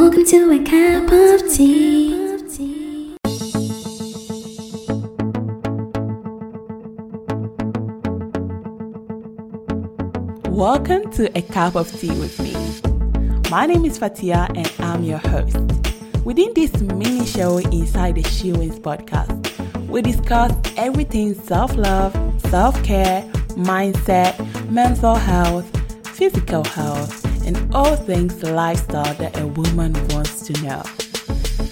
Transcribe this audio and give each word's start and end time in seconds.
Welcome 0.00 0.24
to 0.26 0.52
a 0.52 0.58
cup 0.62 1.10
of 1.10 1.52
tea. 1.52 2.14
Welcome 10.48 11.10
to 11.14 11.36
A 11.36 11.42
Cup 11.42 11.74
of 11.74 11.90
Tea 11.90 12.10
with 12.10 12.38
me. 12.38 12.54
My 13.50 13.66
name 13.66 13.84
is 13.84 13.98
Fatia 13.98 14.46
and 14.54 14.72
I'm 14.78 15.02
your 15.02 15.18
host. 15.18 15.56
Within 16.24 16.54
this 16.54 16.80
mini 16.80 17.26
show 17.26 17.58
inside 17.58 18.14
the 18.14 18.22
She 18.22 18.52
Wins 18.52 18.78
podcast, 18.78 19.34
we 19.88 20.00
discuss 20.00 20.52
everything 20.76 21.34
self 21.34 21.74
love, 21.74 22.14
self 22.42 22.80
care, 22.84 23.22
mindset, 23.56 24.38
mental 24.70 25.16
health, 25.16 25.66
physical 26.06 26.62
health, 26.62 27.17
and 27.48 27.74
all 27.74 27.96
things 27.96 28.42
lifestyle 28.42 29.14
that 29.14 29.40
a 29.40 29.46
woman 29.46 29.94
wants 30.08 30.46
to 30.46 30.52
know. 30.62 30.82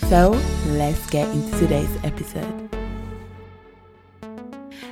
So 0.08 0.30
let's 0.68 1.04
get 1.10 1.28
into 1.28 1.58
today's 1.58 1.94
episode. 2.02 2.65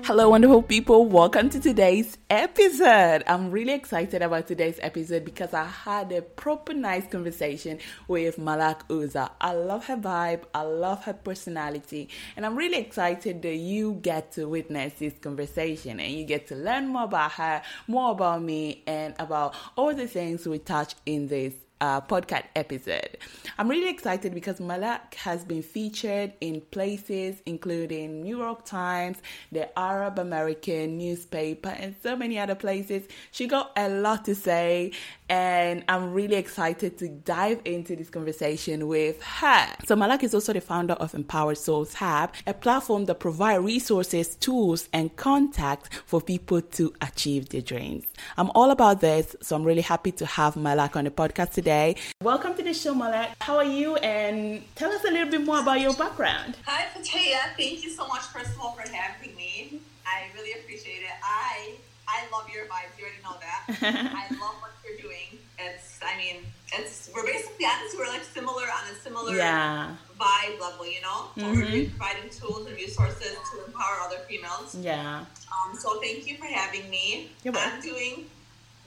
Hello, 0.07 0.29
wonderful 0.29 0.61
people. 0.61 1.07
Welcome 1.07 1.49
to 1.49 1.59
today's 1.59 2.19
episode. 2.29 3.25
I'm 3.27 3.51
really 3.51 3.73
excited 3.73 4.21
about 4.21 4.47
today's 4.47 4.79
episode 4.83 5.25
because 5.25 5.55
I 5.55 5.65
had 5.65 6.13
a 6.13 6.21
proper 6.21 6.75
nice 6.75 7.07
conversation 7.07 7.79
with 8.07 8.37
Malak 8.37 8.87
Uza. 8.91 9.31
I 9.41 9.55
love 9.55 9.87
her 9.87 9.97
vibe, 9.97 10.43
I 10.53 10.61
love 10.61 11.05
her 11.05 11.15
personality, 11.15 12.11
and 12.37 12.45
I'm 12.45 12.55
really 12.55 12.77
excited 12.77 13.41
that 13.41 13.57
you 13.57 13.95
get 13.95 14.33
to 14.33 14.47
witness 14.47 14.93
this 14.99 15.15
conversation 15.23 15.99
and 15.99 16.13
you 16.13 16.27
get 16.27 16.49
to 16.49 16.55
learn 16.55 16.89
more 16.89 17.05
about 17.05 17.33
her, 17.33 17.63
more 17.87 18.13
about 18.13 18.43
me, 18.43 18.83
and 18.87 19.15
about 19.19 19.55
all 19.75 19.95
the 19.95 20.07
things 20.07 20.47
we 20.47 20.59
touch 20.59 20.97
in 21.07 21.29
this 21.29 21.55
uh, 21.85 22.01
podcast 22.01 22.45
episode. 22.57 23.19
I'm 23.59 23.69
really 23.69 23.91
excited 23.91 24.33
because 24.33 24.59
Malak 24.59 25.15
has 25.17 25.45
been 25.45 25.63
featured 25.63 26.33
in 26.41 26.63
places 26.63 27.43
including 27.45 28.23
New 28.23 28.39
York 28.39 28.65
Times, 28.65 29.19
the 29.53 29.79
Arab 29.79 30.19
American 30.19 30.97
newspaper, 30.97 31.69
and 31.69 31.95
so 32.03 32.17
many 32.17 32.39
other 32.39 32.55
places. 32.55 33.07
She 33.33 33.47
got 33.47 33.71
a 33.77 33.89
lot 33.91 34.25
to 34.25 34.35
say, 34.35 34.93
and 35.29 35.85
I'm 35.89 36.15
really 36.15 36.37
excited 36.37 36.97
to 36.99 37.09
dive 37.09 37.61
into 37.67 37.97
this 37.97 38.09
conversation 38.09 38.89
with 38.89 39.23
her. 39.23 39.69
So, 39.85 39.95
Malak 39.95 40.25
is 40.25 40.35
also 40.35 40.55
the 40.55 40.63
founder 40.63 40.95
of 40.95 41.15
Empowered 41.15 41.59
Souls 41.59 41.93
Hub, 41.95 42.33
a 42.47 42.55
platform 42.55 43.05
that 43.07 43.21
provides 43.21 43.63
resources, 43.63 44.37
tools, 44.37 44.89
and 44.93 45.15
contacts 45.17 45.91
for 46.07 46.21
people 46.21 46.63
to 46.63 46.95
achieve 47.03 47.51
their 47.51 47.61
dreams. 47.61 48.05
I'm 48.39 48.51
all 48.55 48.71
about 48.71 49.01
this, 49.01 49.37
so 49.43 49.55
I'm 49.55 49.65
really 49.65 49.83
happy 49.83 50.13
to 50.13 50.27
have 50.27 50.57
Malak 50.57 50.97
on 50.97 51.05
the 51.05 51.11
podcast 51.11 51.53
today. 51.53 51.74
Welcome 52.23 52.55
to 52.57 52.63
the 52.63 52.73
show, 52.73 52.95
Malak. 52.95 53.35
How 53.41 53.57
are 53.57 53.65
you? 53.65 53.97
And 53.97 54.63
tell 54.77 54.93
us 54.93 55.03
a 55.05 55.11
little 55.11 55.29
bit 55.31 55.43
more 55.45 55.59
about 55.61 55.81
your 55.81 55.95
background. 55.95 56.57
Hi, 56.67 56.87
Fatia. 56.95 57.41
Thank 57.57 57.83
you 57.83 57.91
so 57.91 58.07
much, 58.07 58.23
first 58.35 58.51
of 58.55 58.61
all, 58.61 58.73
for 58.73 58.87
having 58.89 59.35
me. 59.35 59.81
I 60.07 60.27
really 60.37 60.53
appreciate 60.61 61.03
it. 61.03 61.17
I 61.23 61.75
I 62.07 62.21
love 62.31 62.47
your 62.55 62.67
vibes. 62.67 62.95
You 62.99 63.05
already 63.07 63.23
know 63.27 63.37
that. 63.41 63.63
I 64.15 64.25
love 64.43 64.57
what 64.63 64.71
you're 64.85 65.01
doing. 65.01 65.39
It's, 65.59 65.99
I 66.05 66.17
mean, 66.17 66.37
it's 66.79 67.11
we're 67.15 67.25
basically 67.27 67.67
honestly 67.67 67.99
we're 67.99 68.09
like 68.13 68.23
similar 68.25 68.65
on 68.79 68.85
a 68.93 68.95
similar 69.03 69.35
Yeah. 69.35 69.97
vibe 70.21 70.61
level, 70.61 70.87
you 70.87 71.01
know. 71.01 71.27
So 71.37 71.43
Mhm. 71.43 71.57
We're 71.73 71.91
providing 71.91 72.31
tools 72.31 72.67
and 72.69 72.77
resources 72.77 73.35
to 73.51 73.65
empower 73.67 73.97
other 74.07 74.21
females. 74.29 74.77
Yeah. 74.77 75.25
Um, 75.53 75.75
so 75.77 75.99
thank 76.01 76.27
you 76.29 76.37
for 76.37 76.47
having 76.47 76.89
me. 76.89 77.31
You're 77.43 77.53
welcome. 77.55 77.73
I'm 77.75 77.81
doing 77.83 78.27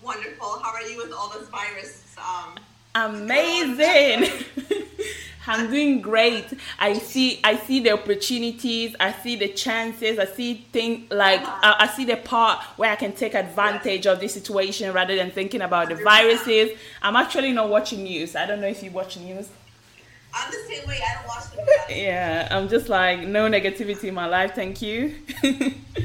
wonderful. 0.01 0.59
How 0.63 0.71
are 0.73 0.83
you 0.89 0.97
with 1.03 1.11
all 1.11 1.29
this 1.35 1.49
virus? 1.49 2.03
Um, 2.17 2.55
Amazing. 2.95 4.29
I'm 5.49 5.71
doing 5.71 6.01
great. 6.01 6.45
I 6.77 6.93
see 6.93 7.39
I 7.41 7.55
see 7.55 7.79
the 7.79 7.91
opportunities, 7.91 8.95
I 8.99 9.13
see 9.13 9.37
the 9.37 9.47
chances, 9.47 10.19
I 10.19 10.25
see 10.25 10.65
things 10.73 11.09
like 11.09 11.39
I, 11.41 11.75
I 11.79 11.87
see 11.87 12.03
the 12.03 12.17
part 12.17 12.61
where 12.75 12.91
I 12.91 12.97
can 12.97 13.13
take 13.13 13.33
advantage 13.33 14.05
of 14.07 14.19
the 14.19 14.27
situation 14.27 14.91
rather 14.91 15.15
than 15.15 15.31
thinking 15.31 15.61
about 15.61 15.87
the 15.87 15.95
viruses. 15.95 16.77
I'm 17.01 17.15
actually 17.15 17.53
not 17.53 17.69
watching 17.69 18.03
news. 18.03 18.35
I 18.35 18.45
don't 18.45 18.59
know 18.59 18.67
if 18.67 18.83
you 18.83 18.91
watch 18.91 19.15
news. 19.17 19.47
I'm 20.33 20.51
the 20.51 20.57
same 20.67 20.85
way. 20.85 20.99
I 21.01 21.13
don't 21.15 21.27
watch 21.27 21.49
the 21.51 21.57
news. 21.61 21.97
Yeah, 22.03 22.47
I'm 22.51 22.67
just 22.67 22.89
like 22.89 23.21
no 23.21 23.49
negativity 23.49 24.05
in 24.05 24.15
my 24.15 24.25
life, 24.25 24.53
thank 24.53 24.81
you. 24.81 25.15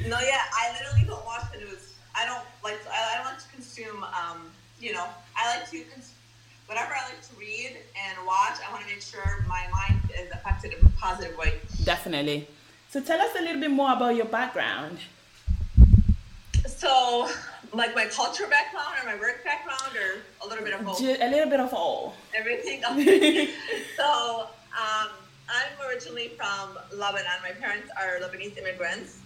No, 0.08 0.18
yeah, 0.20 0.40
I 0.52 0.72
literally 0.72 1.06
don't 1.06 1.24
watch 1.24 1.44
the 1.52 1.58
news. 1.58 1.94
I 2.14 2.26
don't 2.26 2.44
like. 2.62 2.78
I, 2.90 3.14
I 3.14 3.16
don't 3.16 3.32
like 3.32 3.38
to 3.42 3.48
consume. 3.54 4.04
Um, 4.04 4.50
you 4.80 4.92
know, 4.92 5.06
I 5.36 5.56
like 5.58 5.70
to 5.70 5.80
cons- 5.84 6.11
whatever 6.72 6.94
I 6.94 7.04
like 7.04 7.20
to 7.28 7.34
read 7.38 7.76
and 8.02 8.26
watch. 8.26 8.56
I 8.66 8.72
want 8.72 8.82
to 8.84 8.88
make 8.90 9.02
sure 9.02 9.44
my 9.46 9.64
mind 9.78 10.00
is 10.18 10.30
affected 10.32 10.72
in 10.72 10.86
a 10.86 10.88
positive 10.98 11.36
way. 11.36 11.52
Definitely. 11.84 12.48
So 12.88 13.00
tell 13.02 13.20
us 13.20 13.30
a 13.38 13.42
little 13.42 13.60
bit 13.60 13.70
more 13.70 13.92
about 13.92 14.16
your 14.16 14.24
background. 14.24 14.98
So, 16.66 17.28
like 17.74 17.94
my 17.94 18.06
culture 18.06 18.46
background 18.46 18.94
or 19.02 19.04
my 19.06 19.16
work 19.20 19.44
background 19.44 19.94
or 19.96 20.20
a 20.44 20.48
little 20.48 20.64
bit 20.64 20.72
of. 20.74 20.98
Ju- 20.98 21.16
A 21.20 21.28
little 21.28 21.50
bit 21.50 21.60
of 21.60 21.74
all. 21.74 22.14
Everything. 22.34 22.82
Okay. 22.92 23.50
so, 23.96 24.46
um, 24.72 25.08
I'm 25.48 25.72
originally 25.88 26.28
from 26.38 26.78
Lebanon. 26.98 27.26
My 27.42 27.50
parents 27.60 27.90
are 28.00 28.18
Lebanese 28.26 28.56
immigrants. 28.56 29.18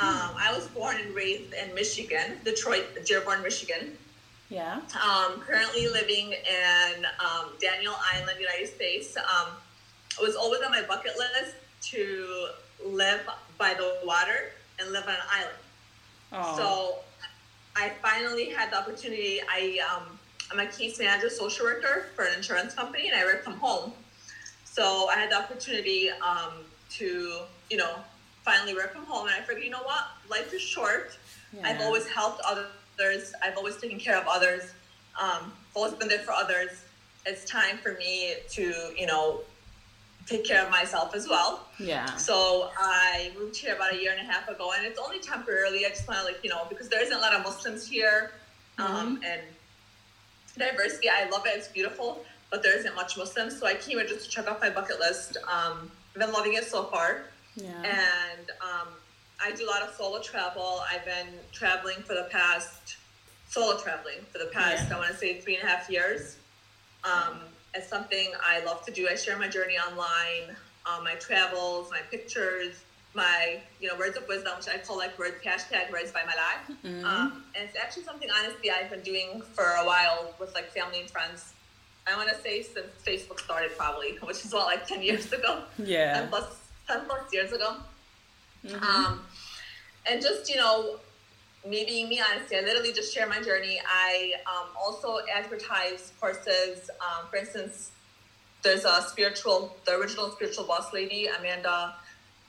Um, 0.00 0.30
I 0.36 0.52
was 0.52 0.66
born 0.68 0.96
and 0.96 1.14
raised 1.14 1.52
in 1.54 1.72
Michigan, 1.74 2.38
Detroit, 2.44 2.86
Dearborn, 3.04 3.42
Michigan. 3.42 3.96
Yeah. 4.50 4.80
um, 5.02 5.40
currently 5.40 5.88
living 5.88 6.32
in 6.32 7.04
um, 7.20 7.50
Daniel 7.60 7.94
Island, 8.14 8.38
United 8.40 8.68
States. 8.68 9.16
Um, 9.16 9.48
it 10.18 10.22
was 10.26 10.36
always 10.36 10.62
on 10.62 10.70
my 10.70 10.82
bucket 10.82 11.12
list 11.16 11.56
to 11.92 12.48
live 12.84 13.20
by 13.58 13.74
the 13.74 13.98
water 14.04 14.52
and 14.78 14.92
live 14.92 15.04
on 15.04 15.14
an 15.14 15.20
island. 15.30 15.58
Oh. 16.32 16.56
So 16.56 16.98
I 17.76 17.90
finally 18.02 18.50
had 18.50 18.72
the 18.72 18.78
opportunity. 18.78 19.40
I 19.48 19.78
um, 19.92 20.18
I'm 20.50 20.60
a 20.60 20.66
case 20.66 20.98
manager, 20.98 21.28
social 21.28 21.66
worker 21.66 22.06
for 22.16 22.24
an 22.24 22.34
insurance 22.34 22.74
company, 22.74 23.08
and 23.08 23.16
I 23.16 23.24
work 23.24 23.44
from 23.44 23.54
home. 23.54 23.92
So 24.64 25.08
I 25.08 25.16
had 25.16 25.30
the 25.30 25.36
opportunity 25.36 26.10
um, 26.10 26.52
to, 26.90 27.40
you 27.70 27.76
know, 27.76 27.96
finally 28.44 28.74
work 28.74 28.94
from 28.94 29.04
home, 29.04 29.26
and 29.26 29.34
I 29.34 29.40
figured, 29.40 29.64
you 29.64 29.70
know 29.70 29.82
what, 29.82 30.08
life 30.30 30.52
is 30.54 30.62
short. 30.62 31.18
Yeah. 31.52 31.68
I've 31.68 31.80
always 31.80 32.06
helped 32.08 32.40
others. 32.98 33.32
I've 33.42 33.56
always 33.56 33.76
taken 33.76 33.98
care 33.98 34.16
of 34.16 34.26
others. 34.28 34.72
Um, 35.20 35.52
always 35.74 35.94
been 35.94 36.08
there 36.08 36.18
for 36.20 36.32
others. 36.32 36.70
It's 37.26 37.44
time 37.44 37.78
for 37.78 37.92
me 37.94 38.34
to, 38.50 38.92
you 38.96 39.06
know, 39.06 39.40
take 40.26 40.44
care 40.44 40.64
of 40.64 40.70
myself 40.70 41.14
as 41.14 41.28
well. 41.28 41.66
yeah. 41.78 42.06
So 42.16 42.70
I 42.78 43.30
moved 43.38 43.56
here 43.56 43.74
about 43.74 43.92
a 43.94 43.96
year 44.00 44.12
and 44.16 44.20
a 44.28 44.30
half 44.30 44.48
ago, 44.48 44.72
and 44.76 44.86
it's 44.86 44.98
only 44.98 45.18
temporarily. 45.20 45.84
I 45.86 45.90
just 45.90 46.06
want 46.06 46.20
to, 46.20 46.24
like, 46.26 46.38
you 46.42 46.50
know, 46.50 46.66
because 46.68 46.88
there 46.88 47.02
isn't 47.02 47.16
a 47.16 47.20
lot 47.20 47.34
of 47.34 47.42
Muslims 47.42 47.86
here, 47.86 48.32
um, 48.78 49.20
and 49.24 49.40
diversity. 50.56 51.08
I 51.08 51.28
love 51.30 51.46
it; 51.46 51.52
it's 51.56 51.68
beautiful, 51.68 52.24
but 52.50 52.62
there 52.62 52.76
isn't 52.78 52.94
much 52.94 53.16
Muslims. 53.16 53.58
So 53.58 53.66
I 53.66 53.74
came 53.74 53.98
here 53.98 54.06
just 54.06 54.24
to 54.26 54.30
check 54.30 54.50
off 54.50 54.60
my 54.60 54.70
bucket 54.70 54.98
list. 55.00 55.36
Um, 55.50 55.90
I've 56.14 56.20
been 56.20 56.32
loving 56.32 56.54
it 56.54 56.64
so 56.64 56.84
far 56.84 57.22
Yeah. 57.54 57.70
and 57.82 58.50
um, 58.60 58.88
I 59.40 59.52
do 59.52 59.64
a 59.66 59.70
lot 59.70 59.82
of 59.82 59.94
solo 59.94 60.20
travel. 60.20 60.80
I've 60.90 61.04
been 61.04 61.28
traveling 61.52 61.96
for 62.02 62.14
the 62.14 62.26
past 62.30 62.96
solo 63.48 63.78
traveling 63.78 64.18
for 64.32 64.38
the 64.38 64.46
past 64.52 64.88
Yeah. 64.88 64.96
I 64.96 64.98
want 64.98 65.10
to 65.12 65.16
say 65.16 65.40
three 65.40 65.56
and 65.56 65.64
a 65.64 65.66
half 65.66 65.88
years. 65.88 66.36
Um, 67.04 67.40
it's 67.74 67.88
something 67.88 68.32
I 68.42 68.60
love 68.64 68.84
to 68.86 68.92
do. 68.92 69.08
I 69.08 69.14
share 69.14 69.38
my 69.38 69.48
journey 69.48 69.76
online, 69.78 70.56
um, 70.86 71.04
my 71.04 71.14
travels, 71.14 71.90
my 71.90 72.00
pictures, 72.10 72.76
my 73.14 73.60
you 73.80 73.88
know 73.88 73.96
words 73.96 74.16
of 74.16 74.26
wisdom, 74.28 74.52
which 74.58 74.68
I 74.68 74.78
call 74.78 74.98
like 74.98 75.18
words 75.18 75.36
hashtag 75.44 75.90
words 75.92 76.10
by 76.12 76.22
my 76.24 76.34
life. 76.34 76.76
Mhm. 76.84 77.04
Um, 77.04 77.44
and 77.54 77.68
it's 77.68 77.76
actually 77.76 78.04
something 78.04 78.28
honestly 78.30 78.70
I've 78.70 78.90
been 78.90 79.00
doing 79.02 79.42
for 79.54 79.64
a 79.64 79.84
while 79.84 80.34
with 80.38 80.54
like 80.54 80.70
family 80.72 81.00
and 81.00 81.10
friends. 81.10 81.52
I 82.06 82.16
want 82.16 82.28
to 82.30 82.40
say 82.42 82.62
since 82.62 82.86
Facebook 83.06 83.38
started 83.40 83.76
probably, 83.76 84.16
which 84.22 84.44
is 84.44 84.52
what 84.52 84.66
like 84.66 84.86
ten 84.86 85.02
years 85.02 85.32
ago. 85.32 85.62
yeah. 85.78 86.20
10 86.20 86.28
plus, 86.28 86.56
10 86.86 87.04
plus 87.06 87.32
years 87.32 87.52
ago. 87.52 87.76
Mhm. 88.68 88.82
Um, 88.82 89.26
and 90.06 90.22
just, 90.22 90.48
you 90.48 90.56
know, 90.56 91.00
me 91.66 91.84
being 91.84 92.08
me, 92.08 92.20
honestly, 92.20 92.56
I 92.56 92.60
literally 92.60 92.92
just 92.92 93.12
share 93.14 93.26
my 93.28 93.40
journey. 93.42 93.80
I 93.86 94.32
um, 94.46 94.68
also 94.80 95.18
advertise 95.34 96.12
courses. 96.20 96.90
Um, 97.00 97.28
for 97.28 97.36
instance, 97.36 97.90
there's 98.62 98.84
a 98.84 99.02
spiritual, 99.02 99.76
the 99.84 99.96
original 99.96 100.30
spiritual 100.30 100.64
boss 100.64 100.92
lady, 100.92 101.26
Amanda, 101.26 101.94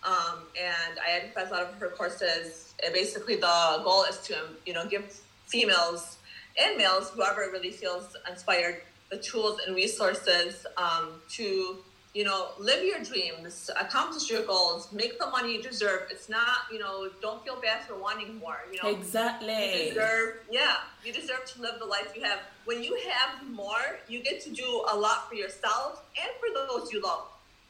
um, 0.04 0.44
and 0.60 1.00
I 1.06 1.18
advertise 1.18 1.50
a 1.50 1.54
lot 1.54 1.64
of 1.64 1.74
her 1.76 1.90
courses. 1.90 2.74
And 2.84 2.94
basically, 2.94 3.36
the 3.36 3.82
goal 3.84 4.04
is 4.06 4.20
to, 4.20 4.36
you 4.66 4.74
know, 4.74 4.86
give 4.86 5.20
females 5.48 6.18
and 6.58 6.78
males, 6.78 7.10
whoever 7.12 7.42
really 7.52 7.72
feels 7.72 8.16
inspired, 8.30 8.82
the 9.12 9.18
tools 9.18 9.60
and 9.66 9.76
resources 9.76 10.66
um, 10.78 11.22
to 11.30 11.78
you 12.14 12.24
know, 12.24 12.50
live 12.58 12.84
your 12.84 13.00
dreams, 13.04 13.70
accomplish 13.80 14.30
your 14.32 14.42
goals, 14.42 14.92
make 14.92 15.20
the 15.20 15.28
money 15.28 15.54
you 15.54 15.62
deserve. 15.62 16.08
It's 16.10 16.28
not, 16.28 16.58
you 16.72 16.80
know, 16.80 17.10
don't 17.22 17.44
feel 17.44 17.62
bad 17.62 17.86
for 17.86 17.96
wanting 17.96 18.40
more. 18.40 18.58
You 18.72 18.80
know, 18.82 18.90
exactly. 18.90 19.84
You 19.84 19.90
deserve, 19.90 20.38
yeah, 20.50 20.78
you 21.06 21.14
deserve 21.14 21.46
to 21.54 21.62
live 21.62 21.76
the 21.80 21.86
life 21.86 22.12
you 22.16 22.24
have. 22.24 22.40
When 22.66 22.84
you 22.84 23.00
have 23.10 23.48
more, 23.50 24.00
you 24.08 24.24
get 24.24 24.42
to 24.46 24.50
do 24.50 24.86
a 24.92 24.98
lot 24.98 25.30
for 25.30 25.36
yourself 25.36 26.04
and 26.20 26.32
for 26.40 26.68
those 26.68 26.92
you 26.92 27.02
love. 27.02 27.26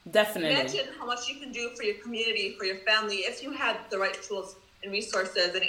Definitely. 0.09 0.57
Imagine 0.57 0.93
how 0.97 1.05
much 1.05 1.27
you 1.27 1.35
can 1.39 1.51
do 1.51 1.69
for 1.75 1.83
your 1.83 1.95
community, 1.95 2.55
for 2.57 2.63
your 2.63 2.77
family, 2.77 3.17
if 3.17 3.43
you 3.43 3.51
had 3.51 3.77
the 3.89 3.99
right 3.99 4.17
tools 4.23 4.55
and 4.83 4.91
resources 4.91 5.53
and 5.53 5.65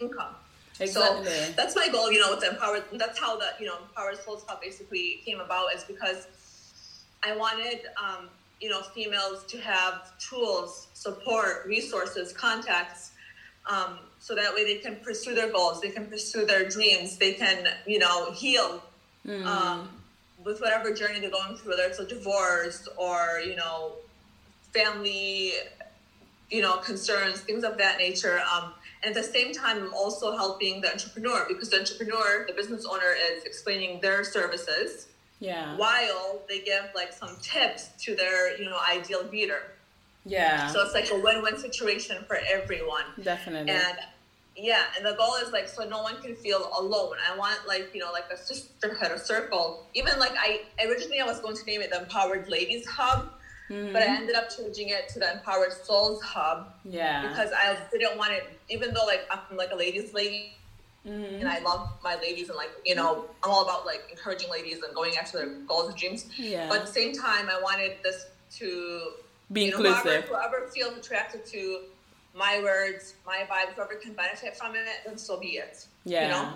income. 0.00 0.34
Exactly. 0.80 1.24
So 1.24 1.52
that's 1.52 1.76
my 1.76 1.88
goal, 1.88 2.10
you 2.10 2.20
know, 2.20 2.30
with 2.30 2.40
the 2.40 2.50
Empower. 2.50 2.80
That's 2.94 3.18
how 3.18 3.36
the, 3.38 3.46
you 3.60 3.66
know, 3.66 3.76
Empower 3.80 4.16
Souls 4.16 4.42
Club 4.42 4.60
basically 4.60 5.20
came 5.24 5.38
about 5.38 5.72
is 5.72 5.84
because 5.84 6.26
I 7.24 7.36
wanted, 7.36 7.80
um, 8.02 8.28
you 8.60 8.68
know, 8.68 8.82
females 8.82 9.44
to 9.48 9.58
have 9.60 10.16
tools, 10.18 10.88
support, 10.94 11.64
resources, 11.66 12.32
contacts, 12.32 13.12
um, 13.66 13.98
so 14.18 14.34
that 14.34 14.54
way 14.54 14.64
they 14.64 14.78
can 14.78 14.96
pursue 14.96 15.34
their 15.34 15.50
goals, 15.50 15.80
they 15.80 15.90
can 15.90 16.06
pursue 16.06 16.44
their 16.44 16.68
dreams, 16.68 17.16
they 17.16 17.32
can, 17.32 17.66
you 17.86 17.98
know, 17.98 18.30
heal 18.32 18.82
mm. 19.26 19.44
um, 19.46 19.88
with 20.44 20.60
whatever 20.60 20.92
journey 20.92 21.20
they're 21.20 21.30
going 21.30 21.56
through, 21.56 21.70
whether 21.70 21.84
it's 21.84 21.98
a 21.98 22.06
divorce 22.06 22.86
or, 22.96 23.40
you 23.44 23.56
know, 23.56 23.92
family, 24.72 25.52
you 26.50 26.60
know, 26.60 26.76
concerns, 26.78 27.40
things 27.40 27.64
of 27.64 27.78
that 27.78 27.98
nature. 27.98 28.40
Um, 28.54 28.74
and 29.02 29.16
at 29.16 29.22
the 29.22 29.26
same 29.26 29.52
time, 29.52 29.78
I'm 29.78 29.94
also 29.94 30.36
helping 30.36 30.80
the 30.82 30.90
entrepreneur 30.90 31.46
because 31.48 31.70
the 31.70 31.78
entrepreneur, 31.78 32.44
the 32.46 32.54
business 32.54 32.84
owner, 32.84 33.14
is 33.32 33.44
explaining 33.44 34.00
their 34.00 34.24
services 34.24 35.08
yeah. 35.44 35.76
While 35.76 36.40
they 36.48 36.60
give 36.60 36.84
like 36.94 37.12
some 37.12 37.36
tips 37.42 37.90
to 38.04 38.16
their, 38.16 38.58
you 38.58 38.64
know, 38.64 38.78
ideal 38.90 39.24
reader. 39.30 39.62
Yeah. 40.24 40.68
So 40.68 40.82
it's 40.82 40.94
like 40.94 41.10
a 41.10 41.22
win-win 41.22 41.58
situation 41.58 42.24
for 42.26 42.38
everyone. 42.50 43.04
Definitely. 43.22 43.70
And 43.72 43.98
yeah, 44.56 44.84
and 44.96 45.04
the 45.04 45.14
goal 45.14 45.34
is 45.42 45.52
like 45.52 45.68
so 45.68 45.86
no 45.86 46.02
one 46.02 46.20
can 46.22 46.34
feel 46.36 46.70
alone. 46.78 47.16
I 47.30 47.36
want 47.36 47.58
like 47.66 47.90
you 47.92 48.00
know 48.00 48.12
like 48.12 48.30
a 48.32 48.36
sisterhood, 48.36 49.10
a 49.10 49.18
circle. 49.18 49.86
Even 49.94 50.18
like 50.18 50.32
I 50.38 50.62
originally 50.86 51.20
I 51.20 51.26
was 51.26 51.40
going 51.40 51.56
to 51.56 51.64
name 51.64 51.82
it 51.82 51.90
the 51.90 52.00
Empowered 52.00 52.48
Ladies 52.48 52.86
Hub, 52.86 53.32
mm-hmm. 53.68 53.92
but 53.92 54.02
I 54.02 54.06
ended 54.06 54.36
up 54.36 54.48
changing 54.56 54.90
it 54.90 55.08
to 55.10 55.18
the 55.18 55.32
Empowered 55.32 55.72
Souls 55.72 56.22
Hub. 56.22 56.72
Yeah. 56.84 57.28
Because 57.28 57.50
I 57.52 57.76
didn't 57.90 58.16
want 58.16 58.32
it, 58.32 58.44
even 58.70 58.94
though 58.94 59.04
like 59.04 59.26
I'm 59.30 59.56
like 59.56 59.72
a 59.72 59.76
ladies 59.76 60.14
lady 60.14 60.54
Mm-hmm. 61.06 61.40
And 61.40 61.48
I 61.48 61.58
love 61.60 61.90
my 62.02 62.16
ladies 62.16 62.48
and 62.48 62.56
like, 62.56 62.70
you 62.84 62.94
know, 62.94 63.26
I'm 63.42 63.50
all 63.50 63.62
about 63.62 63.84
like 63.84 64.04
encouraging 64.10 64.50
ladies 64.50 64.82
and 64.82 64.94
going 64.94 65.16
after 65.16 65.38
their 65.38 65.54
goals 65.66 65.88
and 65.88 65.96
dreams. 65.96 66.26
Yeah. 66.36 66.68
But 66.68 66.80
at 66.80 66.86
the 66.86 66.92
same 66.92 67.12
time, 67.12 67.48
I 67.50 67.60
wanted 67.60 67.96
this 68.02 68.26
to 68.56 69.12
be 69.52 69.64
you 69.64 69.70
know, 69.70 69.76
inclusive. 69.78 70.24
Whoever, 70.24 70.26
whoever 70.26 70.68
feels 70.68 70.96
attracted 70.96 71.44
to 71.46 71.80
my 72.34 72.60
words, 72.62 73.14
my 73.26 73.46
vibes, 73.50 73.74
whoever 73.74 73.94
can 73.94 74.14
benefit 74.14 74.56
from 74.56 74.74
it, 74.74 74.86
then 75.06 75.18
so 75.18 75.38
be 75.38 75.58
it. 75.58 75.86
Yeah. 76.04 76.22
You 76.22 76.28
know? 76.32 76.52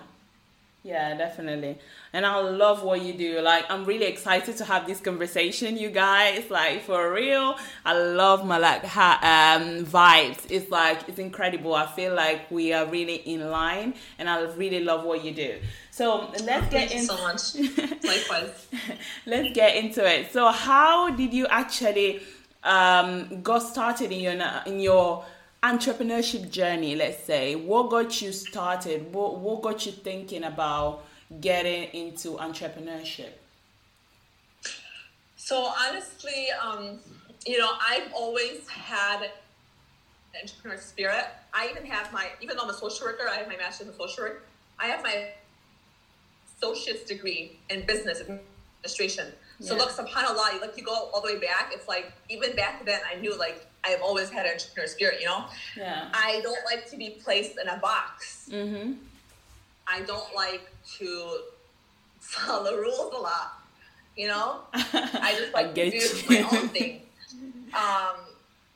Yeah, 0.85 1.15
definitely. 1.17 1.79
And 2.13 2.25
I 2.25 2.41
love 2.41 2.83
what 2.85 3.03
you 3.03 3.13
do. 3.13 3.41
Like, 3.41 3.65
I'm 3.69 3.85
really 3.85 4.07
excited 4.07 4.57
to 4.59 4.65
have 4.65 4.87
this 4.87 5.01
conversation, 5.01 5.77
you 5.77 5.91
guys. 5.91 6.49
Like, 6.51 6.83
for 6.83 7.13
real, 7.13 7.57
I 7.85 7.99
love 7.99 8.47
my 8.47 8.59
like 8.59 8.85
ha- 8.85 9.19
um, 9.23 9.85
vibes. 9.85 10.47
It's 10.49 10.71
like 10.71 11.09
it's 11.09 11.19
incredible. 11.19 11.75
I 11.75 11.87
feel 11.87 12.15
like 12.15 12.51
we 12.51 12.73
are 12.73 12.87
really 12.87 13.17
in 13.17 13.51
line, 13.51 13.95
and 14.19 14.31
I 14.31 14.41
really 14.55 14.83
love 14.83 15.05
what 15.05 15.25
you 15.25 15.33
do. 15.33 15.59
So 15.91 16.33
let's 16.45 16.71
get 16.71 16.93
into 16.93 17.07
so 17.07 17.17
much. 17.23 17.57
Likewise. 18.05 18.69
let's 19.27 19.53
get 19.53 19.77
into 19.77 20.07
it. 20.07 20.33
So, 20.33 20.49
how 20.51 21.11
did 21.11 21.35
you 21.35 21.49
actually 21.49 22.23
um, 22.63 23.43
got 23.43 23.59
started 23.61 24.13
in 24.13 24.21
your 24.21 24.63
in 24.65 24.81
your 24.81 25.25
entrepreneurship 25.63 26.51
journey, 26.51 26.95
let's 26.95 27.25
say, 27.25 27.55
what 27.55 27.91
got 27.91 28.23
you 28.23 28.33
started? 28.33 29.13
What, 29.13 29.39
what 29.39 29.63
got 29.63 29.87
you 29.87 29.93
thinking 29.93 30.45
about 30.45 31.05
getting 31.41 31.85
into 31.93 32.37
entrepreneurship? 32.37 33.31
So 35.37 35.73
honestly, 35.89 36.47
um, 36.63 36.99
you 37.47 37.59
know, 37.59 37.71
I've 37.81 38.13
always 38.15 38.69
had 38.69 39.23
an 39.23 39.31
entrepreneur 40.43 40.79
spirit. 40.79 41.25
I 41.53 41.69
even 41.71 41.87
have 41.87 42.13
my, 42.13 42.29
even 42.41 42.57
though 42.57 42.65
I'm 42.65 42.71
a 42.71 42.75
social 42.75 43.07
worker, 43.07 43.29
I 43.31 43.37
have 43.37 43.49
my 43.49 43.57
master's 43.57 43.89
in 43.89 43.95
social 43.95 44.25
work. 44.25 44.47
I 44.79 44.87
have 44.87 45.03
my 45.03 45.31
associate's 46.57 47.05
degree 47.05 47.59
in 47.71 47.85
business 47.87 48.21
administration. 48.21 49.33
So 49.61 49.75
yeah. 49.75 49.81
look, 49.81 49.91
subhanAllah, 49.91 50.61
like 50.61 50.77
you 50.77 50.85
go 50.85 51.11
all 51.13 51.21
the 51.21 51.35
way 51.35 51.39
back, 51.39 51.73
it's 51.75 51.89
like, 51.89 52.13
even 52.29 52.55
back 52.55 52.85
then 52.85 53.01
I 53.11 53.19
knew 53.21 53.37
like 53.37 53.67
I've 53.85 54.03
always 54.03 54.31
had 54.31 54.47
an 54.47 54.53
entrepreneur 54.53 54.87
spirit, 54.87 55.21
you 55.21 55.27
know? 55.27 55.47
Yeah. 55.77 56.09
I 56.13 56.41
don't 56.43 56.65
like 56.65 56.89
to 56.91 56.97
be 56.97 57.11
placed 57.23 57.59
in 57.59 57.69
a 57.69 57.77
box. 57.79 58.49
Mm-hmm. 58.53 58.93
I 59.87 60.03
don't 60.03 60.35
like 60.35 60.71
to 60.99 61.39
follow 62.21 62.77
rules 62.77 63.15
a 63.15 63.19
lot, 63.19 63.61
you 64.17 64.29
know? 64.29 64.61
I 64.75 65.35
just 65.39 65.55
like 65.55 65.67
I 65.67 65.73
to 65.73 65.91
do 65.91 65.97
you. 65.97 66.43
my 66.43 66.59
own 66.59 66.69
thing. 66.77 67.03
Um, 67.75 68.17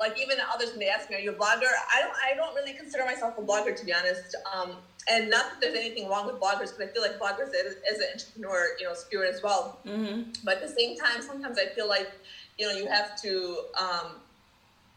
like 0.01 0.21
even 0.21 0.37
others 0.53 0.71
when 0.71 0.81
they 0.81 0.89
ask 0.89 1.09
me, 1.09 1.17
"Are 1.17 1.21
you 1.21 1.31
a 1.31 1.35
blogger?" 1.35 1.71
I 1.95 2.03
don't. 2.03 2.13
I 2.33 2.35
don't 2.35 2.55
really 2.57 2.73
consider 2.73 3.05
myself 3.05 3.39
a 3.39 3.41
blogger 3.41 3.75
to 3.75 3.85
be 3.87 3.95
honest. 3.95 4.35
Um, 4.53 4.73
and 5.11 5.31
not 5.31 5.51
that 5.51 5.61
there's 5.61 5.77
anything 5.77 6.09
wrong 6.09 6.27
with 6.27 6.37
bloggers, 6.37 6.77
but 6.77 6.87
I 6.89 6.93
feel 6.93 7.03
like 7.03 7.19
bloggers 7.19 7.49
is, 7.49 7.75
is 7.91 7.99
an 7.99 8.07
entrepreneur, 8.15 8.69
you 8.79 8.87
know, 8.87 8.95
spirit 8.95 9.35
as 9.35 9.43
well. 9.43 9.81
Mm-hmm. 9.85 10.31
But 10.45 10.59
at 10.59 10.69
the 10.69 10.75
same 10.75 10.97
time, 10.97 11.21
sometimes 11.21 11.59
I 11.59 11.67
feel 11.75 11.89
like, 11.89 12.11
you 12.59 12.69
know, 12.69 12.77
you 12.77 12.87
have 12.87 13.21
to 13.23 13.59
um, 13.81 14.13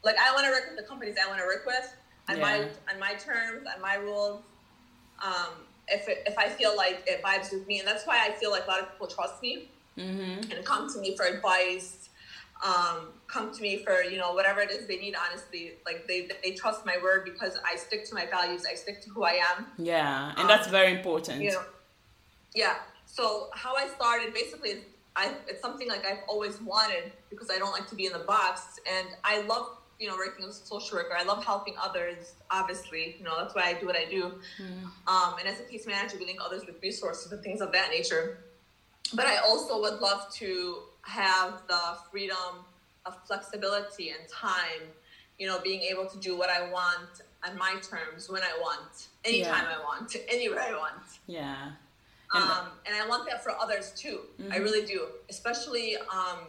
like 0.06 0.16
I 0.18 0.32
want 0.34 0.46
to 0.46 0.52
work 0.52 0.68
with 0.70 0.78
the 0.78 0.88
companies 0.88 1.16
I 1.22 1.28
want 1.28 1.40
to 1.40 1.46
work 1.46 1.66
with 1.66 1.94
on 2.30 2.38
yeah. 2.38 2.42
my 2.42 2.94
on 2.94 3.00
my 3.00 3.14
terms, 3.16 3.68
on 3.74 3.82
my 3.82 3.96
rules. 3.96 4.42
Um, 5.24 5.66
if 5.88 6.08
it, 6.08 6.24
if 6.26 6.38
I 6.38 6.48
feel 6.50 6.76
like 6.78 7.04
it 7.08 7.22
vibes 7.24 7.52
with 7.52 7.68
me, 7.68 7.80
and 7.80 7.88
that's 7.88 8.06
why 8.06 8.26
I 8.26 8.32
feel 8.34 8.52
like 8.52 8.66
a 8.66 8.70
lot 8.70 8.82
of 8.82 8.92
people 8.92 9.08
trust 9.08 9.42
me 9.42 9.70
mm-hmm. 9.98 10.52
and 10.52 10.64
come 10.64 10.92
to 10.94 11.00
me 11.00 11.16
for 11.18 11.26
advice. 11.26 12.10
Um, 12.64 13.08
come 13.28 13.54
to 13.54 13.62
me 13.62 13.84
for 13.84 14.04
you 14.04 14.18
know 14.18 14.34
whatever 14.34 14.62
it 14.62 14.72
is 14.72 14.88
they 14.88 14.98
need. 14.98 15.16
Honestly, 15.16 15.74
like 15.86 16.08
they 16.08 16.30
they 16.44 16.52
trust 16.52 16.86
my 16.86 16.98
word 17.02 17.26
because 17.26 17.58
I 17.66 17.76
stick 17.76 18.06
to 18.10 18.16
my 18.16 18.26
values. 18.26 18.64
I 18.70 18.76
stick 18.76 19.02
to 19.04 19.10
who 19.10 19.24
I 19.24 19.40
am. 19.56 19.68
Yeah, 19.78 20.32
and 20.32 20.40
um, 20.40 20.48
that's 20.48 20.68
very 20.68 20.94
important. 20.94 21.42
You 21.42 21.52
know, 21.52 21.64
yeah. 22.54 22.76
So 23.06 23.50
how 23.54 23.76
I 23.76 23.88
started 23.88 24.34
basically 24.34 24.82
I, 25.16 25.32
it's 25.48 25.62
something 25.62 25.88
like 25.88 26.06
I've 26.06 26.24
always 26.28 26.60
wanted 26.62 27.12
because 27.30 27.50
I 27.50 27.58
don't 27.58 27.72
like 27.72 27.88
to 27.90 27.96
be 27.96 28.06
in 28.06 28.14
the 28.14 28.20
box, 28.20 28.80
and 28.90 29.08
I 29.24 29.42
love 29.42 29.68
you 30.00 30.10
know, 30.10 30.16
working 30.16 30.46
as 30.46 30.62
a 30.62 30.66
social 30.66 30.98
worker. 30.98 31.16
I 31.18 31.24
love 31.24 31.46
helping 31.46 31.76
others, 31.82 32.34
obviously. 32.52 33.16
You 33.18 33.24
know, 33.24 33.38
that's 33.40 33.56
why 33.56 33.64
I 33.64 33.74
do 33.74 33.86
what 33.86 33.96
I 33.96 34.06
do. 34.06 34.34
Mm. 34.62 34.84
Um, 35.08 35.36
and 35.40 35.48
as 35.48 35.60
a 35.60 35.64
case 35.64 35.88
manager, 35.88 36.18
we 36.20 36.26
link 36.26 36.40
others 36.44 36.66
with 36.66 36.82
resources 36.82 37.32
and 37.32 37.42
things 37.42 37.62
of 37.62 37.72
that 37.72 37.92
nature. 37.92 38.40
But 39.14 39.28
I 39.28 39.38
also 39.38 39.80
would 39.82 40.02
love 40.02 40.34
to 40.36 40.80
have 41.04 41.62
the 41.68 41.80
freedom 42.12 42.66
of 43.06 43.16
flexibility 43.26 44.10
and 44.10 44.28
time, 44.30 44.88
you 45.40 45.48
know, 45.48 45.60
being 45.60 45.82
able 45.82 46.06
to 46.08 46.18
do 46.20 46.38
what 46.38 46.50
I 46.50 46.70
want 46.72 47.22
on 47.48 47.58
my 47.58 47.76
terms, 47.82 48.30
when 48.30 48.42
I 48.42 48.58
want, 48.60 49.08
anytime 49.24 49.66
yeah. 49.70 49.78
I 49.78 49.84
want, 49.84 50.16
anywhere 50.30 50.62
I 50.62 50.72
want. 50.72 51.04
Yeah. 51.28 51.72
And, 52.34 52.44
um, 52.44 52.68
and 52.86 52.96
I 52.96 53.08
want 53.08 53.30
that 53.30 53.44
for 53.44 53.52
others 53.52 53.92
too. 53.96 54.22
Mm-hmm. 54.42 54.52
I 54.52 54.58
really 54.58 54.86
do, 54.86 55.08
especially, 55.30 55.96
um, 55.98 56.40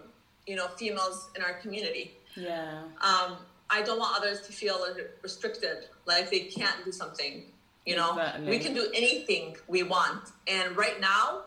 you 0.47 0.57
know, 0.57 0.69
females 0.69 1.31
in 1.37 1.43
our 1.43 1.55
community 1.55 2.17
yeah. 2.37 2.83
Um, 3.01 3.39
I 3.71 3.83
don't 3.83 3.99
want 3.99 4.17
others 4.17 4.43
to 4.43 4.53
feel 4.53 4.87
restricted, 5.23 5.87
like 6.05 6.31
they 6.31 6.41
can't 6.41 6.85
do 6.85 6.93
something. 6.93 7.45
You 7.85 7.97
know, 7.97 8.13
exactly. 8.13 8.49
we 8.49 8.59
can 8.59 8.75
do 8.75 8.91
anything 8.95 9.57
we 9.69 9.83
want. 9.83 10.31
And 10.47 10.77
right 10.77 11.01
now, 11.01 11.43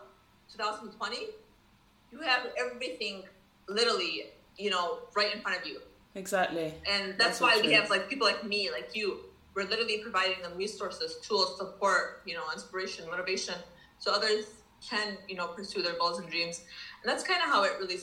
2020, 0.52 1.16
you 2.12 2.20
have 2.20 2.46
everything 2.58 3.24
literally, 3.68 4.24
you 4.60 4.70
know, 4.70 4.98
right 5.16 5.34
in 5.34 5.40
front 5.40 5.60
of 5.60 5.66
you. 5.66 5.80
Exactly. 6.14 6.74
And 6.90 7.12
that's, 7.12 7.38
that's 7.38 7.40
why 7.40 7.60
we 7.64 7.72
have 7.72 7.88
like 7.88 8.08
people 8.08 8.26
like 8.26 8.44
me, 8.44 8.70
like 8.70 8.90
you. 8.94 9.20
We're 9.54 9.68
literally 9.68 9.98
providing 9.98 10.42
them 10.42 10.56
resources, 10.56 11.16
tools, 11.26 11.58
support, 11.58 12.22
you 12.24 12.34
know, 12.34 12.44
inspiration, 12.52 13.04
motivation, 13.10 13.54
so 13.98 14.12
others 14.12 14.46
can, 14.88 15.18
you 15.28 15.34
know, 15.34 15.48
pursue 15.48 15.82
their 15.82 15.98
goals 15.98 16.20
and 16.20 16.28
dreams. 16.30 16.62
And 17.02 17.10
that's 17.10 17.24
kind 17.24 17.40
of 17.42 17.48
how 17.48 17.64
it 17.64 17.72
really 17.80 17.98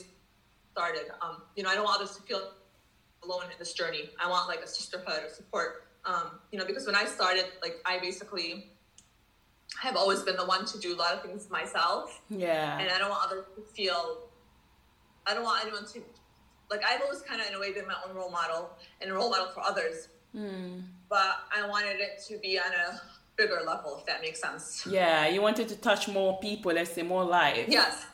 started. 0.72 1.06
Um, 1.22 1.42
you 1.56 1.62
know, 1.62 1.70
I 1.70 1.74
don't 1.74 1.84
want 1.84 2.00
others 2.00 2.16
to 2.16 2.22
feel 2.22 2.52
alone 3.24 3.44
in 3.44 3.58
this 3.58 3.72
journey. 3.72 4.10
I 4.22 4.28
want 4.28 4.48
like 4.48 4.60
a 4.60 4.66
sisterhood 4.66 5.24
or 5.24 5.28
support. 5.28 5.86
Um, 6.04 6.38
you 6.52 6.58
know, 6.58 6.66
because 6.66 6.86
when 6.86 6.94
I 6.94 7.04
started, 7.04 7.46
like 7.62 7.76
I 7.84 7.98
basically 7.98 8.70
have 9.80 9.96
always 9.96 10.22
been 10.22 10.36
the 10.36 10.46
one 10.46 10.64
to 10.66 10.78
do 10.78 10.94
a 10.94 10.98
lot 10.98 11.14
of 11.14 11.22
things 11.22 11.50
myself. 11.50 12.20
Yeah. 12.30 12.78
And 12.78 12.90
I 12.90 12.98
don't 12.98 13.10
want 13.10 13.24
others 13.26 13.44
to 13.56 13.62
feel. 13.74 14.28
I 15.26 15.34
don't 15.34 15.44
want 15.44 15.62
anyone 15.64 15.86
to, 15.92 16.00
like 16.70 16.82
I've 16.88 17.00
always 17.02 17.22
kind 17.22 17.40
of 17.40 17.48
in 17.48 17.54
a 17.54 17.60
way 17.60 17.72
been 17.72 17.86
my 17.86 17.94
own 18.06 18.14
role 18.14 18.30
model 18.30 18.70
and 19.00 19.10
a 19.10 19.14
role 19.14 19.30
model 19.30 19.48
for 19.54 19.62
others. 19.62 20.08
Mm. 20.34 20.82
But 21.08 21.36
I 21.54 21.66
wanted 21.66 22.00
it 22.00 22.22
to 22.28 22.38
be 22.38 22.58
on 22.58 22.72
a 22.72 23.00
bigger 23.36 23.60
level, 23.66 23.96
if 23.98 24.06
that 24.06 24.20
makes 24.20 24.40
sense. 24.40 24.86
Yeah, 24.88 25.28
you 25.28 25.40
wanted 25.40 25.68
to 25.68 25.76
touch 25.76 26.08
more 26.08 26.38
people, 26.40 26.72
let's 26.72 26.92
say 26.92 27.02
more 27.02 27.24
lives. 27.24 27.72
Yes. 27.72 28.04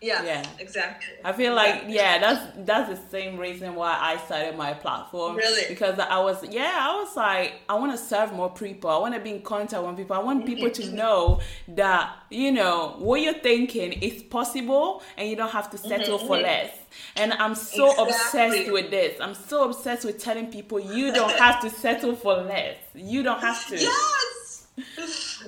Yeah, 0.00 0.22
Yeah. 0.22 0.44
exactly. 0.60 1.14
I 1.24 1.32
feel 1.32 1.54
like 1.54 1.70
Exactly. 1.74 1.94
yeah, 1.96 2.18
that's 2.18 2.56
that's 2.58 2.88
the 2.88 3.10
same 3.10 3.36
reason 3.36 3.74
why 3.74 3.96
I 4.00 4.16
started 4.26 4.56
my 4.56 4.72
platform. 4.74 5.34
Really? 5.36 5.64
Because 5.68 5.98
I 5.98 6.20
was 6.20 6.44
yeah, 6.48 6.76
I 6.88 6.94
was 7.00 7.16
like 7.16 7.54
I 7.68 7.74
want 7.74 7.90
to 7.92 7.98
serve 7.98 8.32
more 8.32 8.48
people. 8.50 8.90
I 8.90 8.98
want 8.98 9.14
to 9.14 9.20
be 9.20 9.30
in 9.30 9.42
contact 9.42 9.82
with 9.82 9.96
people. 9.96 10.14
I 10.14 10.20
want 10.20 10.46
people 10.46 10.70
to 10.70 10.92
know 10.92 11.40
that 11.68 12.14
you 12.30 12.52
know 12.52 12.94
what 12.98 13.20
you're 13.22 13.34
thinking 13.50 13.92
is 13.92 14.22
possible, 14.22 15.02
and 15.16 15.28
you 15.28 15.34
don't 15.34 15.50
have 15.50 15.68
to 15.70 15.78
settle 15.78 16.18
for 16.18 16.36
less. 16.36 16.70
And 17.16 17.32
I'm 17.34 17.54
so 17.54 17.90
obsessed 18.02 18.56
Mm-hmm. 18.56 18.72
With 18.72 18.90
this. 18.90 19.20
I'm 19.20 19.34
so 19.34 19.64
obsessed 19.68 20.04
with 20.04 20.18
telling 20.22 20.46
people 20.50 20.78
you 20.80 21.12
don't 21.12 21.32
have 21.38 21.60
to 21.62 21.70
settle 21.70 22.14
for 22.14 22.34
less. 22.34 22.76
You 22.94 23.22
don't 23.22 23.40
have 23.40 23.66
to. 23.68 23.76
Yes, 23.76 24.24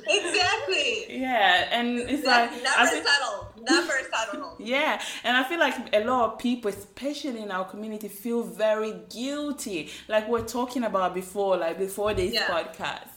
exactly. 0.07 1.07
Yeah, 1.21 1.69
and 1.71 1.99
it's 1.99 2.25
like 2.27 2.51
Never 2.51 2.91
feel- 2.91 3.05
settle. 3.05 3.47
Never 3.69 3.93
settle. 4.11 4.57
Yeah, 4.59 5.01
and 5.25 5.37
I 5.37 5.45
feel 5.45 5.59
like 5.59 5.95
a 5.95 6.05
lot 6.05 6.33
of 6.33 6.39
people, 6.39 6.71
especially 6.71 7.41
in 7.43 7.51
our 7.51 7.65
community, 7.65 8.09
feel 8.09 8.43
very 8.43 8.95
guilty. 9.11 9.91
Like 10.09 10.29
we're 10.29 10.45
talking 10.47 10.85
about 10.85 11.15
before, 11.15 11.57
like 11.57 11.79
before 11.79 12.15
this 12.15 12.33
Yeah. 12.35 12.47
podcast. 12.47 13.09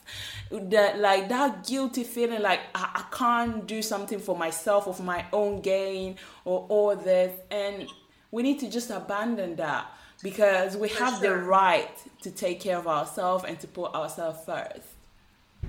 That 0.51 0.99
like 0.99 1.29
that 1.29 1.65
guilty 1.65 2.03
feeling 2.03 2.41
like 2.41 2.59
I, 2.75 3.03
I 3.09 3.15
can't 3.15 3.65
do 3.65 3.81
something 3.81 4.19
for 4.19 4.37
myself 4.37 4.85
or 4.87 4.93
for 4.93 5.01
my 5.03 5.25
own 5.33 5.61
gain 5.61 6.17
or 6.45 6.67
all 6.69 6.95
this 6.95 7.33
and 7.49 7.87
we 8.29 8.43
need 8.43 8.59
to 8.59 8.69
just 8.69 8.91
abandon 8.91 9.55
that 9.55 9.87
because 10.21 10.77
we 10.77 10.89
have 10.89 11.21
the 11.21 11.33
right 11.35 11.89
to 12.21 12.29
take 12.29 12.59
care 12.59 12.77
of 12.77 12.87
ourselves 12.87 13.45
and 13.47 13.59
to 13.61 13.67
put 13.67 13.95
ourselves 13.95 14.39
first. 14.45 14.85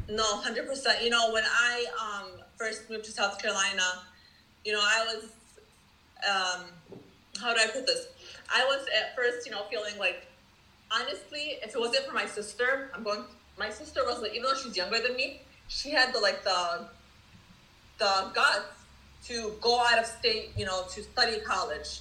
No, 0.08 0.36
hundred 0.36 0.66
percent. 0.66 1.02
You 1.02 1.10
know, 1.10 1.32
when 1.32 1.44
I 1.44 1.86
um 2.00 2.30
first 2.56 2.88
moved 2.90 3.04
to 3.06 3.12
South 3.12 3.40
Carolina, 3.40 3.82
you 4.64 4.72
know, 4.72 4.80
I 4.82 5.06
was 5.14 5.24
um 6.28 6.64
how 7.40 7.52
do 7.54 7.60
I 7.60 7.66
put 7.68 7.86
this? 7.86 8.06
I 8.54 8.64
was 8.66 8.86
at 8.98 9.16
first, 9.16 9.46
you 9.46 9.52
know, 9.52 9.62
feeling 9.70 9.98
like 9.98 10.26
honestly, 10.92 11.56
if 11.62 11.74
it 11.74 11.78
wasn't 11.78 12.06
for 12.06 12.12
my 12.14 12.26
sister, 12.26 12.90
I'm 12.94 13.02
going 13.02 13.24
my 13.58 13.70
sister 13.70 14.04
was 14.04 14.20
like 14.20 14.32
even 14.32 14.42
though 14.44 14.54
she's 14.54 14.76
younger 14.76 15.00
than 15.00 15.16
me, 15.16 15.40
she 15.68 15.90
had 15.90 16.12
the 16.12 16.20
like 16.20 16.44
the 16.44 16.86
the 17.98 18.30
guts 18.34 18.66
to 19.26 19.54
go 19.62 19.80
out 19.80 19.98
of 19.98 20.04
state, 20.04 20.50
you 20.56 20.66
know, 20.66 20.84
to 20.90 21.02
study 21.02 21.40
college, 21.40 22.00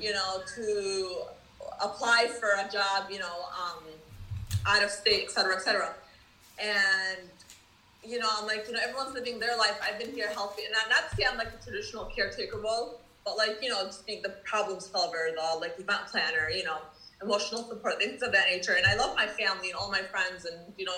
you 0.00 0.12
know, 0.12 0.40
to 0.56 1.22
apply 1.82 2.28
for 2.40 2.48
a 2.66 2.70
job, 2.72 3.10
you 3.10 3.18
know, 3.18 3.44
um, 3.62 3.82
out 4.66 4.82
of 4.82 4.90
state, 4.90 5.24
et 5.24 5.30
cetera, 5.30 5.54
et 5.56 5.60
cetera. 5.60 5.94
And, 6.58 7.28
you 8.04 8.18
know, 8.18 8.28
I'm 8.38 8.46
like, 8.46 8.66
you 8.66 8.72
know, 8.74 8.80
everyone's 8.82 9.14
living 9.14 9.38
their 9.38 9.56
life. 9.56 9.78
I've 9.82 9.98
been 9.98 10.12
here 10.12 10.28
healthy. 10.28 10.62
And 10.64 10.74
I'm 10.82 10.88
not 10.90 11.10
to 11.10 11.16
say 11.16 11.24
I'm 11.30 11.38
like 11.38 11.52
a 11.58 11.62
traditional 11.62 12.06
caretaker 12.06 12.58
role, 12.58 13.00
but 13.24 13.36
like, 13.36 13.58
you 13.62 13.68
know, 13.70 13.84
just 13.84 14.06
being 14.06 14.22
the 14.22 14.30
problem 14.44 14.80
solver, 14.80 15.28
the 15.34 15.58
like 15.60 15.78
event 15.78 16.06
planner, 16.10 16.50
you 16.50 16.64
know, 16.64 16.78
emotional 17.22 17.62
support, 17.68 17.98
things 18.00 18.22
of 18.22 18.32
that 18.32 18.46
nature. 18.50 18.72
And 18.72 18.86
I 18.86 18.96
love 18.96 19.14
my 19.14 19.26
family 19.26 19.70
and 19.70 19.76
all 19.78 19.90
my 19.90 20.02
friends 20.02 20.44
and, 20.44 20.72
you 20.76 20.84
know, 20.84 20.94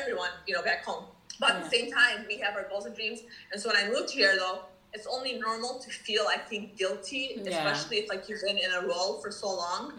everyone, 0.00 0.30
you 0.46 0.54
know, 0.54 0.62
back 0.62 0.84
home. 0.84 1.06
But 1.40 1.50
at 1.56 1.64
the 1.64 1.70
same 1.70 1.90
time, 1.90 2.24
we 2.28 2.38
have 2.38 2.54
our 2.54 2.68
goals 2.68 2.86
and 2.86 2.94
dreams. 2.94 3.20
And 3.52 3.60
so 3.60 3.68
when 3.70 3.76
I 3.76 3.88
moved 3.88 4.10
here, 4.10 4.36
though, 4.36 4.60
it's 4.92 5.08
only 5.08 5.36
normal 5.40 5.80
to 5.80 5.90
feel, 5.90 6.26
I 6.28 6.36
think, 6.38 6.76
guilty, 6.76 7.40
Yeah. 7.42 7.50
especially 7.50 7.96
if 7.98 8.08
like 8.08 8.28
you've 8.28 8.42
been 8.42 8.58
in 8.58 8.70
a 8.72 8.86
role 8.86 9.20
for 9.20 9.32
so 9.32 9.48
long. 9.48 9.92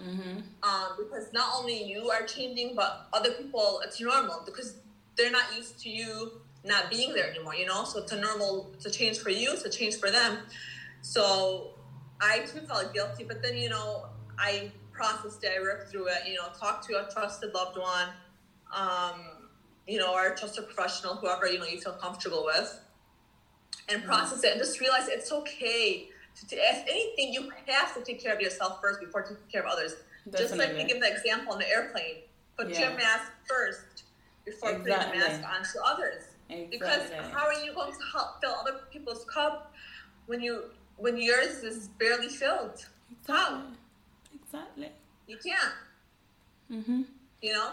Um, 0.64 0.96
because 0.98 1.34
not 1.34 1.50
only 1.58 1.84
you 1.84 2.10
are 2.10 2.26
changing, 2.26 2.76
but 2.76 3.08
other 3.12 3.32
people, 3.34 3.82
it's 3.84 4.00
normal 4.00 4.42
because 4.46 4.76
they're 5.18 5.32
not 5.32 5.56
used 5.56 5.80
to 5.84 5.90
you 5.90 6.42
not 6.64 6.90
being 6.90 7.14
there 7.14 7.30
anymore, 7.30 7.56
you 7.56 7.66
know? 7.66 7.84
So 7.84 8.00
it's 8.00 8.12
a 8.12 8.20
normal, 8.20 8.72
it's 8.74 8.86
a 8.86 8.92
change 8.92 9.20
for 9.20 9.30
you, 9.30 9.52
it's 9.54 9.66
a 9.66 9.70
change 9.70 9.96
for 9.98 10.10
them. 10.10 10.40
So 11.02 11.76
I 12.22 12.40
too 12.40 12.62
felt 12.62 12.94
guilty, 12.94 13.24
but 13.24 13.42
then, 13.42 13.56
you 13.56 13.70
know, 13.70 14.08
I 14.38 14.72
processed 14.92 15.44
it, 15.44 15.52
I 15.58 15.62
worked 15.62 15.92
through 15.92 16.08
it, 16.08 16.28
you 16.28 16.34
know, 16.34 16.48
talked 16.60 16.88
to 16.88 17.06
a 17.06 17.12
trusted 17.12 17.54
loved 17.54 17.78
one, 17.78 18.10
um, 18.76 19.22
you 19.88 20.00
know, 20.00 20.14
or 20.14 20.28
a 20.28 20.38
trusted 20.38 20.66
professional, 20.66 21.16
whoever, 21.16 21.48
you 21.48 21.60
know, 21.60 21.66
you 21.66 21.80
feel 21.80 21.94
comfortable 21.94 22.44
with, 22.46 22.80
and 23.90 24.04
process 24.04 24.44
it 24.44 24.52
and 24.54 24.60
just 24.60 24.80
realize 24.80 25.08
it's 25.08 25.32
okay. 25.32 26.08
To, 26.38 26.48
to, 26.48 26.56
if 26.56 26.84
anything, 26.90 27.32
you 27.32 27.52
have 27.68 27.94
to 27.96 28.02
take 28.04 28.22
care 28.22 28.34
of 28.34 28.42
yourself 28.42 28.80
first 28.82 29.00
before 29.00 29.22
taking 29.22 29.38
care 29.52 29.62
of 29.62 29.68
others. 29.72 29.96
Just 30.32 30.58
like 30.58 30.70
Definitely. 30.70 30.82
to 30.82 30.88
give 30.88 31.02
the 31.02 31.12
example 31.16 31.54
on 31.54 31.60
the 31.60 31.70
airplane, 31.70 32.24
put 32.58 32.70
Yeah. 32.70 32.90
your 32.90 32.98
mask 32.98 33.32
first 33.48 33.95
before 34.46 34.72
Exactly. 34.72 35.20
putting 35.20 35.20
the 35.20 35.28
mask 35.28 35.44
on 35.44 35.64
to 35.74 35.84
others. 35.84 36.24
Because 36.70 37.12
how 37.34 37.48
are 37.48 37.64
you 37.66 37.74
going 37.74 37.92
to 37.92 38.00
help 38.12 38.40
fill 38.40 38.56
other 38.62 38.82
people's 38.92 39.26
cup 39.26 39.74
when 40.28 40.42
you 40.42 40.66
when 40.98 41.18
yours 41.18 41.64
is 41.64 41.90
barely 42.00 42.30
filled? 42.30 42.86
How? 43.28 43.64
Exactly. 44.34 44.92
You 45.28 45.38
can't. 45.38 45.74
Mm-hmm. 46.72 47.02
You 47.42 47.54
know? 47.54 47.72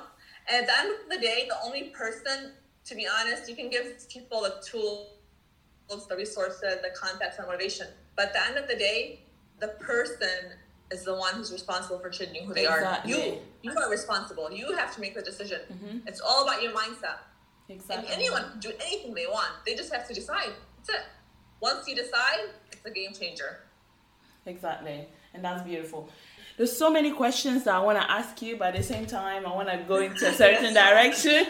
And 0.49 0.63
at 0.63 0.67
the 0.67 0.79
end 0.81 1.01
of 1.03 1.11
the 1.11 1.19
day, 1.19 1.47
the 1.49 1.57
only 1.65 1.91
person, 1.91 2.53
to 2.85 2.95
be 2.95 3.07
honest, 3.07 3.49
you 3.49 3.55
can 3.55 3.71
give 3.71 4.09
people 4.09 4.41
the 4.41 4.63
tools, 4.65 6.07
the 6.09 6.17
resources, 6.17 6.79
the 6.83 6.91
contacts, 6.97 7.39
and 7.39 7.47
motivation. 7.47 7.87
But 8.17 8.29
at 8.29 8.33
the 8.33 8.47
end 8.47 8.59
of 8.59 8.69
the 8.69 8.77
day, 8.77 9.21
the 9.61 9.69
person 9.69 10.57
is 10.93 11.05
the 11.05 11.15
one 11.15 11.35
who's 11.35 11.53
responsible 11.53 11.99
for 11.99 12.11
changing 12.11 12.45
who 12.47 12.55
they 12.55 12.67
Exactly. 12.67 13.13
are. 13.15 13.17
You 13.17 13.39
you 13.63 13.73
are 13.81 13.91
responsible. 13.91 14.47
You 14.53 14.67
have 14.77 14.95
to 14.95 15.01
make 15.01 15.15
the 15.15 15.23
decision. 15.23 15.61
Mhm. 15.73 16.07
It's 16.09 16.21
all 16.21 16.41
about 16.45 16.63
your 16.63 16.73
mindset. 16.73 17.19
Exactly. 17.69 18.07
And 18.07 18.15
anyone 18.21 18.43
can 18.51 18.61
do 18.61 18.73
anything 18.87 19.15
they 19.15 19.27
want. 19.27 19.53
They 19.67 19.75
just 19.75 19.93
have 19.93 20.07
to 20.09 20.15
decide. 20.15 20.53
That's 20.77 20.91
it. 20.99 21.05
Once 21.61 21.87
you 21.89 21.95
decide, 21.95 22.45
it's 22.73 22.85
a 22.85 22.91
game 22.91 23.13
changer. 23.19 23.51
Exactly. 24.47 25.09
And 25.35 25.45
that's 25.45 25.63
beautiful. 25.63 26.09
There's 26.59 26.77
so 26.77 26.91
many 26.91 27.13
questions 27.13 27.65
that 27.65 27.75
I 27.75 27.79
want 27.79 27.99
to 27.99 28.11
ask 28.11 28.43
you, 28.43 28.57
but 28.59 28.69
at 28.75 28.77
the 28.77 28.83
same 28.83 29.07
time, 29.07 29.47
I 29.47 29.55
want 29.55 29.69
to 29.71 29.79
go 29.89 29.97
into 29.97 30.29
a 30.29 30.33
certain 30.45 30.75
direction. 30.75 31.47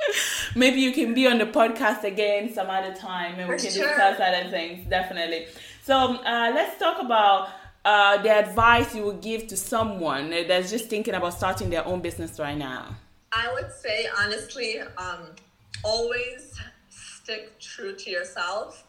Maybe 0.54 0.80
you 0.80 0.92
can 0.92 1.14
be 1.14 1.26
on 1.26 1.38
the 1.38 1.46
podcast 1.46 2.04
again 2.04 2.52
some 2.52 2.68
other 2.68 2.94
time 2.94 3.38
and 3.38 3.48
we 3.48 3.56
For 3.56 3.62
can 3.64 3.72
sure. 3.72 3.88
discuss 3.88 4.20
other 4.20 4.50
things, 4.50 4.86
definitely. 4.90 5.46
So, 5.82 5.96
um, 5.96 6.16
uh, 6.18 6.52
let's 6.54 6.78
talk 6.78 7.00
about 7.00 7.48
uh, 7.84 8.22
the 8.22 8.30
advice 8.30 8.94
you 8.94 9.04
would 9.04 9.20
give 9.20 9.46
to 9.48 9.56
someone 9.56 10.30
that's 10.30 10.70
just 10.70 10.88
thinking 10.88 11.14
about 11.14 11.34
starting 11.34 11.70
their 11.70 11.84
own 11.86 12.00
business 12.00 12.38
right 12.38 12.56
now. 12.56 12.94
I 13.32 13.52
would 13.52 13.72
say 13.72 14.06
honestly, 14.18 14.80
um, 14.96 15.34
always 15.82 16.60
stick 16.90 17.58
true 17.58 17.94
to 17.96 18.10
yourself. 18.10 18.84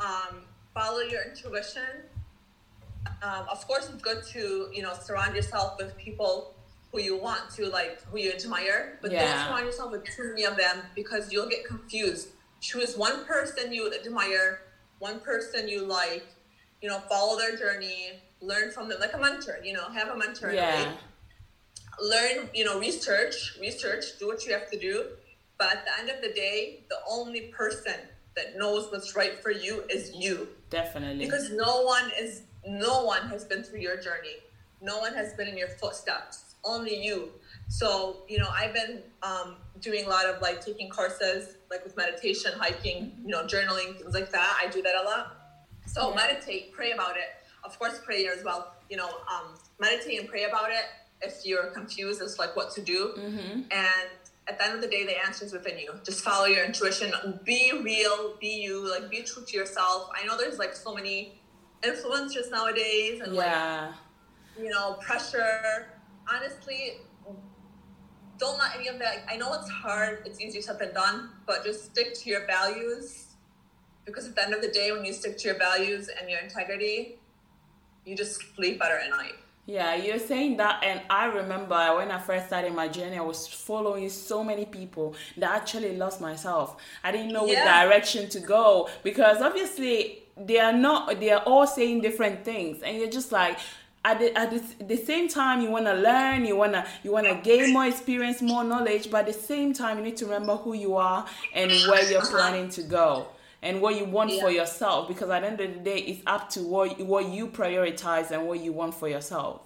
Um, 0.00 0.42
follow 0.74 1.00
your 1.00 1.22
intuition. 1.22 1.82
Um, 3.22 3.46
of 3.50 3.66
course, 3.66 3.88
it's 3.88 4.02
good 4.02 4.22
to 4.32 4.68
you 4.72 4.82
know 4.82 4.92
surround 4.94 5.34
yourself 5.34 5.78
with 5.78 5.96
people 5.96 6.54
who 6.92 7.00
you 7.00 7.16
want 7.16 7.50
to 7.56 7.66
like, 7.66 8.02
who 8.04 8.18
you 8.18 8.32
admire, 8.32 8.98
but 9.02 9.10
Yeah. 9.10 9.26
don't 9.26 9.46
surround 9.46 9.66
yourself 9.66 9.90
with 9.92 10.04
too 10.04 10.28
many 10.30 10.44
of 10.44 10.56
them 10.56 10.82
because 10.94 11.32
you'll 11.32 11.48
get 11.48 11.64
confused. 11.64 12.28
Choose 12.60 12.96
one 12.96 13.24
person 13.24 13.72
you 13.72 13.92
admire, 13.92 14.62
one 14.98 15.20
person 15.20 15.68
you 15.68 15.82
like. 15.84 16.26
You 16.86 16.92
know, 16.92 17.00
follow 17.00 17.36
their 17.36 17.56
journey, 17.56 18.12
learn 18.40 18.70
from 18.70 18.88
them, 18.88 19.00
like 19.00 19.12
a 19.12 19.18
mentor. 19.18 19.58
You 19.64 19.72
know, 19.72 19.88
have 19.90 20.06
a 20.06 20.16
mentor. 20.16 20.50
in 20.50 20.58
a 20.58 20.62
way 20.62 20.82
Yeah. 20.82 20.92
learn, 22.00 22.48
you 22.54 22.64
know, 22.64 22.78
research, 22.78 23.56
research, 23.60 24.04
do 24.20 24.28
what 24.28 24.46
you 24.46 24.52
have 24.52 24.70
to 24.70 24.78
do. 24.78 24.94
But 25.58 25.68
at 25.78 25.84
the 25.84 25.98
end 25.98 26.10
of 26.10 26.22
the 26.22 26.32
day, 26.32 26.84
the 26.88 27.00
only 27.10 27.48
person 27.48 27.98
that 28.36 28.56
knows 28.56 28.92
what's 28.92 29.16
right 29.16 29.42
for 29.42 29.50
you 29.50 29.82
is 29.90 30.14
you. 30.14 30.46
Definitely. 30.70 31.24
Because 31.24 31.50
no 31.50 31.82
one 31.82 32.08
is 32.20 32.42
no 32.64 33.02
one 33.02 33.26
has 33.30 33.44
been 33.44 33.64
through 33.64 33.80
your 33.80 33.96
journey. 33.96 34.36
No 34.80 35.00
one 35.00 35.14
has 35.14 35.32
been 35.32 35.48
in 35.48 35.58
your 35.58 35.72
footsteps. 35.80 36.54
Only 36.62 37.02
you. 37.04 37.32
So, 37.66 38.18
you 38.28 38.38
know, 38.38 38.50
I've 38.60 38.74
been 38.74 39.02
um, 39.24 39.56
doing 39.80 40.04
a 40.06 40.08
lot 40.08 40.26
of 40.26 40.40
like 40.40 40.64
taking 40.64 40.88
courses, 40.88 41.56
like 41.68 41.82
with 41.82 41.96
meditation, 41.96 42.52
hiking, 42.56 42.98
you 43.24 43.32
know, 43.32 43.42
journaling, 43.44 43.98
things 43.98 44.14
like 44.14 44.30
that. 44.30 44.60
I 44.62 44.68
do 44.68 44.82
that 44.82 44.94
a 44.94 45.02
lot. 45.02 45.45
So 45.86 46.10
Yeah. 46.10 46.16
meditate, 46.16 46.72
pray 46.72 46.92
about 46.92 47.16
it. 47.16 47.36
Of 47.64 47.78
course, 47.78 47.98
prayer 47.98 48.32
as 48.32 48.44
well. 48.44 48.74
You 48.88 48.96
know, 48.96 49.08
um, 49.08 49.54
meditate 49.78 50.20
and 50.20 50.28
pray 50.28 50.44
about 50.44 50.70
it. 50.70 50.84
If 51.22 51.46
you're 51.46 51.70
confused 51.70 52.20
as 52.22 52.38
like 52.38 52.54
what 52.54 52.70
to 52.72 52.82
do, 52.82 53.14
mm-hmm. 53.16 53.60
and 53.70 54.08
at 54.48 54.58
the 54.58 54.64
end 54.64 54.74
of 54.74 54.80
the 54.80 54.88
day, 54.88 55.04
the 55.04 55.18
answer 55.24 55.44
is 55.44 55.52
within 55.52 55.78
you. 55.78 55.94
Just 56.04 56.22
follow 56.22 56.44
your 56.46 56.64
intuition. 56.64 57.12
Be 57.44 57.72
real. 57.82 58.36
Be 58.40 58.48
you. 58.48 58.88
Like 58.88 59.10
be 59.10 59.22
true 59.22 59.44
to 59.44 59.56
yourself. 59.56 60.10
I 60.14 60.24
know 60.26 60.36
there's 60.36 60.58
like 60.58 60.74
so 60.74 60.94
many 60.94 61.40
influencers 61.82 62.50
nowadays, 62.50 63.20
and 63.20 63.32
like 63.34 63.46
Yeah. 63.46 63.92
you 64.58 64.68
know 64.70 64.94
pressure. 65.00 65.88
Honestly, 66.28 66.98
don't 68.38 68.58
let 68.58 68.76
any 68.76 68.88
of 68.88 68.98
that. 68.98 69.24
I 69.28 69.36
know 69.36 69.52
it's 69.54 69.70
hard. 69.70 70.22
It's 70.26 70.40
easier 70.40 70.60
said 70.62 70.78
than 70.78 70.92
done, 70.92 71.30
but 71.46 71.64
just 71.64 71.86
stick 71.86 72.14
to 72.14 72.30
your 72.30 72.46
values. 72.46 73.25
Because 74.06 74.26
at 74.26 74.34
the 74.34 74.42
end 74.42 74.54
of 74.54 74.62
the 74.62 74.68
day, 74.68 74.92
when 74.92 75.04
you 75.04 75.12
stick 75.12 75.36
to 75.38 75.48
your 75.48 75.58
values 75.58 76.08
and 76.08 76.30
your 76.30 76.38
integrity, 76.40 77.16
you 78.04 78.16
just 78.16 78.40
sleep 78.54 78.78
better 78.78 78.96
at 78.96 79.10
night. 79.10 79.32
Yeah, 79.66 79.96
you're 79.96 80.20
saying 80.20 80.58
that, 80.58 80.84
and 80.84 81.00
I 81.10 81.24
remember 81.26 81.96
when 81.96 82.12
I 82.12 82.20
first 82.20 82.46
started 82.46 82.72
my 82.72 82.86
journey, 82.86 83.18
I 83.18 83.22
was 83.22 83.48
following 83.48 84.08
so 84.08 84.44
many 84.44 84.64
people 84.64 85.16
that 85.38 85.50
I 85.50 85.56
actually 85.56 85.96
lost 85.96 86.20
myself. 86.20 86.76
I 87.02 87.10
didn't 87.10 87.32
know 87.32 87.42
which 87.42 87.54
Yeah. 87.54 87.82
direction 87.82 88.28
to 88.28 88.38
go 88.40 88.88
because 89.02 89.42
obviously 89.42 90.22
they 90.36 90.60
are 90.60 90.72
not 90.72 91.18
they 91.18 91.30
are 91.30 91.42
all 91.46 91.66
saying 91.66 92.02
different 92.02 92.44
things 92.44 92.82
and 92.82 92.96
you're 92.98 93.10
just 93.10 93.32
like 93.32 93.58
at 94.04 94.18
the, 94.18 94.38
at 94.38 94.50
the, 94.50 94.84
the 94.84 94.96
same 94.96 95.28
time 95.28 95.62
you 95.62 95.70
want 95.70 95.86
to 95.86 95.94
learn 95.94 96.44
you 96.44 96.54
want 96.54 96.74
to 96.74 96.86
you 97.02 97.10
want 97.10 97.26
to 97.26 97.34
gain 97.42 97.72
more 97.72 97.86
experience 97.86 98.42
more 98.42 98.62
knowledge 98.62 99.10
but 99.10 99.20
at 99.20 99.26
the 99.28 99.32
same 99.32 99.72
time 99.72 99.96
you 99.96 100.04
need 100.04 100.16
to 100.18 100.26
remember 100.26 100.54
who 100.56 100.74
you 100.74 100.94
are 100.94 101.24
and 101.54 101.70
where 101.88 102.04
you're 102.10 102.20
planning 102.26 102.68
to 102.68 102.82
go 102.82 103.26
and 103.62 103.80
what 103.82 103.96
you 103.96 104.04
want 104.04 104.30
Yeah. 104.32 104.42
for 104.42 104.50
yourself 104.50 105.08
because 105.08 105.28
at 105.30 105.40
the 105.42 105.46
end 105.48 105.60
of 105.60 105.72
the 105.74 105.80
day 105.80 105.98
it's 105.98 106.22
up 106.26 106.48
to 106.50 106.60
what 106.62 106.98
what 107.00 107.26
you 107.28 107.46
prioritize 107.48 108.30
and 108.30 108.46
what 108.46 108.60
you 108.60 108.72
want 108.72 108.94
for 108.94 109.08
yourself 109.08 109.62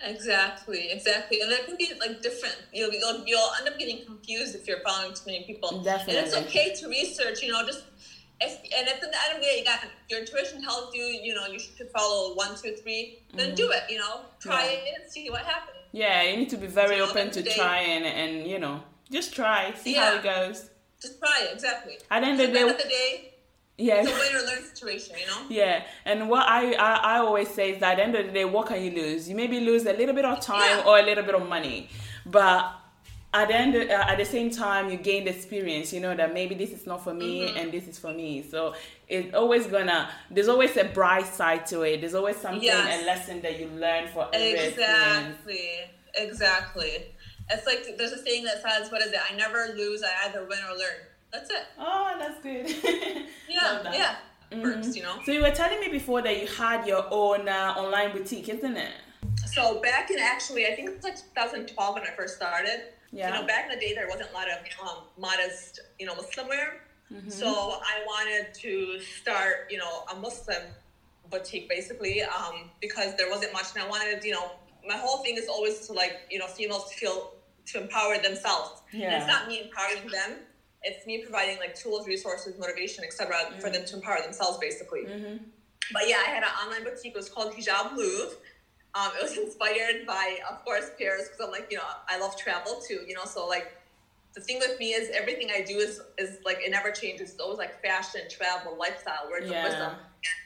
Exactly, 0.00 0.90
exactly, 0.92 1.40
and 1.40 1.50
that 1.50 1.66
can 1.66 1.76
be 1.76 1.90
like 1.98 2.22
different. 2.22 2.56
You'll 2.72 2.92
you'll, 2.92 3.24
you'll 3.26 3.50
end 3.58 3.68
up 3.68 3.76
getting 3.80 4.04
confused 4.04 4.54
if 4.54 4.68
you're 4.68 4.78
following 4.80 5.12
too 5.12 5.22
many 5.26 5.42
people. 5.44 5.80
Definitely. 5.82 6.18
and 6.18 6.26
it's 6.28 6.36
okay 6.36 6.72
to 6.76 6.88
research. 6.88 7.42
You 7.42 7.50
know, 7.52 7.66
just 7.66 7.82
if 8.40 8.52
and 8.78 8.88
at 8.88 9.00
the 9.00 9.06
end 9.08 9.34
of 9.34 9.40
the 9.40 9.46
day, 9.46 9.58
you 9.58 9.64
got 9.64 9.80
your 10.08 10.20
intuition 10.20 10.62
tells 10.62 10.94
you, 10.94 11.02
you 11.02 11.34
know, 11.34 11.46
you 11.46 11.58
should 11.58 11.90
follow 11.90 12.34
one, 12.36 12.54
two, 12.54 12.74
three. 12.76 13.18
Then 13.34 13.56
do 13.56 13.70
it. 13.72 13.82
You 13.90 13.98
know, 13.98 14.20
try 14.38 14.54
Mm-hmm. 14.68 14.70
Yeah. 14.86 14.92
it 14.92 15.02
and 15.02 15.10
see 15.12 15.30
what 15.30 15.42
happens. 15.44 15.76
yeah 15.90 16.22
you 16.22 16.36
need 16.36 16.50
to 16.50 16.56
be 16.58 16.68
very 16.68 16.98
So 16.98 17.08
open 17.10 17.30
to 17.32 17.42
they- 17.42 17.54
trying 17.54 18.04
and 18.04 18.46
you 18.46 18.58
know 18.60 18.80
just 19.10 19.34
try 19.34 19.72
see 19.74 19.94
how 19.94 20.14
it 20.16 20.22
goes 20.22 20.70
Just 21.00 21.18
try 21.18 21.42
it. 21.48 21.54
Exactly. 21.54 21.98
at 22.10 22.20
the 22.20 22.26
end 22.26 22.40
of 22.40 22.52
the 22.52 22.58
end 22.58 22.70
of 22.70 22.76
day 22.76 22.82
the 22.82 22.88
day, 22.88 23.34
yeah 23.76 24.02
it's 24.02 24.10
a 24.10 24.12
win 24.12 24.42
or 24.42 24.46
learn 24.46 24.62
situation. 24.64 25.16
You 25.20 25.26
know. 25.26 25.42
Yeah, 25.48 25.84
and 26.04 26.28
what 26.28 26.46
I, 26.48 26.72
I 26.74 26.94
I 26.94 27.18
always 27.18 27.48
say 27.48 27.72
is 27.72 27.80
that 27.80 27.92
at 27.92 27.96
the 27.98 28.02
end 28.02 28.14
of 28.16 28.26
the 28.26 28.32
day, 28.32 28.44
what 28.44 28.66
can 28.66 28.82
you 28.82 28.90
lose? 28.90 29.28
You 29.28 29.36
maybe 29.36 29.60
lose 29.60 29.86
a 29.86 29.92
little 29.92 30.14
bit 30.14 30.24
of 30.24 30.40
time 30.40 30.78
Yeah. 30.78 30.84
or 30.86 30.98
a 30.98 31.02
little 31.02 31.24
bit 31.24 31.34
of 31.36 31.48
money, 31.48 31.88
but 32.26 32.72
at 33.32 33.48
the 33.48 33.54
end, 33.54 33.74
of, 33.74 33.86
uh, 33.90 33.92
at 34.08 34.16
the 34.16 34.24
same 34.24 34.50
time, 34.50 34.88
you 34.88 34.96
gain 34.96 35.24
the 35.24 35.30
experience. 35.30 35.92
You 35.92 36.00
know 36.00 36.16
that 36.16 36.32
maybe 36.32 36.54
this 36.54 36.70
is 36.70 36.86
not 36.86 37.04
for 37.04 37.12
me 37.14 37.42
Mm-hmm. 37.42 37.58
and 37.58 37.70
this 37.70 37.86
is 37.86 37.98
for 37.98 38.12
me. 38.12 38.42
So 38.42 38.74
it's 39.06 39.34
always 39.34 39.66
gonna. 39.66 40.10
There's 40.30 40.48
always 40.48 40.76
a 40.78 40.84
bright 40.84 41.26
side 41.26 41.66
to 41.66 41.82
it. 41.82 42.00
There's 42.00 42.14
always 42.14 42.36
something 42.36 42.62
Yes. 42.62 43.02
a 43.02 43.06
lesson 43.06 43.40
that 43.42 43.60
you 43.60 43.66
learn 43.68 44.08
for 44.08 44.28
every 44.32 44.58
experience. 44.58 45.36
Exactly. 46.14 47.04
It's 47.50 47.66
like 47.66 47.96
there's 47.96 48.12
a 48.12 48.22
saying 48.22 48.44
that 48.44 48.62
says, 48.62 48.90
"What 48.90 49.02
is 49.02 49.12
it? 49.12 49.20
I 49.30 49.34
never 49.36 49.74
lose. 49.76 50.02
I 50.02 50.28
either 50.28 50.40
win 50.44 50.58
or 50.68 50.76
learn." 50.76 51.00
That's 51.32 51.50
it. 51.50 51.64
Oh, 51.78 52.14
that's 52.18 52.40
good. 52.42 52.66
Yeah. 53.48 53.80
That. 53.82 53.94
Yeah. 53.94 54.16
Mhm. 54.52 54.62
Works. 54.62 54.94
You 54.94 55.02
know. 55.02 55.16
So 55.24 55.32
you 55.32 55.40
were 55.40 55.50
telling 55.50 55.80
me 55.80 55.88
before 55.88 56.20
that 56.22 56.40
you 56.40 56.46
had 56.46 56.86
your 56.86 57.06
own 57.10 57.48
uh, 57.48 57.74
online 57.76 58.12
boutique, 58.12 58.48
isn't 58.48 58.76
it? 58.76 58.92
So 59.46 59.80
back 59.80 60.10
in 60.10 60.18
actually, 60.18 60.66
I 60.66 60.74
think 60.74 60.88
it 60.90 60.96
was 60.96 61.04
like 61.04 61.16
2012 61.16 61.94
when 61.94 62.02
I 62.02 62.10
first 62.14 62.36
started. 62.36 62.82
Yeah. 63.10 63.28
You 63.28 63.40
know, 63.40 63.46
back 63.46 63.64
in 63.70 63.78
the 63.78 63.80
day, 63.84 63.94
there 63.94 64.06
wasn't 64.06 64.30
a 64.30 64.34
lot 64.34 64.46
of 64.48 64.58
um, 64.86 65.04
modest, 65.18 65.80
you 65.98 66.06
know, 66.06 66.14
Muslim 66.14 66.48
wear. 66.48 66.82
Mm-hmm. 67.12 67.30
So 67.30 67.48
I 67.48 68.04
wanted 68.06 68.52
to 68.54 69.00
start, 69.00 69.68
you 69.70 69.78
know, 69.78 70.04
a 70.12 70.16
Muslim 70.16 70.62
boutique 71.30 71.68
basically 71.68 72.22
um, 72.22 72.70
because 72.80 73.16
there 73.16 73.30
wasn't 73.30 73.52
much, 73.54 73.66
and 73.74 73.82
I 73.82 73.88
wanted, 73.88 74.22
you 74.24 74.32
know, 74.32 74.52
my 74.86 74.96
whole 74.96 75.18
thing 75.24 75.36
is 75.36 75.48
always 75.48 75.86
to 75.86 75.94
like, 75.94 76.20
you 76.30 76.38
know, 76.38 76.46
females 76.46 76.90
to 76.90 76.96
feel 76.96 77.32
to 77.72 77.82
empower 77.82 78.18
themselves. 78.18 78.82
And 78.92 79.02
it's 79.02 79.26
not 79.26 79.48
me 79.48 79.62
empowering 79.62 80.10
them. 80.10 80.38
It's 80.82 81.06
me 81.06 81.22
providing 81.22 81.58
like 81.58 81.74
tools, 81.74 82.06
resources, 82.06 82.58
motivation, 82.58 83.04
etc., 83.04 83.34
for 83.60 83.68
them 83.70 83.84
to 83.84 83.96
empower 83.96 84.22
themselves, 84.22 84.58
basically. 84.58 85.00
Mm-hmm. 85.02 85.36
But 85.92 86.02
yeah, 86.08 86.16
I 86.26 86.30
had 86.30 86.42
an 86.42 86.50
online 86.64 86.84
boutique. 86.84 87.14
It 87.14 87.16
was 87.16 87.28
called 87.28 87.52
Hijab 87.54 87.96
Louvre. 87.96 88.36
Um, 88.94 89.10
it 89.18 89.22
was 89.22 89.36
inspired 89.44 90.06
by, 90.06 90.38
of 90.50 90.64
course, 90.64 90.90
Paris 90.98 91.28
because 91.28 91.44
I'm 91.44 91.50
like, 91.50 91.68
you 91.70 91.78
know, 91.78 91.84
I 92.08 92.18
love 92.18 92.36
travel 92.36 92.80
too. 92.86 93.00
You 93.06 93.14
know, 93.14 93.24
so 93.24 93.46
like 93.46 93.76
the 94.34 94.40
thing 94.40 94.58
with 94.60 94.78
me 94.78 94.92
is 94.92 95.10
everything 95.10 95.50
I 95.50 95.62
do 95.62 95.78
is 95.78 96.00
is 96.16 96.38
like 96.44 96.58
it 96.64 96.70
never 96.70 96.90
changes. 96.90 97.32
It's 97.32 97.40
always 97.40 97.58
like 97.58 97.82
fashion, 97.82 98.22
travel, 98.30 98.76
lifestyle, 98.78 99.28
words 99.30 99.50
Yeah. 99.50 99.64
of 99.64 99.70
wisdom. 99.70 99.92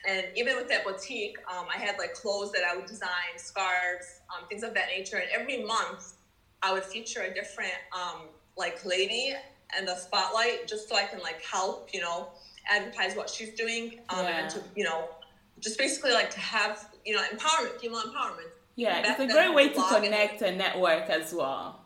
And 0.07 0.25
even 0.35 0.55
with 0.55 0.67
that 0.69 0.83
boutique, 0.85 1.37
um, 1.51 1.65
I 1.73 1.77
had 1.77 1.97
like 1.97 2.13
clothes 2.13 2.51
that 2.53 2.63
I 2.63 2.75
would 2.75 2.85
design, 2.85 3.37
scarves, 3.37 4.21
um, 4.35 4.47
things 4.47 4.63
of 4.63 4.73
that 4.75 4.87
nature. 4.87 5.17
And 5.17 5.29
every 5.31 5.63
month, 5.63 6.13
I 6.63 6.71
would 6.71 6.83
feature 6.83 7.21
a 7.21 7.33
different 7.33 7.73
um, 7.95 8.29
like 8.57 8.83
lady 8.85 9.33
in 9.77 9.85
the 9.85 9.95
spotlight, 9.95 10.67
just 10.67 10.87
so 10.87 10.95
I 10.95 11.03
can 11.03 11.19
like 11.19 11.41
help, 11.43 11.89
you 11.93 11.99
know, 12.01 12.29
advertise 12.69 13.15
what 13.15 13.29
she's 13.29 13.53
doing, 13.53 13.99
um, 14.09 14.25
Yeah. 14.25 14.39
and 14.39 14.49
to 14.51 14.63
you 14.75 14.85
know, 14.85 15.09
just 15.59 15.77
basically 15.77 16.11
like 16.13 16.31
to 16.31 16.39
have 16.39 16.89
you 17.05 17.13
know 17.15 17.21
empowerment, 17.23 17.79
female 17.79 18.01
empowerment. 18.01 18.49
Yeah, 18.75 19.01
Back 19.01 19.19
it's 19.19 19.31
a 19.31 19.33
great 19.33 19.53
way 19.53 19.69
to 19.69 19.75
blog 19.75 19.93
and- 19.95 20.03
connect 20.05 20.41
and 20.41 20.57
network 20.57 21.09
as 21.09 21.33
well. 21.33 21.81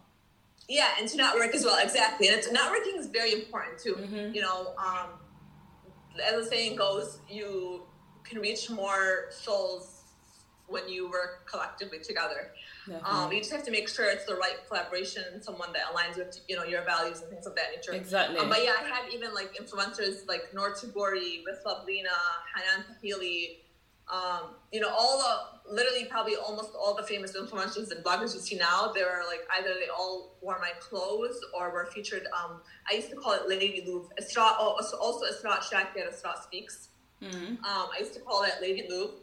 Yeah, 0.69 0.89
and 0.99 1.07
to 1.09 1.17
network 1.17 1.55
as 1.55 1.63
well, 1.63 1.77
exactly. 1.81 2.27
And 2.27 2.37
it's, 2.37 2.47
networking 2.49 2.97
is 2.99 3.07
very 3.07 3.33
important 3.33 3.79
too. 3.79 3.95
Mhm. 3.95 4.35
You 4.35 4.41
know, 4.41 4.73
um, 4.77 5.11
as 6.21 6.43
the 6.43 6.45
saying 6.49 6.75
goes, 6.75 7.19
you 7.29 7.87
can 8.25 8.39
reach 8.39 8.69
more 8.69 9.27
souls 9.31 10.01
when 10.67 10.87
you 10.89 11.09
work 11.09 11.45
collectively 11.49 11.99
together. 11.99 12.53
Um, 13.03 13.31
you 13.31 13.39
just 13.39 13.51
have 13.51 13.63
to 13.63 13.71
make 13.71 13.89
sure 13.89 14.09
it's 14.09 14.25
the 14.25 14.35
right 14.35 14.57
collaboration, 14.67 15.41
someone 15.41 15.73
that 15.73 15.83
aligns 15.93 16.17
with 16.17 16.39
you 16.47 16.55
know 16.55 16.63
your 16.63 16.83
values 16.83 17.21
and 17.21 17.29
things 17.29 17.45
of 17.45 17.55
that 17.55 17.65
nature. 17.75 17.93
Exactly. 17.93 18.37
Um, 18.37 18.49
but 18.49 18.63
yeah, 18.63 18.73
I 18.79 18.87
had 18.87 19.13
even 19.13 19.33
like 19.33 19.55
influencers 19.55 20.27
like 20.27 20.53
Noor 20.53 20.73
Tagouri, 20.73 21.43
with 21.45 21.59
Loveleena, 21.65 22.17
Hanan 22.55 22.85
Tehaili, 23.03 23.57
um, 24.09 24.55
you 24.71 24.79
know, 24.79 24.89
all 24.89 25.17
the 25.17 25.73
literally 25.73 26.05
probably 26.05 26.35
almost 26.35 26.71
all 26.75 26.95
the 26.95 27.03
famous 27.03 27.35
influencers 27.35 27.91
and 27.91 28.03
bloggers 28.03 28.33
you 28.33 28.39
see 28.39 28.55
now, 28.55 28.91
they 28.93 29.01
were 29.01 29.23
like 29.27 29.41
either 29.59 29.73
they 29.73 29.89
all 29.89 30.37
wore 30.41 30.59
my 30.59 30.71
clothes 30.79 31.39
or 31.57 31.71
were 31.71 31.85
featured. 31.87 32.25
Um, 32.33 32.61
I 32.89 32.95
used 32.95 33.09
to 33.09 33.17
call 33.17 33.33
it 33.33 33.49
Lady 33.49 33.83
Louvre. 33.85 34.09
Isra, 34.19 34.55
oh, 34.59 34.79
also 35.01 35.25
Isra 35.25 35.57
Shakir, 35.59 36.09
Isra 36.09 36.41
Speaks. 36.41 36.89
Mhm. 37.21 37.63
Um, 37.63 37.89
I 37.93 37.97
used 37.99 38.13
to 38.13 38.19
call 38.21 38.43
it 38.43 38.53
Lady 38.61 38.87
Louvre 38.89 39.15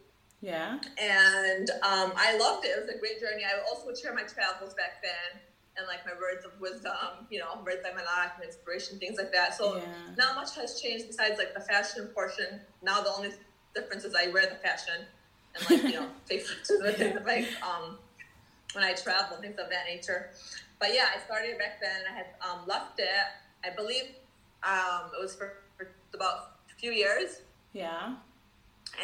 Yeah. 0.45 0.77
and 1.01 1.71
um, 1.83 2.13
I 2.17 2.37
loved 2.37 2.67
it. 2.67 2.77
It 2.77 2.81
was 2.85 2.95
a 2.95 2.99
great 2.99 3.19
journey. 3.19 3.45
I 3.45 3.57
also 3.67 3.87
would 3.87 3.97
share 3.99 4.13
my 4.15 4.25
travels 4.25 4.75
back 4.75 5.01
then 5.03 5.41
and 5.77 5.87
like 5.89 6.05
my 6.05 6.13
words 6.13 6.45
of 6.45 6.53
wisdom, 6.61 7.27
you 7.31 7.41
know, 7.41 7.63
words 7.65 7.81
by 7.83 7.93
my 7.97 8.05
life 8.05 8.33
and 8.37 8.45
inspiration, 8.45 8.99
things 8.99 9.17
like 9.17 9.33
that. 9.33 9.55
So 9.57 9.77
Yeah. 9.77 10.13
not 10.19 10.35
much 10.37 10.55
has 10.57 10.79
changed 10.81 11.07
besides 11.07 11.39
like 11.39 11.55
the 11.55 11.61
fashion 11.65 12.09
portion. 12.15 12.61
Now 12.83 13.01
the 13.01 13.11
only 13.11 13.33
difference 13.75 14.05
is 14.05 14.15
I 14.15 14.29
wear 14.29 14.47
the 14.47 14.61
fashion 14.61 15.07
and 15.55 15.65
like 15.71 15.83
you 15.91 15.99
know 15.99 16.09
take 16.29 16.47
pictures 16.47 16.77
with 16.81 17.01
it 17.01 17.25
like 17.25 17.49
um 17.63 17.99
when 18.75 18.85
I 18.85 18.93
travel 18.93 19.39
things 19.39 19.59
of 19.59 19.71
that 19.71 19.87
nature. 19.87 20.31
But 20.79 20.93
yeah, 20.93 21.07
I 21.15 21.25
started 21.25 21.57
back 21.59 21.81
then. 21.81 22.01
I 22.11 22.15
had 22.15 22.27
um, 22.43 22.67
left 22.67 22.99
it. 22.99 23.09
I 23.65 23.71
believe 23.75 24.05
um, 24.63 25.11
it 25.17 25.21
was 25.21 25.35
for, 25.35 25.55
for 25.77 25.89
about 26.13 26.35
a 26.71 26.75
few 26.79 26.93
years. 26.93 27.41
Yeah. 27.73 28.15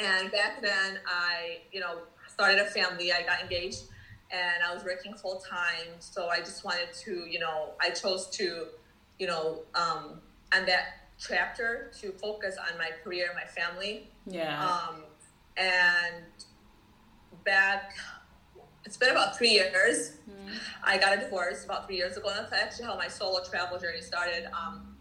And 0.02 0.30
back 0.30 0.60
then, 0.62 0.98
I, 1.06 1.60
you 1.72 1.80
know, 1.80 1.98
started 2.28 2.58
a 2.60 2.66
family. 2.66 3.12
I 3.12 3.22
got 3.22 3.40
engaged, 3.40 3.84
and 4.30 4.62
I 4.66 4.74
was 4.74 4.84
working 4.84 5.14
full 5.14 5.38
time. 5.38 5.88
So 6.00 6.28
I 6.28 6.38
just 6.38 6.64
wanted 6.64 6.92
to, 7.04 7.26
you 7.28 7.38
know, 7.38 7.70
I 7.80 7.90
chose 7.90 8.28
to, 8.30 8.66
you 9.18 9.26
know, 9.26 9.60
um, 9.74 10.20
on 10.54 10.66
that 10.66 11.08
chapter 11.18 11.90
to 12.00 12.12
focus 12.12 12.56
on 12.58 12.78
my 12.78 12.90
career, 13.02 13.30
my 13.34 13.46
family. 13.46 14.08
Yeah. 14.26 14.64
Um, 14.64 15.02
and 15.56 16.24
back, 17.44 17.94
it's 18.84 18.96
been 18.96 19.10
about 19.10 19.36
three 19.36 19.50
years. 19.50 20.12
I 20.82 20.98
got 20.98 21.16
a 21.16 21.20
divorce 21.20 21.64
about 21.64 21.86
three 21.86 21.96
years 21.96 22.16
ago. 22.16 22.28
And 22.28 22.38
that's 22.38 22.52
actually 22.52 22.86
how 22.86 22.96
my 22.96 23.08
solo 23.08 23.44
travel 23.44 23.78
journey 23.78 24.00
started. 24.00 24.46
Um, 24.46 24.96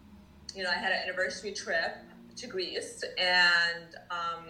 you 0.54 0.62
know, 0.62 0.70
I 0.70 0.74
had 0.74 0.92
an 0.92 0.98
anniversary 1.04 1.52
trip 1.52 1.96
to 2.36 2.46
Greece, 2.46 3.02
and 3.18 3.94
um, 4.10 4.46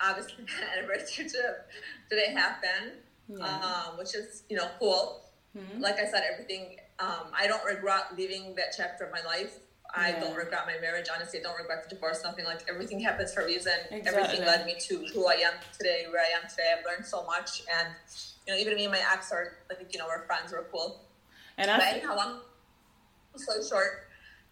obviously, 0.00 0.44
that 0.60 0.78
anniversary 0.78 1.28
trip 1.28 1.70
didn't 2.10 2.36
happen, 2.36 2.92
Yeah. 3.28 3.44
um, 3.44 3.98
which 3.98 4.14
is, 4.14 4.42
you 4.48 4.56
know, 4.56 4.68
cool. 4.78 5.22
Mhm. 5.56 5.80
Like 5.80 5.98
I 5.98 6.06
said, 6.10 6.22
everything, 6.30 6.78
um, 6.98 7.30
I 7.32 7.46
don't 7.46 7.64
regret 7.64 8.16
leaving 8.16 8.54
that 8.56 8.74
chapter 8.76 9.04
of 9.04 9.12
my 9.12 9.22
life. 9.22 9.58
I 9.94 10.10
Yeah. 10.10 10.20
don't 10.20 10.34
regret 10.36 10.66
my 10.66 10.78
marriage. 10.78 11.06
Honestly, 11.14 11.38
I 11.40 11.42
don't 11.42 11.56
regret 11.56 11.84
the 11.84 11.88
divorce. 11.94 12.22
Nothing 12.22 12.44
like 12.44 12.68
everything 12.68 13.00
happens 13.00 13.32
for 13.32 13.42
a 13.42 13.46
reason. 13.46 13.72
Exactly. 13.90 14.22
Everything 14.22 14.44
led 14.44 14.66
me 14.66 14.76
to 14.80 15.06
who 15.14 15.26
I 15.28 15.34
am 15.36 15.54
today, 15.76 16.06
where 16.10 16.20
I 16.20 16.28
am 16.38 16.48
today. 16.48 16.74
I've 16.76 16.84
learned 16.84 17.06
so 17.06 17.22
much, 17.24 17.62
and 17.72 17.94
you 18.46 18.52
know, 18.52 18.58
even 18.58 18.74
me 18.74 18.84
and 18.84 18.92
my 18.92 19.00
ex 19.12 19.32
are 19.32 19.56
like, 19.70 19.92
you 19.92 19.98
know, 19.98 20.06
we're 20.06 20.26
friends. 20.26 20.52
We're 20.52 20.64
cool. 20.64 21.04
and 21.56 21.68
But 21.68 21.80
I 21.80 21.90
anyhow, 21.92 22.16
long 22.16 22.40
story 23.36 23.64
short, 23.66 24.08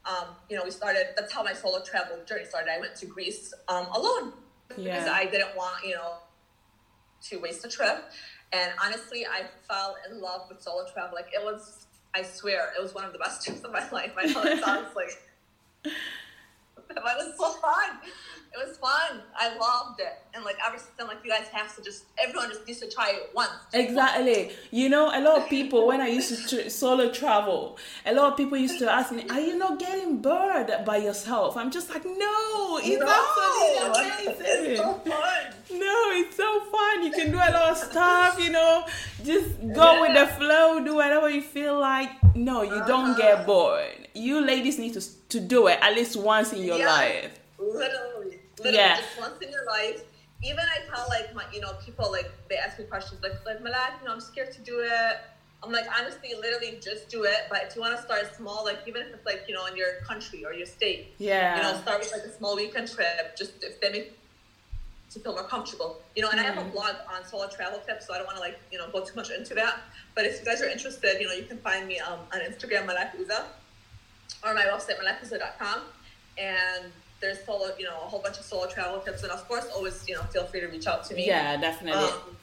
um, 0.06 0.36
you 0.48 0.56
know, 0.56 0.64
we 0.64 0.70
started. 0.70 1.08
That's 1.16 1.32
how 1.32 1.42
my 1.42 1.52
solo 1.52 1.82
travel 1.82 2.18
journey 2.24 2.44
started. 2.46 2.70
I 2.72 2.78
went 2.80 2.94
to 2.96 3.06
Greece 3.06 3.52
um, 3.68 3.86
alone 3.92 4.32
because 4.68 4.84
Yeah. 4.84 5.12
I 5.12 5.26
didn't 5.26 5.56
want, 5.56 5.84
you 5.84 5.94
know, 5.94 6.18
to 7.28 7.36
waste 7.38 7.64
a 7.64 7.68
trip. 7.68 8.04
And 8.52 8.72
honestly, 8.82 9.26
I 9.26 9.46
fell 9.68 9.96
in 10.08 10.20
love 10.20 10.42
with 10.48 10.62
solo 10.62 10.86
travel. 10.92 11.14
Like 11.14 11.28
it 11.34 11.42
was, 11.42 11.86
I 12.14 12.22
swear, 12.22 12.72
it 12.78 12.82
was 12.82 12.94
one 12.94 13.04
of 13.04 13.12
the 13.12 13.18
best 13.18 13.42
trips 13.44 13.62
of 13.62 13.72
my 13.72 13.88
life. 13.90 14.12
I 14.16 14.26
know 14.26 14.42
it 14.42 14.62
sounds 14.62 14.94
like 14.94 15.20
it 16.96 17.02
was 17.02 17.34
so 17.36 17.50
fun. 17.60 17.98
It 18.54 18.68
was 18.68 18.76
fun. 18.76 19.20
I 19.36 19.56
loved 19.56 20.00
it. 20.00 20.12
And 20.32 20.44
like 20.44 20.56
ever 20.64 20.78
since 20.78 20.90
then, 20.96 21.08
like 21.08 21.18
you 21.24 21.30
guys 21.30 21.48
have 21.48 21.74
to 21.74 21.82
just 21.82 22.04
everyone 22.22 22.50
just 22.50 22.64
needs 22.66 22.78
to 22.80 22.90
try 22.90 23.10
it 23.10 23.30
once. 23.34 23.50
Exactly. 23.72 24.52
You 24.70 24.88
know, 24.88 25.06
a 25.12 25.20
lot 25.20 25.42
of 25.42 25.48
people 25.48 25.88
when 25.88 26.00
I 26.00 26.06
used 26.06 26.48
to 26.48 26.62
tr- 26.62 26.68
solo 26.68 27.10
travel, 27.10 27.78
a 28.06 28.14
lot 28.14 28.30
of 28.30 28.36
people 28.36 28.56
used 28.56 28.78
to 28.78 28.90
ask 28.90 29.10
me, 29.10 29.26
"Are 29.28 29.40
you 29.40 29.58
not 29.58 29.80
getting 29.80 30.18
bored 30.22 30.70
by 30.86 30.98
yourself?" 30.98 31.56
I'm 31.56 31.72
just 31.72 31.90
like, 31.90 32.04
"No, 32.04 32.78
it's 32.80 33.00
No, 33.00 33.10
absolutely 33.20 33.78
amazing." 33.88 34.44
It's 34.74 34.80
so 34.80 34.94
fun. 34.94 35.78
No, 35.78 36.10
it's 36.12 36.36
so 36.36 36.60
fun. 36.72 37.02
You 37.04 37.10
can 37.10 37.30
do 37.32 37.38
a 37.38 37.50
lot 37.50 37.70
of 37.72 37.78
stuff, 37.90 38.38
you 38.38 38.50
know. 38.50 38.84
Just 39.24 39.50
go 39.74 40.00
with 40.00 40.14
the 40.14 40.26
flow, 40.38 40.84
do 40.84 40.94
whatever 40.94 41.28
you 41.28 41.42
feel 41.42 41.78
like. 41.78 42.10
No, 42.36 42.62
you 42.62 42.82
don't 42.86 43.16
get 43.16 43.34
uh-huh. 43.34 43.46
bored. 43.46 44.03
You 44.14 44.40
ladies 44.40 44.78
need 44.78 44.94
to 44.94 45.02
to 45.34 45.40
do 45.40 45.66
it 45.66 45.78
at 45.82 45.92
least 45.94 46.16
once 46.16 46.52
in 46.52 46.62
your 46.62 46.78
Yeah. 46.78 46.86
life. 46.86 47.30
Literally, 47.58 48.38
literally, 48.58 48.76
Yeah. 48.78 48.96
just 48.96 49.18
once 49.18 49.42
in 49.42 49.50
your 49.50 49.66
life. 49.66 50.00
Even 50.42 50.64
I 50.76 50.78
tell 50.90 51.06
like 51.08 51.34
my, 51.34 51.44
you 51.52 51.60
know, 51.60 51.72
people 51.84 52.10
like 52.12 52.30
they 52.48 52.56
ask 52.56 52.78
me 52.78 52.84
questions 52.84 53.22
like, 53.22 53.44
like 53.44 53.60
Malak, 53.62 53.92
you 54.00 54.06
know, 54.06 54.12
I'm 54.12 54.20
scared 54.20 54.52
to 54.52 54.60
do 54.60 54.80
it. 54.80 55.16
I'm 55.62 55.72
like, 55.72 55.86
honestly, 55.98 56.34
literally, 56.34 56.78
just 56.80 57.08
do 57.08 57.24
it. 57.24 57.40
But 57.50 57.64
if 57.66 57.74
you 57.74 57.80
want 57.80 57.96
to 57.96 58.02
start 58.02 58.36
small, 58.36 58.64
like 58.64 58.80
even 58.86 59.00
if 59.02 59.08
it's 59.14 59.26
like 59.26 59.44
you 59.48 59.54
know 59.54 59.64
in 59.66 59.76
your 59.76 59.92
country 60.06 60.44
or 60.44 60.52
your 60.52 60.66
state, 60.66 61.14
Yeah. 61.18 61.56
you 61.56 61.62
know, 61.62 61.72
start 61.80 62.00
with 62.00 62.12
like 62.12 62.22
a 62.22 62.32
small 62.38 62.54
weekend 62.54 62.86
trip. 62.92 63.34
Just 63.36 63.52
if 63.62 63.80
they 63.80 63.90
make 63.90 64.18
to 65.12 65.20
feel 65.20 65.32
more 65.32 65.44
comfortable, 65.54 66.02
you 66.14 66.22
know. 66.22 66.28
And 66.30 66.38
I 66.38 66.44
have 66.44 66.58
a 66.58 66.68
blog 66.70 66.94
on 67.12 67.24
solo 67.24 67.48
travel 67.48 67.80
tips, 67.86 68.06
so 68.06 68.12
I 68.14 68.18
don't 68.18 68.26
want 68.26 68.36
to 68.36 68.44
like 68.48 68.58
you 68.70 68.78
know 68.78 68.88
go 68.90 69.00
too 69.04 69.16
much 69.16 69.30
into 69.30 69.54
that. 69.54 69.80
But 70.14 70.26
if 70.26 70.38
you 70.38 70.44
guys 70.44 70.60
are 70.62 70.68
interested, 70.68 71.20
you 71.20 71.26
know, 71.28 71.34
you 71.34 71.44
can 71.46 71.58
find 71.58 71.88
me 71.88 71.98
um, 71.98 72.20
on 72.32 72.40
Instagram, 72.40 72.84
Malak 72.86 73.14
Uza, 73.18 73.46
or 74.44 74.54
my 74.54 74.64
website, 74.64 74.98
malakuza.com. 75.00 75.80
And 76.38 76.92
there's 77.20 77.42
solo, 77.44 77.70
you 77.78 77.84
know, 77.84 77.94
a 77.94 78.08
whole 78.08 78.20
bunch 78.20 78.38
of 78.38 78.44
solo 78.44 78.66
travel 78.66 79.00
tips, 79.00 79.22
and 79.22 79.32
of 79.32 79.46
course, 79.48 79.66
always 79.74 80.04
you 80.08 80.14
know 80.14 80.22
feel 80.24 80.44
free 80.44 80.60
to 80.60 80.66
reach 80.66 80.86
out 80.86 81.04
to 81.06 81.14
me. 81.14 81.26
Yeah, 81.26 81.56
definitely. 81.56 82.04
Um, 82.04 82.36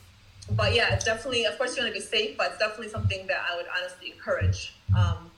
but 0.55 0.73
yeah, 0.73 0.93
it's 0.93 1.05
definitely, 1.05 1.45
of 1.45 1.57
course, 1.57 1.77
you 1.77 1.83
want 1.83 1.93
to 1.93 1.99
be 1.99 2.05
safe, 2.05 2.37
but 2.37 2.47
it's 2.47 2.57
definitely 2.57 2.89
something 2.89 3.27
that 3.27 3.41
I 3.49 3.55
would 3.55 3.67
honestly 3.77 4.11
encourage 4.11 4.73
um, 4.97 5.29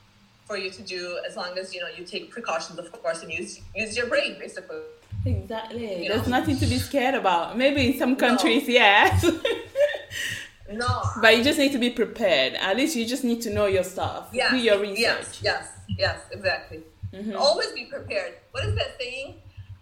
for 0.46 0.56
you 0.56 0.70
to 0.70 0.82
do 0.82 1.18
as 1.28 1.36
long 1.36 1.58
as 1.58 1.74
you 1.74 1.80
know 1.80 1.88
you 1.96 2.04
take 2.04 2.30
precautions, 2.30 2.78
of 2.78 2.90
course, 2.92 3.22
and 3.22 3.32
use 3.32 3.60
use 3.74 3.96
your 3.96 4.06
brain 4.06 4.36
basically. 4.38 4.78
Exactly. 5.26 6.02
You 6.02 6.08
There's 6.10 6.26
know? 6.26 6.38
nothing 6.38 6.58
to 6.58 6.66
be 6.66 6.78
scared 6.78 7.14
about. 7.14 7.56
Maybe 7.56 7.92
in 7.92 7.98
some 7.98 8.14
countries, 8.16 8.68
yes. 8.68 9.24
No. 10.72 11.02
but 11.20 11.36
you 11.36 11.44
just 11.44 11.58
need 11.58 11.72
to 11.72 11.78
be 11.78 11.90
prepared. 11.90 12.54
At 12.54 12.76
least 12.76 12.96
you 12.96 13.04
just 13.06 13.22
need 13.24 13.42
to 13.42 13.50
know 13.50 13.66
your 13.66 13.84
stuff. 13.84 14.28
yeah. 14.32 14.50
Do 14.50 14.56
your 14.56 14.78
research. 14.80 14.98
Yes. 14.98 15.40
Yes. 15.42 15.68
Yes. 15.98 16.18
Exactly. 16.32 16.80
Mhm. 17.12 17.36
Always 17.38 17.72
be 17.72 17.84
prepared. 17.84 18.34
What 18.52 18.64
is 18.64 18.74
that 18.76 18.96
saying? 18.98 19.34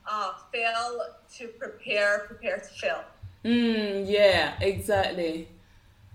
Uh, 0.07 0.33
fail 0.53 1.01
to 1.38 1.49
prepare, 1.49 2.25
prepare 2.27 2.59
to 2.59 2.68
fail. 2.75 3.05
Mm, 3.45 4.05
yeah, 4.11 4.55
exactly. 4.61 5.49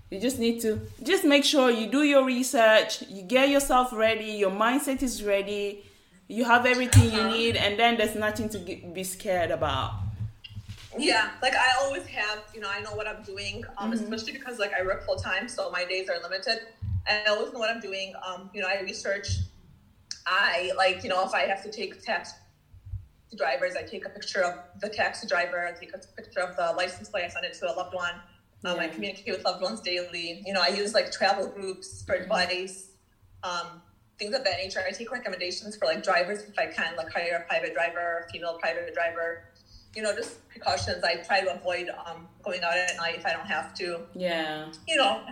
You 0.09 0.19
just 0.19 0.39
need 0.39 0.61
to 0.61 0.79
just 1.03 1.23
make 1.25 1.43
sure 1.43 1.69
you 1.71 1.87
do 1.87 2.03
your 2.03 2.23
research, 2.25 3.01
you 3.09 3.23
get 3.23 3.49
yourself 3.49 3.91
ready, 3.93 4.25
your 4.43 4.51
mindset 4.51 5.01
is 5.03 5.23
ready, 5.23 5.83
you 6.27 6.43
have 6.45 6.65
everything 6.65 7.11
you 7.11 7.23
need, 7.23 7.55
and 7.55 7.79
then 7.79 7.97
there's 7.97 8.15
nothing 8.15 8.49
to 8.49 8.59
be 8.59 9.03
scared 9.03 9.51
about. 9.51 9.91
Yeah, 10.97 11.31
like 11.41 11.55
I 11.55 11.67
always 11.81 12.05
have, 12.07 12.43
you 12.53 12.59
know, 12.59 12.69
I 12.69 12.81
know 12.81 12.95
what 12.95 13.07
I'm 13.07 13.23
doing, 13.23 13.63
um, 13.77 13.93
especially 13.93 14.33
because 14.33 14.59
like 14.59 14.71
I 14.73 14.83
work 14.83 15.05
full 15.05 15.17
time, 15.17 15.47
so 15.47 15.69
my 15.71 15.85
days 15.85 16.09
are 16.09 16.21
limited. 16.21 16.59
I 17.07 17.23
always 17.29 17.53
know 17.53 17.59
what 17.59 17.69
I'm 17.69 17.79
doing. 17.79 18.13
Um, 18.25 18.49
you 18.53 18.61
know, 18.61 18.67
I 18.67 18.81
research. 18.81 19.27
I 20.25 20.71
like, 20.75 21.03
you 21.03 21.09
know, 21.09 21.23
if 21.25 21.33
I 21.33 21.41
have 21.43 21.63
to 21.63 21.71
take 21.71 22.01
taxi 22.03 22.35
drivers, 23.35 23.75
I 23.75 23.83
take 23.83 24.05
a 24.05 24.09
picture 24.09 24.43
of 24.43 24.55
the 24.81 24.89
taxi 24.89 25.27
driver. 25.27 25.65
I 25.65 25.77
take 25.77 25.93
a 25.93 25.99
picture 26.21 26.41
of 26.41 26.55
the 26.57 26.73
license 26.75 27.09
plate. 27.09 27.23
I 27.25 27.29
send 27.29 27.45
it 27.45 27.53
to 27.59 27.71
a 27.71 27.73
loved 27.73 27.95
one. 27.95 28.13
Um, 28.65 28.79
I 28.79 28.87
communicate 28.87 29.33
with 29.33 29.45
loved 29.45 29.61
ones 29.61 29.81
daily. 29.81 30.43
You 30.45 30.53
know, 30.53 30.61
I 30.61 30.69
use 30.69 30.93
like 30.93 31.11
travel 31.11 31.47
groups 31.47 32.03
for 32.05 32.15
advice, 32.15 32.89
um, 33.43 33.81
things 34.17 34.35
of 34.35 34.43
that 34.43 34.57
nature. 34.57 34.81
I 34.85 34.91
take 34.91 35.11
recommendations 35.11 35.77
for 35.77 35.85
like 35.85 36.03
drivers 36.03 36.41
if 36.41 36.57
I 36.57 36.65
can, 36.65 36.95
like 36.97 37.11
hire 37.11 37.45
a 37.45 37.47
private 37.47 37.73
driver, 37.73 38.27
female 38.31 38.57
private 38.59 38.93
driver. 38.93 39.43
You 39.97 40.03
know, 40.03 40.13
just 40.13 40.47
precautions. 40.47 41.03
I 41.03 41.15
try 41.15 41.41
to 41.41 41.55
avoid 41.55 41.89
um, 41.89 42.27
going 42.43 42.61
out 42.61 42.77
at 42.77 42.95
night 42.97 43.15
if 43.17 43.25
I 43.25 43.33
don't 43.33 43.47
have 43.47 43.73
to. 43.79 44.01
Yeah. 44.13 44.67
You 44.87 44.95
know, 44.95 45.23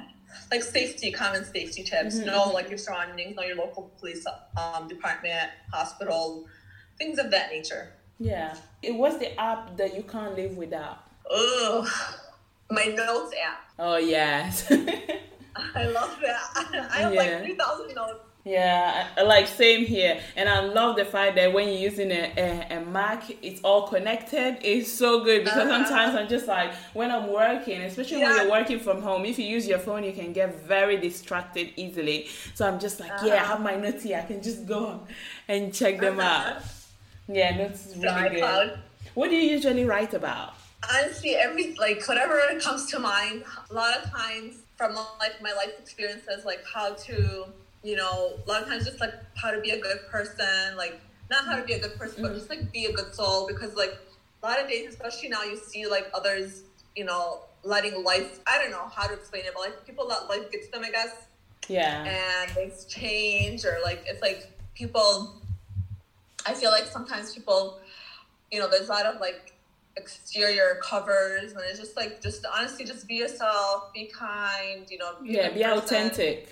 like 0.49 0.63
safety, 0.63 1.11
common 1.11 1.45
safety 1.45 1.83
tips. 1.83 2.15
Know 2.15 2.49
like 2.51 2.67
your 2.69 2.79
surroundings, 2.79 3.35
know 3.35 3.43
your 3.43 3.57
local 3.57 3.91
police 3.99 4.25
um, 4.57 4.87
department, 4.87 5.51
hospital, 5.71 6.47
things 6.97 7.19
of 7.19 7.29
that 7.29 7.51
nature. 7.51 7.93
Yeah. 8.19 8.55
It 8.81 8.95
was 8.95 9.19
the 9.19 9.39
app 9.39 9.77
that 9.77 9.95
you 9.95 10.01
can't 10.01 10.35
live 10.35 10.57
without. 10.57 11.03
Ugh, 11.31 11.87
my 12.71 12.85
notes 12.85 13.35
app. 13.39 13.69
Oh 13.77 13.97
yes. 13.97 14.67
I 15.75 15.87
love 15.87 16.17
that. 16.21 16.89
I 16.91 16.97
have 16.99 17.13
Yeah. 17.13 17.21
like 17.21 17.43
three 17.43 17.55
thousand 17.55 17.95
notes. 17.95 18.19
Yeah, 18.47 19.07
like 19.25 19.47
same 19.47 19.85
here, 19.85 20.19
and 20.35 20.47
I 20.47 20.59
love 20.59 20.97
the 20.97 21.05
fact 21.05 21.35
that 21.37 21.51
when 21.51 21.67
you're 21.67 21.79
using 21.91 22.11
a, 22.11 22.31
a, 22.37 22.77
a 22.77 22.85
Mac, 22.85 23.23
it's 23.43 23.59
all 23.63 23.87
connected. 23.87 24.59
It's 24.61 24.91
so 24.91 25.23
good 25.23 25.45
because 25.45 25.57
Uh-huh. 25.57 25.83
sometimes 25.83 26.15
I'm 26.15 26.27
just 26.27 26.45
like 26.47 26.71
when 26.93 27.09
I'm 27.09 27.27
working, 27.33 27.81
especially 27.81 28.21
when 28.21 28.35
you're 28.35 28.51
working 28.51 28.79
from 28.79 29.01
home. 29.01 29.25
If 29.25 29.39
you 29.39 29.45
use 29.45 29.67
your 29.67 29.79
phone, 29.79 30.03
you 30.03 30.13
can 30.13 30.31
get 30.31 30.53
very 30.61 30.97
distracted 30.97 31.71
easily. 31.75 32.27
So 32.53 32.67
I'm 32.67 32.79
just 32.79 32.99
like, 32.99 33.13
yeah, 33.23 33.33
I 33.41 33.45
have 33.47 33.61
my 33.61 33.77
notes 33.77 34.03
here. 34.03 34.19
I 34.23 34.27
can 34.27 34.43
just 34.43 34.67
go 34.67 35.07
and 35.47 35.73
check 35.73 35.99
them 35.99 36.19
out. 36.19 36.61
Yeah, 37.27 37.57
notes 37.57 37.95
really 37.97 38.29
good. 38.41 38.77
What 39.15 39.31
do 39.31 39.35
you 39.35 39.49
usually 39.57 39.85
write 39.85 40.13
about? 40.13 40.53
honestly 40.93 41.33
every 41.35 41.73
like 41.79 42.07
whatever 42.07 42.39
comes 42.61 42.85
to 42.91 42.99
mind 42.99 43.43
a 43.71 43.73
lot 43.73 43.97
of 43.97 44.03
times 44.11 44.57
from 44.75 44.93
like 45.19 45.41
my 45.41 45.53
life 45.53 45.71
experiences 45.79 46.45
like 46.45 46.63
how 46.71 46.93
to 46.93 47.45
you 47.83 47.95
know 47.95 48.33
a 48.45 48.49
lot 48.49 48.61
of 48.61 48.67
times 48.67 48.85
just 48.85 48.99
like 48.99 49.13
how 49.35 49.51
to 49.51 49.61
be 49.61 49.71
a 49.71 49.79
good 49.79 49.99
person 50.09 50.75
like 50.75 50.99
not 51.29 51.45
how 51.45 51.55
to 51.55 51.63
be 51.63 51.73
a 51.73 51.79
good 51.79 51.95
person 51.95 52.21
but 52.21 52.29
mm-hmm. 52.29 52.37
just 52.37 52.49
like 52.49 52.71
be 52.71 52.85
a 52.85 52.93
good 52.93 53.13
soul 53.13 53.47
because 53.47 53.75
like 53.75 53.97
a 54.43 54.45
lot 54.45 54.59
of 54.59 54.67
days 54.67 54.89
especially 54.89 55.29
now 55.29 55.43
you 55.43 55.57
see 55.57 55.87
like 55.87 56.09
others 56.13 56.63
you 56.95 57.05
know 57.05 57.39
letting 57.63 58.03
life 58.03 58.39
i 58.47 58.57
don't 58.61 58.71
know 58.71 58.87
how 58.93 59.07
to 59.07 59.13
explain 59.13 59.43
it 59.45 59.51
but 59.53 59.61
like 59.61 59.85
people 59.85 60.07
let 60.07 60.27
life 60.29 60.51
get 60.51 60.63
to 60.63 60.71
them 60.71 60.83
i 60.83 60.91
guess. 60.91 61.15
Yeah, 61.67 62.03
and 62.03 62.51
things 62.51 62.85
change 62.85 63.65
or 63.65 63.79
like 63.83 64.03
it's 64.05 64.21
like 64.21 64.51
people 64.75 65.41
i 66.45 66.53
feel 66.53 66.69
like 66.69 66.85
sometimes 66.85 67.33
people 67.33 67.79
you 68.51 68.59
know 68.59 68.69
there's 68.69 68.87
a 68.87 68.91
lot 68.91 69.07
of 69.07 69.19
like 69.19 69.54
exterior 69.97 70.79
covers 70.81 71.53
and 71.53 71.61
it's 71.69 71.79
just 71.79 71.95
like 71.95 72.21
just 72.21 72.45
honestly 72.53 72.83
just 72.85 73.07
be 73.07 73.15
yourself 73.15 73.93
be 73.93 74.05
kind 74.07 74.85
you 74.89 74.97
know 74.97 75.13
a 75.21 75.25
yeah, 75.25 75.49
be 75.49 75.63
person. 75.63 75.77
authentic. 75.77 76.49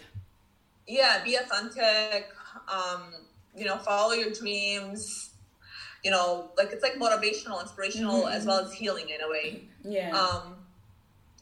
yeah 0.87 1.21
be 1.23 1.35
authentic 1.35 2.29
um 2.67 3.13
you 3.55 3.65
know 3.65 3.77
follow 3.77 4.13
your 4.13 4.31
dreams 4.31 5.31
you 6.03 6.11
know 6.11 6.51
like 6.57 6.69
it's 6.71 6.83
like 6.83 6.93
motivational 6.95 7.61
inspirational 7.61 8.27
as 8.27 8.45
well 8.45 8.59
as 8.59 8.73
healing 8.73 9.09
in 9.09 9.21
a 9.21 9.29
way 9.29 9.63
Yeah, 9.83 10.17
um, 10.17 10.55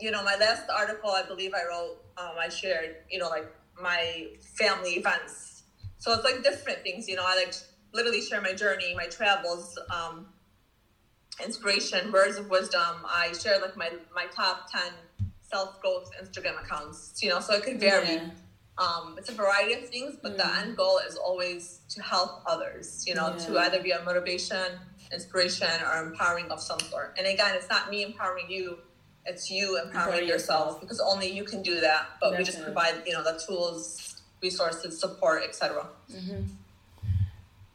you 0.02 0.10
know, 0.12 0.24
my 0.24 0.36
last 0.36 0.64
article, 0.76 1.12
I 1.12 1.22
believe 1.24 1.54
I 1.54 1.64
wrote, 1.70 1.98
um, 2.18 2.32
I 2.40 2.50
shared, 2.50 2.96
you 3.10 3.20
know, 3.20 3.30
like 3.30 3.46
my 3.80 4.28
family 4.58 4.92
events. 4.94 5.64
So 6.00 6.12
it's 6.14 6.24
like 6.24 6.44
different 6.44 6.82
things, 6.82 7.08
you 7.08 7.16
know, 7.16 7.24
I 7.26 7.36
like 7.36 7.54
literally 7.94 8.22
share 8.22 8.42
my 8.42 8.54
journey, 8.54 8.96
my 8.96 9.06
travels, 9.06 9.78
um, 9.94 10.26
inspiration, 11.44 12.12
words 12.12 12.38
of 12.38 12.50
wisdom. 12.50 13.06
I 13.06 13.34
share 13.34 13.60
like 13.62 13.78
my, 13.78 13.90
my 14.14 14.26
top 14.36 14.72
10 14.72 14.82
self 15.42 15.82
growth 15.82 16.12
Instagram 16.22 16.64
accounts, 16.64 17.20
you 17.22 17.30
know, 17.30 17.40
so 17.40 17.54
it 17.54 17.64
could 17.64 17.80
vary. 17.80 18.16
Yeah. 18.16 18.30
Um, 18.78 19.16
it's 19.18 19.30
a 19.30 19.34
variety 19.34 19.74
of 19.74 19.90
things, 19.90 20.18
but 20.22 20.38
the 20.38 20.48
end 20.58 20.78
goal 20.78 21.00
is 21.08 21.16
always 21.16 21.82
to 21.90 22.02
help 22.02 22.42
others, 22.48 23.04
you 23.06 23.14
know, 23.14 23.38
to 23.38 23.60
either 23.60 23.84
be 23.84 23.92
a 23.92 24.02
motivation, 24.04 24.80
inspiration, 25.14 25.68
or 25.86 26.04
empowering 26.04 26.50
of 26.50 26.60
some 26.60 26.80
sort. 26.80 27.14
And 27.18 27.28
again, 27.28 27.54
it's 27.56 27.70
not 27.70 27.92
me 27.92 28.04
empowering 28.04 28.50
you, 28.50 28.80
it's 29.26 29.52
you 29.52 29.80
empowering 29.80 30.28
yourself 30.28 30.68
yourself. 30.68 30.82
because 30.82 31.00
only 31.00 31.32
you 31.32 31.44
can 31.44 31.62
do 31.62 31.80
that. 31.82 32.08
But 32.20 32.38
we 32.38 32.44
just 32.44 32.64
provide, 32.64 33.04
you 33.06 33.14
know, 33.14 33.24
the 33.24 33.40
tools, 33.46 34.22
resources, 34.42 35.00
support, 35.00 35.44
etc. 35.44 35.86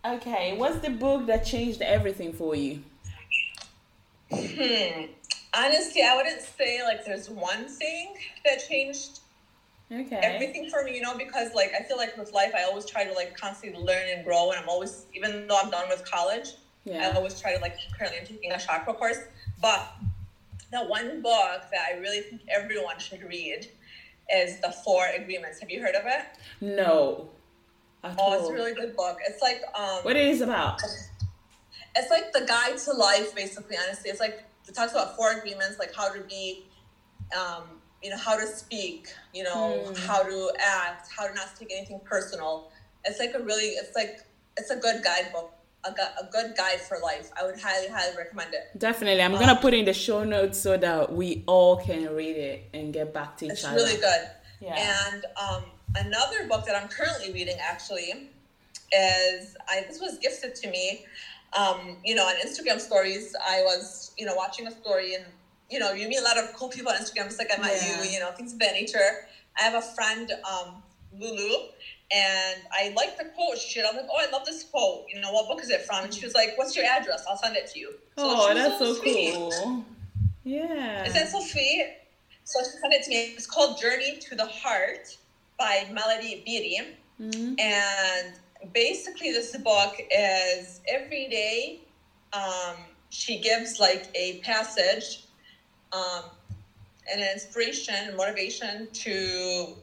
Okay, 0.04 0.56
what's 0.56 0.78
the 0.78 0.90
book 0.90 1.26
that 1.26 1.44
changed 1.44 1.82
everything 1.82 2.32
for 2.32 2.56
you? 2.56 2.82
Hmm. 4.32 5.06
Honestly, 5.54 6.02
I 6.02 6.16
wouldn't 6.16 6.42
say 6.42 6.82
like 6.82 7.04
there's 7.04 7.30
one 7.30 7.68
thing 7.68 8.14
that 8.44 8.66
changed 8.68 9.20
Okay. 9.90 10.16
everything 10.20 10.68
for 10.68 10.82
me, 10.82 10.96
you 10.96 11.00
know, 11.00 11.16
because 11.16 11.54
like 11.54 11.72
I 11.78 11.84
feel 11.84 11.96
like 11.96 12.16
with 12.16 12.32
life, 12.32 12.52
I 12.56 12.64
always 12.64 12.84
try 12.86 13.04
to 13.04 13.12
like 13.12 13.36
constantly 13.38 13.80
learn 13.80 14.02
and 14.12 14.24
grow, 14.24 14.50
and 14.50 14.60
I'm 14.60 14.68
always, 14.68 15.06
even 15.14 15.46
though 15.46 15.58
I'm 15.62 15.70
done 15.70 15.88
with 15.88 16.04
college, 16.04 16.48
I 16.88 17.10
always 17.12 17.40
try 17.40 17.54
to 17.54 17.60
like 17.60 17.76
currently 17.96 18.18
I'm 18.20 18.26
taking 18.26 18.52
a 18.52 18.58
chakra 18.58 18.94
course, 18.94 19.18
but 19.62 19.92
the 20.72 20.80
one 20.80 21.22
book 21.22 21.62
that 21.70 21.86
I 21.92 21.98
really 21.98 22.20
think 22.20 22.42
everyone 22.48 22.98
should 22.98 23.22
read 23.22 23.68
is 24.34 24.60
the 24.60 24.72
Four 24.84 25.06
Agreements. 25.16 25.60
Have 25.60 25.70
you 25.70 25.80
heard 25.80 25.94
of 25.94 26.02
it? 26.06 26.22
No. 26.60 27.28
Oh, 28.18 28.34
it's 28.38 28.48
a 28.48 28.52
really 28.52 28.74
good 28.74 28.96
book. 28.96 29.18
It's 29.28 29.40
like 29.42 29.62
um, 29.78 30.00
What 30.02 30.16
it 30.16 30.26
is 30.26 30.40
about? 30.40 30.80
It's 31.96 32.10
like 32.10 32.32
the 32.32 32.44
guide 32.46 32.76
to 32.78 32.92
life, 32.92 33.34
basically. 33.34 33.76
Honestly, 33.82 34.10
it's 34.10 34.20
like 34.20 34.44
it 34.68 34.74
talks 34.74 34.92
about 34.92 35.16
four 35.16 35.32
agreements, 35.32 35.78
like 35.78 35.94
how 35.94 36.12
to 36.12 36.20
be, 36.22 36.66
um, 37.36 37.62
you 38.02 38.10
know, 38.10 38.16
how 38.18 38.36
to 38.38 38.46
speak, 38.46 39.08
you 39.32 39.44
know, 39.44 39.84
Mm. 39.86 39.96
how 40.06 40.22
to 40.22 40.52
act, 40.58 41.08
how 41.16 41.26
to 41.26 41.34
not 41.34 41.48
take 41.58 41.72
anything 41.72 42.00
personal. 42.00 42.70
It's 43.04 43.18
like 43.18 43.34
a 43.34 43.40
really, 43.40 43.70
it's 43.80 43.94
like 43.96 44.20
it's 44.56 44.70
a 44.70 44.76
good 44.76 45.02
guidebook, 45.04 45.52
a, 45.84 45.90
gu- 45.92 46.14
a 46.22 46.24
good 46.30 46.56
guide 46.56 46.80
for 46.80 46.98
life. 46.98 47.30
I 47.38 47.44
would 47.46 47.58
highly, 47.60 47.88
highly 47.88 48.16
recommend 48.16 48.54
it. 48.54 48.76
Definitely. 48.78 49.22
I'm 49.22 49.32
gonna 49.32 49.56
put 49.60 49.72
it 49.74 49.78
in 49.78 49.84
the 49.84 49.92
show 49.92 50.24
notes 50.24 50.58
so 50.58 50.76
that 50.76 51.12
we 51.12 51.44
all 51.46 51.76
can 51.76 52.14
read 52.14 52.36
it 52.36 52.64
and 52.74 52.92
get 52.92 53.12
back 53.14 53.36
to 53.38 53.44
each 53.46 53.52
It's 53.52 53.64
other. 53.64 53.76
really 53.76 53.96
good. 54.00 54.30
Yeah. 54.60 55.10
And 55.12 55.24
um, 55.36 55.64
another 55.94 56.46
book 56.48 56.64
that 56.66 56.74
I'm 56.80 56.88
currently 56.88 57.32
reading 57.32 57.56
actually 57.60 58.30
is 58.92 59.56
I 59.68 59.84
this 59.88 60.00
was 60.00 60.18
gifted 60.18 60.54
to 60.56 60.70
me. 60.70 61.04
Um, 61.52 61.96
you 62.04 62.14
know, 62.14 62.24
on 62.24 62.34
Instagram 62.46 62.80
stories, 62.80 63.34
I 63.46 63.62
was 63.62 64.12
you 64.18 64.26
know 64.26 64.34
watching 64.34 64.66
a 64.66 64.70
story, 64.70 65.14
and 65.14 65.24
you 65.70 65.78
know 65.78 65.92
you 65.92 66.08
meet 66.08 66.18
a 66.18 66.22
lot 66.22 66.38
of 66.38 66.52
cool 66.54 66.68
people 66.68 66.90
on 66.92 66.98
Instagram, 66.98 67.24
just 67.26 67.38
like 67.38 67.50
I 67.56 67.60
met 67.60 67.72
Yeah. 67.82 68.02
you. 68.04 68.10
You 68.10 68.20
know, 68.20 68.30
things 68.32 68.52
of 68.52 68.58
that 68.60 68.72
nature. 68.72 69.28
I 69.58 69.62
have 69.62 69.74
a 69.74 69.80
friend, 69.82 70.30
um, 70.50 70.82
Lulu, 71.18 71.68
and 72.12 72.60
I 72.72 72.92
like 72.94 73.16
the 73.16 73.24
quote 73.24 73.58
she. 73.58 73.80
I'm 73.80 73.96
like, 73.96 74.04
oh, 74.10 74.18
I 74.26 74.30
love 74.30 74.44
this 74.44 74.64
quote. 74.64 75.06
You 75.12 75.20
know, 75.20 75.32
what 75.32 75.48
book 75.48 75.62
is 75.62 75.70
it 75.70 75.82
from? 75.86 76.04
And 76.04 76.12
she 76.12 76.24
was 76.26 76.34
like, 76.34 76.50
what's 76.58 76.76
your 76.76 76.84
address? 76.84 77.24
I'll 77.28 77.38
send 77.38 77.56
it 77.56 77.66
to 77.72 77.78
you. 77.78 77.90
So 78.18 78.24
Oh, 78.28 78.52
that's 78.54 78.78
so 78.78 78.92
sweet. 78.94 79.32
cool. 79.34 79.84
Yeah. 80.44 81.04
Isn't 81.04 81.14
that 81.14 81.28
so 81.30 81.40
sweet? 81.40 81.96
So 82.44 82.60
she 82.60 82.78
sent 82.78 82.92
it 82.92 83.02
to 83.04 83.10
me. 83.10 83.16
It's 83.34 83.46
called 83.46 83.80
Journey 83.80 84.18
to 84.28 84.34
the 84.36 84.44
Heart 84.46 85.16
by 85.58 85.88
Melody 85.90 86.42
Beattie. 86.44 86.80
Mhm. 87.20 87.58
And 87.58 88.34
basically, 88.72 89.30
this 89.30 89.54
book 89.56 89.96
is 90.10 90.80
every 90.86 91.26
day 91.28 91.76
um, 92.32 92.96
she 93.10 93.36
gives 93.36 93.78
like 93.78 94.08
a 94.14 94.34
passage, 94.34 95.20
um, 95.92 96.32
and 97.10 97.20
an 97.20 97.32
inspiration 97.32 97.94
and 97.94 98.16
motivation 98.16 98.88
to 98.92 99.76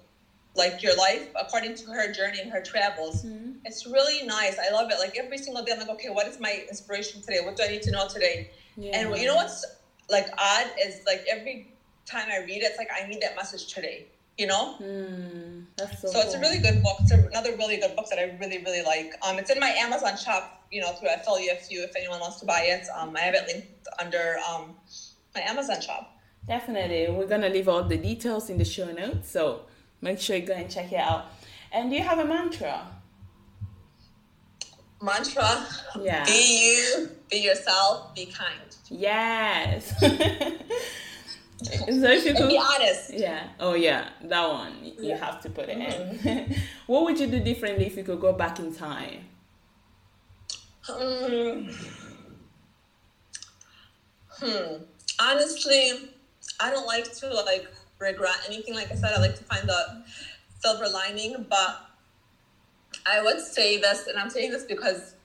like 0.55 0.81
your 0.83 0.95
life 0.95 1.27
according 1.35 1.75
to 1.75 1.89
her 1.89 2.07
journey 2.07 2.39
and 2.39 2.49
her 2.51 2.61
travels. 2.61 3.23
Mhm. 3.23 3.55
It's 3.65 3.85
really 3.85 4.21
nice. 4.23 4.57
I 4.59 4.69
love 4.69 4.89
it. 4.91 4.97
Like 4.99 5.15
every 5.17 5.37
single 5.37 5.63
day, 5.63 5.71
I'm 5.71 5.79
like, 5.79 5.89
okay, 5.89 6.09
what 6.09 6.27
is 6.27 6.39
my 6.39 6.63
inspiration 6.69 7.21
today? 7.21 7.39
What 7.41 7.55
do 7.55 7.63
I 7.63 7.67
need 7.67 7.81
to 7.83 7.91
know 7.91 8.05
today? 8.05 8.43
Yeah. 8.75 8.91
And 8.95 9.17
you 9.17 9.25
know 9.25 9.35
what's 9.35 9.65
like 10.09 10.27
odd 10.37 10.67
is 10.79 11.01
like 11.05 11.23
every 11.27 11.63
time 12.05 12.29
I 12.29 12.37
read 12.37 12.61
it, 12.61 12.65
it's 12.65 12.77
like 12.77 12.89
I 12.93 13.03
need 13.03 13.21
that 13.21 13.35
message 13.35 13.67
today. 13.67 14.05
You 14.37 14.47
know, 14.47 14.75
Mm, 14.81 15.65
that's 15.77 16.01
so. 16.01 16.07
so 16.07 16.19
it's 16.21 16.33
a 16.33 16.39
really 16.39 16.57
good 16.57 16.81
book. 16.81 16.97
It's 17.01 17.11
another 17.11 17.55
really 17.55 17.77
good 17.77 17.95
book 17.95 18.07
that 18.09 18.17
I 18.17 18.35
really 18.41 18.63
really 18.63 18.81
like. 18.81 19.13
Um, 19.21 19.37
it's 19.37 19.51
in 19.51 19.59
my 19.59 19.69
Amazon 19.69 20.17
shop. 20.17 20.65
You 20.71 20.81
know, 20.81 20.91
through 20.93 21.09
you 21.69 21.83
if 21.83 21.95
anyone 21.95 22.19
wants 22.19 22.39
to 22.39 22.45
buy 22.47 22.61
it. 22.61 22.87
Um, 22.97 23.15
I 23.15 23.19
have 23.21 23.35
it 23.35 23.45
linked 23.47 23.87
under 23.99 24.37
um 24.49 24.75
my 25.35 25.41
Amazon 25.41 25.79
shop. 25.81 26.17
Definitely. 26.47 27.13
We're 27.13 27.27
to 27.41 27.49
leave 27.49 27.67
all 27.69 27.83
the 27.83 27.97
details 27.97 28.49
in 28.49 28.57
the 28.57 28.65
show 28.65 28.91
notes. 28.91 29.29
So 29.29 29.61
make 30.01 30.19
sure 30.19 30.35
you 30.35 30.45
go 30.45 30.53
and 30.53 30.69
check 30.69 30.91
it 30.91 30.97
out. 30.97 31.25
And 31.71 31.89
do 31.91 31.95
you 31.95 32.03
have 32.03 32.17
a 32.19 32.25
mantra? 32.25 32.87
Mantra: 35.01 35.67
Yeah. 36.01 36.23
Be 36.25 36.59
you, 36.63 37.09
be 37.29 37.37
yourself, 37.37 38.15
be 38.15 38.25
kind, 38.27 38.59
Yes. 38.89 39.93
so 41.61 41.71
if 41.87 42.23
you 42.25 42.29
and 42.31 42.37
could. 42.37 42.49
be 42.49 42.57
honest. 42.57 43.13
Yeah. 43.13 43.47
Oh, 43.59 43.73
yeah. 43.73 44.09
That 44.23 44.47
one. 44.49 44.73
You 44.99 45.15
have 45.15 45.41
to 45.41 45.49
put 45.49 45.69
it 45.69 45.77
in. 45.77 46.55
what 46.87 47.03
would 47.03 47.19
you 47.19 47.27
do 47.27 47.39
differently 47.39 47.85
if 47.85 47.95
you 47.95 48.03
could 48.03 48.19
go 48.19 48.33
back 48.33 48.59
in 48.59 48.73
time? 48.73 49.25
Hmm. 50.83 51.69
Hmm. 54.29 54.83
Honestly, 55.19 56.11
I 56.59 56.71
don't 56.71 56.85
like 56.85 57.13
to 57.15 57.33
like 57.33 57.67
regret 57.99 58.35
anything. 58.47 58.73
Like 58.73 58.91
I 58.91 58.95
said, 58.95 59.11
I 59.15 59.19
like 59.19 59.35
to 59.35 59.43
find 59.43 59.67
the 59.67 60.03
silver 60.59 60.89
lining. 60.89 61.45
But 61.49 61.85
I 63.05 63.21
would 63.21 63.39
say 63.39 63.79
this, 63.79 64.07
and 64.07 64.17
I'm 64.17 64.29
saying 64.29 64.51
this 64.51 64.65
because 64.65 65.15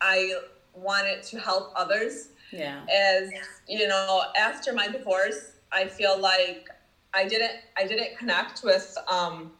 I 0.00 0.34
wanted 0.74 1.22
to 1.24 1.38
help 1.38 1.72
others. 1.76 2.28
Yeah. 2.52 2.84
As 2.92 3.30
you 3.68 3.88
know, 3.88 4.22
after 4.38 4.72
my 4.72 4.88
divorce, 4.88 5.52
I 5.72 5.86
feel 5.86 6.18
like 6.18 6.68
I 7.14 7.26
didn't 7.26 7.52
I 7.76 7.86
didn't 7.86 8.16
connect 8.18 8.62
with 8.62 8.96
um 9.08 9.52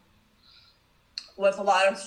with 1.37 1.59
a 1.59 1.63
lot 1.63 1.87
of 1.87 1.99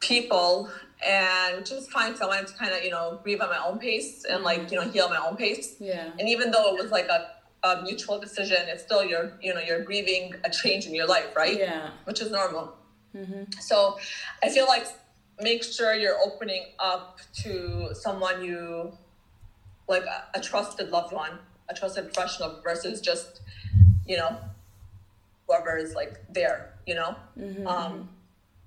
people 0.00 0.70
and 1.06 1.64
just 1.64 1.72
is 1.72 1.88
fine 1.88 2.12
because 2.12 2.22
I 2.22 2.26
wanted 2.26 2.46
to 2.48 2.54
kind 2.54 2.72
of, 2.72 2.82
you 2.82 2.90
know, 2.90 3.20
grieve 3.22 3.40
at 3.40 3.48
my 3.48 3.62
own 3.64 3.78
pace 3.78 4.24
and 4.24 4.42
like, 4.42 4.70
you 4.70 4.80
know, 4.80 4.88
heal 4.88 5.08
my 5.08 5.16
own 5.16 5.36
pace. 5.36 5.76
Yeah. 5.78 6.10
And 6.18 6.28
even 6.28 6.50
though 6.50 6.74
it 6.74 6.82
was 6.82 6.90
like 6.90 7.08
a, 7.08 7.30
a 7.66 7.82
mutual 7.82 8.18
decision, 8.18 8.58
it's 8.68 8.82
still 8.84 9.04
you're, 9.04 9.32
you 9.40 9.54
know, 9.54 9.60
you're 9.60 9.82
grieving 9.82 10.34
a 10.44 10.50
change 10.50 10.86
in 10.86 10.94
your 10.94 11.06
life, 11.06 11.34
right? 11.36 11.58
Yeah. 11.58 11.90
Which 12.04 12.20
is 12.20 12.30
normal. 12.30 12.74
Mm-hmm. 13.14 13.44
So 13.60 13.98
I 14.42 14.48
feel 14.48 14.66
like 14.66 14.86
make 15.40 15.62
sure 15.62 15.94
you're 15.94 16.18
opening 16.24 16.66
up 16.78 17.20
to 17.42 17.90
someone 17.92 18.42
you 18.42 18.96
like 19.88 20.04
a, 20.04 20.38
a 20.38 20.40
trusted 20.40 20.90
loved 20.90 21.12
one, 21.12 21.38
a 21.68 21.74
trusted 21.74 22.12
professional 22.12 22.60
versus 22.62 23.00
just, 23.00 23.40
you 24.06 24.16
know, 24.16 24.38
whoever 25.46 25.76
is 25.76 25.94
like 25.94 26.22
there, 26.32 26.74
you 26.86 26.94
know? 26.94 27.14
Mm-hmm. 27.38 27.66
Um, 27.66 28.08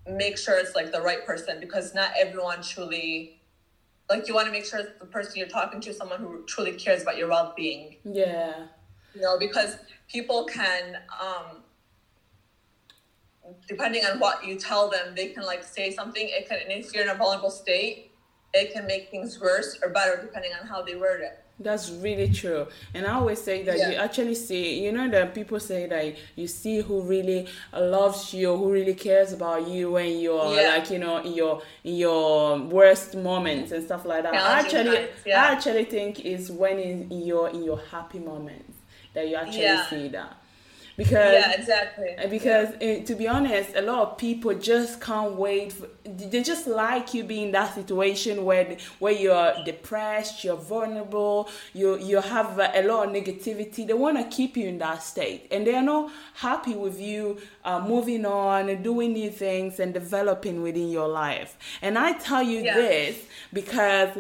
make 0.08 0.38
sure 0.38 0.58
it's 0.58 0.76
like 0.76 0.92
the 0.92 1.02
right 1.02 1.26
person 1.26 1.60
because 1.60 1.94
not 1.94 2.12
everyone 2.18 2.62
truly 2.62 3.34
like 4.10 4.26
you 4.26 4.34
want 4.34 4.46
to 4.46 4.52
make 4.54 4.64
sure 4.64 4.80
it's 4.80 4.98
the 5.00 5.06
person 5.06 5.34
you're 5.36 5.50
talking 5.50 5.82
to 5.82 5.90
is 5.90 5.98
someone 5.98 6.20
who 6.22 6.46
truly 6.46 6.72
cares 6.72 7.02
about 7.02 7.18
your 7.18 7.28
well-being 7.28 7.98
Yeah. 8.06 8.68
you 9.14 9.20
know 9.20 9.38
because 9.38 9.76
people 10.08 10.46
can 10.46 10.96
um 11.22 11.58
depending 13.68 14.06
on 14.06 14.18
what 14.18 14.46
you 14.46 14.56
tell 14.58 14.90
them 14.90 15.14
they 15.14 15.28
can 15.28 15.44
like 15.44 15.62
say 15.62 15.92
something 15.92 16.26
it 16.30 16.48
can 16.48 16.60
and 16.62 16.72
if 16.72 16.94
you're 16.94 17.04
in 17.04 17.10
a 17.10 17.16
vulnerable 17.16 17.52
state 17.52 18.07
it 18.58 18.74
can 18.74 18.86
make 18.88 19.10
things 19.10 19.40
worse 19.40 19.78
or 19.82 19.90
better 19.90 20.16
depending 20.22 20.52
on 20.60 20.68
how 20.68 20.82
they 20.82 20.96
word 20.96 21.22
it 21.22 21.36
That's 21.60 21.90
really 21.90 22.30
true. 22.42 22.68
And 22.94 23.02
I 23.10 23.14
always 23.20 23.42
say 23.42 23.58
that 23.68 23.78
Yeah. 23.80 23.90
you 23.90 23.96
actually 24.06 24.36
see, 24.36 24.64
you 24.86 24.92
know, 24.92 25.10
that 25.16 25.34
people 25.34 25.60
say 25.60 25.82
that 25.94 26.06
you 26.40 26.46
see 26.48 26.78
who 26.88 27.02
really 27.02 27.48
loves 27.74 28.32
you, 28.40 28.56
who 28.60 28.68
really 28.72 28.94
cares 29.08 29.34
about 29.34 29.62
you 29.68 29.84
when 29.98 30.20
you're 30.24 30.54
Yeah. 30.56 30.70
like, 30.76 30.88
you 30.94 31.00
know, 31.00 31.16
in 31.28 31.34
your 31.42 31.54
in 31.84 31.96
your 32.06 32.60
worst 32.78 33.16
moments 33.16 33.72
and 33.74 33.82
stuff 33.90 34.04
like 34.06 34.22
that. 34.26 34.34
I 34.36 34.60
actually 34.62 34.96
times, 34.98 35.26
yeah. 35.26 35.42
I 35.44 35.46
actually 35.54 35.86
think 35.96 36.12
is 36.34 36.52
when 36.62 36.78
in, 36.90 36.98
in 37.16 37.22
your 37.32 37.46
in 37.56 37.62
your 37.70 37.80
happy 37.94 38.20
moments 38.32 38.76
that 39.16 39.28
you 39.30 39.36
actually 39.44 39.78
see 39.90 40.06
that. 40.10 40.34
Because 40.98 41.34
yeah 41.34 41.52
exactly. 41.52 42.16
because 42.28 42.70
eh, 42.82 43.04
to 43.04 43.14
be 43.14 43.28
honest 43.28 43.70
a 43.76 43.82
lot 43.82 44.00
of 44.08 44.18
people 44.18 44.54
just 44.56 45.00
can't 45.00 45.36
wait 45.36 45.72
for, 45.74 45.88
they 46.04 46.42
just 46.42 46.66
like 46.66 47.14
you 47.14 47.24
being 47.24 47.44
in 47.48 47.52
that 47.52 47.76
situation 47.76 48.44
where 48.44 48.78
where 48.98 49.14
you're 49.14 49.54
depressed 49.64 50.44
you're 50.44 50.56
vulnerable 50.56 51.50
you 51.74 52.00
you 52.00 52.20
have 52.20 52.58
a, 52.58 52.72
a 52.82 52.84
lot 52.88 53.08
of 53.08 53.14
negativity. 53.14 53.86
They 53.86 53.94
want 53.94 54.18
to 54.18 54.24
keep 54.36 54.58
you 54.58 54.68
in 54.68 54.80
that 54.80 55.04
state 55.04 55.48
and 55.52 55.68
they're 55.68 55.84
not 55.84 56.12
happy 56.34 56.74
with 56.74 57.00
you 57.00 57.38
uh, 57.64 57.80
moving 57.80 58.26
on 58.26 58.68
and 58.70 58.84
doing 58.84 59.14
new 59.14 59.30
things 59.30 59.80
and 59.80 59.94
developing 59.94 60.64
within 60.64 60.90
your 60.90 61.08
life. 61.08 61.58
And 61.84 61.98
i 61.98 62.14
tell 62.14 62.42
you 62.42 62.60
Yeah. 62.64 62.76
this 62.76 63.18
because 63.54 64.18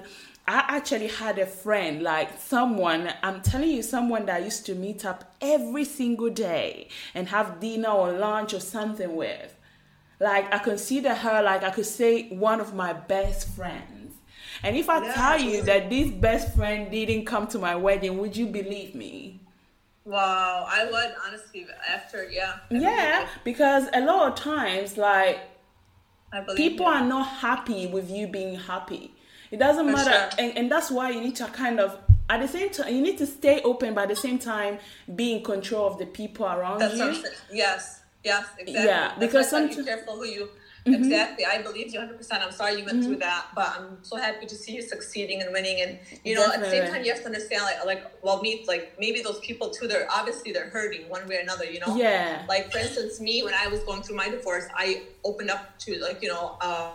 I 0.47 0.63
actually 0.77 1.07
had 1.07 1.37
a 1.39 1.45
friend, 1.45 2.01
like 2.01 2.39
someone, 2.39 3.13
I'm 3.21 3.41
telling 3.41 3.69
you, 3.69 3.83
someone 3.83 4.25
that 4.27 4.41
I 4.41 4.45
used 4.45 4.65
to 4.67 4.75
meet 4.75 5.03
up 5.05 5.35
every 5.41 5.83
single 5.83 6.29
day 6.29 6.87
and 7.13 7.27
have 7.27 7.59
dinner 7.59 7.89
or 7.89 8.13
lunch 8.13 8.53
or 8.53 8.61
something 8.61 9.15
with. 9.15 9.53
Like, 10.19 10.51
I 10.53 10.59
consider 10.59 11.13
her, 11.13 11.43
like, 11.43 11.63
I 11.63 11.69
could 11.71 11.85
say, 11.85 12.29
one 12.29 12.61
of 12.61 12.73
my 12.73 12.93
best 12.93 13.49
friends. 13.49 14.15
And 14.63 14.75
if 14.75 14.89
I 14.89 15.13
tell 15.13 15.39
you 15.39 15.61
that 15.63 15.89
this 15.89 16.09
best 16.11 16.55
friend 16.55 16.89
didn't 16.89 17.25
come 17.25 17.47
to 17.47 17.59
my 17.59 17.75
wedding, 17.75 18.17
would 18.17 18.35
you 18.35 18.47
believe 18.47 18.95
me? 18.95 19.41
wow 20.05 20.65
i 20.69 20.85
would 20.85 21.13
honestly 21.25 21.67
after 21.89 22.29
yeah 22.29 22.59
Yeah, 22.69 23.27
because 23.43 23.87
a 23.93 24.01
lot 24.01 24.31
of 24.31 24.35
times, 24.39 24.97
like, 24.97 25.39
I 26.31 26.41
people 26.55 26.85
you. 26.85 26.91
are 26.91 27.03
not 27.03 27.27
happy 27.27 27.87
with 27.87 28.09
you 28.09 28.27
being 28.27 28.55
happy. 28.59 29.13
It 29.51 29.57
doesn't 29.57 29.85
For 29.85 29.91
matter, 29.91 30.11
sure. 30.11 30.29
and, 30.45 30.57
and 30.57 30.71
that's 30.71 30.91
why 30.91 31.09
you 31.11 31.21
need 31.21 31.35
to 31.37 31.45
kind 31.47 31.79
of 31.79 31.97
at 32.29 32.41
the 32.41 32.47
same 32.47 32.69
time 32.69 32.93
you 32.93 33.01
need 33.01 33.17
to 33.19 33.25
stay 33.27 33.61
open, 33.61 33.93
but 33.93 34.01
at 34.03 34.09
the 34.09 34.15
same 34.15 34.37
time 34.39 34.79
be 35.15 35.33
in 35.33 35.43
control 35.43 35.87
of 35.87 35.97
the 35.97 36.05
people 36.05 36.45
around 36.45 36.79
That's 36.79 36.95
you. 36.95 36.99
what 36.99 37.09
I'm 37.09 37.21
saying. 37.21 37.35
Yes, 37.51 38.01
yes, 38.23 38.45
exactly. 38.59 38.73
Yeah, 38.85 39.13
because 39.19 39.51
why 39.51 39.59
I 39.59 39.67
said 39.67 39.71
somet- 39.71 39.77
be 39.77 39.83
careful 39.85 40.15
who 40.17 40.25
you. 40.25 40.49
Exactly, 40.85 41.45
I 41.45 41.61
believe 41.61 41.91
you 41.93 41.99
100. 41.99 42.17
percent 42.17 42.41
I'm 42.43 42.51
sorry 42.53 42.79
you 42.79 42.85
went 42.85 43.03
through 43.03 43.17
that, 43.17 43.47
but 43.53 43.67
I'm 43.77 43.97
so 44.03 44.15
happy 44.15 44.45
to 44.45 44.55
see 44.55 44.73
you 44.75 44.81
succeeding 44.81 45.41
and 45.41 45.51
winning. 45.51 45.81
And 45.81 45.99
you 46.23 46.33
know, 46.33 46.45
at 46.49 46.61
the 46.61 46.69
same 46.69 46.89
time, 46.89 47.03
you 47.03 47.11
have 47.11 47.19
to 47.21 47.25
understand, 47.25 47.63
like, 47.63 47.85
like, 47.85 48.23
well, 48.23 48.41
me, 48.41 48.63
like, 48.69 48.95
maybe 48.97 49.21
those 49.21 49.39
people 49.41 49.69
too. 49.69 49.87
They're 49.89 50.07
obviously 50.09 50.53
they're 50.53 50.69
hurting 50.69 51.09
one 51.09 51.27
way 51.27 51.37
or 51.37 51.39
another. 51.39 51.65
You 51.65 51.81
know. 51.81 51.97
Yeah. 51.97 52.45
Like 52.47 52.71
for 52.71 52.77
instance, 52.77 53.19
me 53.19 53.43
when 53.43 53.53
I 53.53 53.67
was 53.67 53.81
going 53.81 54.01
through 54.01 54.15
my 54.15 54.29
divorce, 54.29 54.63
I 54.75 55.01
opened 55.25 55.49
up 55.49 55.77
to 55.79 55.99
like 55.99 56.21
you 56.21 56.29
know, 56.29 56.57
uh, 56.61 56.91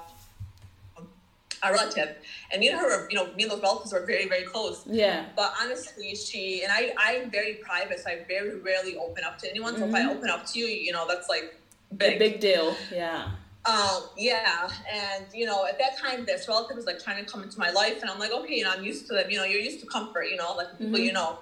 a 1.63 1.73
relative, 1.73 2.17
and 2.51 2.61
me 2.61 2.69
and 2.69 2.79
her, 2.79 2.87
were, 2.87 3.09
you 3.11 3.17
know, 3.17 3.33
me 3.35 3.45
and 3.45 3.53
those 3.53 3.63
relatives 3.63 3.93
were 3.93 4.05
very, 4.05 4.27
very 4.29 4.43
close. 4.45 4.83
Yeah. 4.87 5.27
But 5.37 5.53
honestly, 5.63 6.15
she 6.15 6.63
and 6.63 6.73
I, 6.73 6.93
I'm 6.99 7.31
very 7.31 7.55
private, 7.55 8.01
so 8.01 8.11
I 8.11 8.25
very 8.27 8.59
rarely 8.59 8.97
open 8.97 9.25
up 9.25 9.39
to 9.39 9.51
anyone. 9.51 9.77
So 9.77 9.87
if 9.87 9.95
I 9.95 10.11
open 10.11 10.29
up 10.29 10.47
to 10.47 10.59
you, 10.59 10.67
you 10.67 10.93
know, 10.93 11.07
that's 11.07 11.29
like 11.29 11.55
A 11.91 11.95
big. 11.95 12.19
big 12.19 12.41
deal. 12.41 12.75
Yeah. 12.93 13.31
Um, 13.65 14.03
yeah, 14.19 14.69
and 14.93 15.25
you 15.33 15.47
know, 15.47 15.67
at 15.67 15.79
that 15.79 15.97
time, 15.97 16.25
this 16.25 16.49
relative 16.49 16.77
was 16.77 16.87
like 16.87 17.01
trying 17.03 17.25
to 17.25 17.31
come 17.31 17.45
into 17.45 17.61
my 17.61 17.71
life, 17.71 18.03
and 18.03 18.11
I'm 18.11 18.19
like, 18.19 18.33
okay, 18.33 18.57
you 18.57 18.65
know, 18.65 18.73
I'm 18.77 18.83
used 18.83 19.07
to 19.07 19.15
them. 19.15 19.31
You 19.31 19.37
know, 19.37 19.45
you're 19.45 19.61
used 19.61 19.79
to 19.81 19.87
comfort. 19.87 20.25
You 20.29 20.37
know, 20.37 20.55
like 20.57 20.77
people 20.79 20.99
you 20.99 21.13
know. 21.13 21.39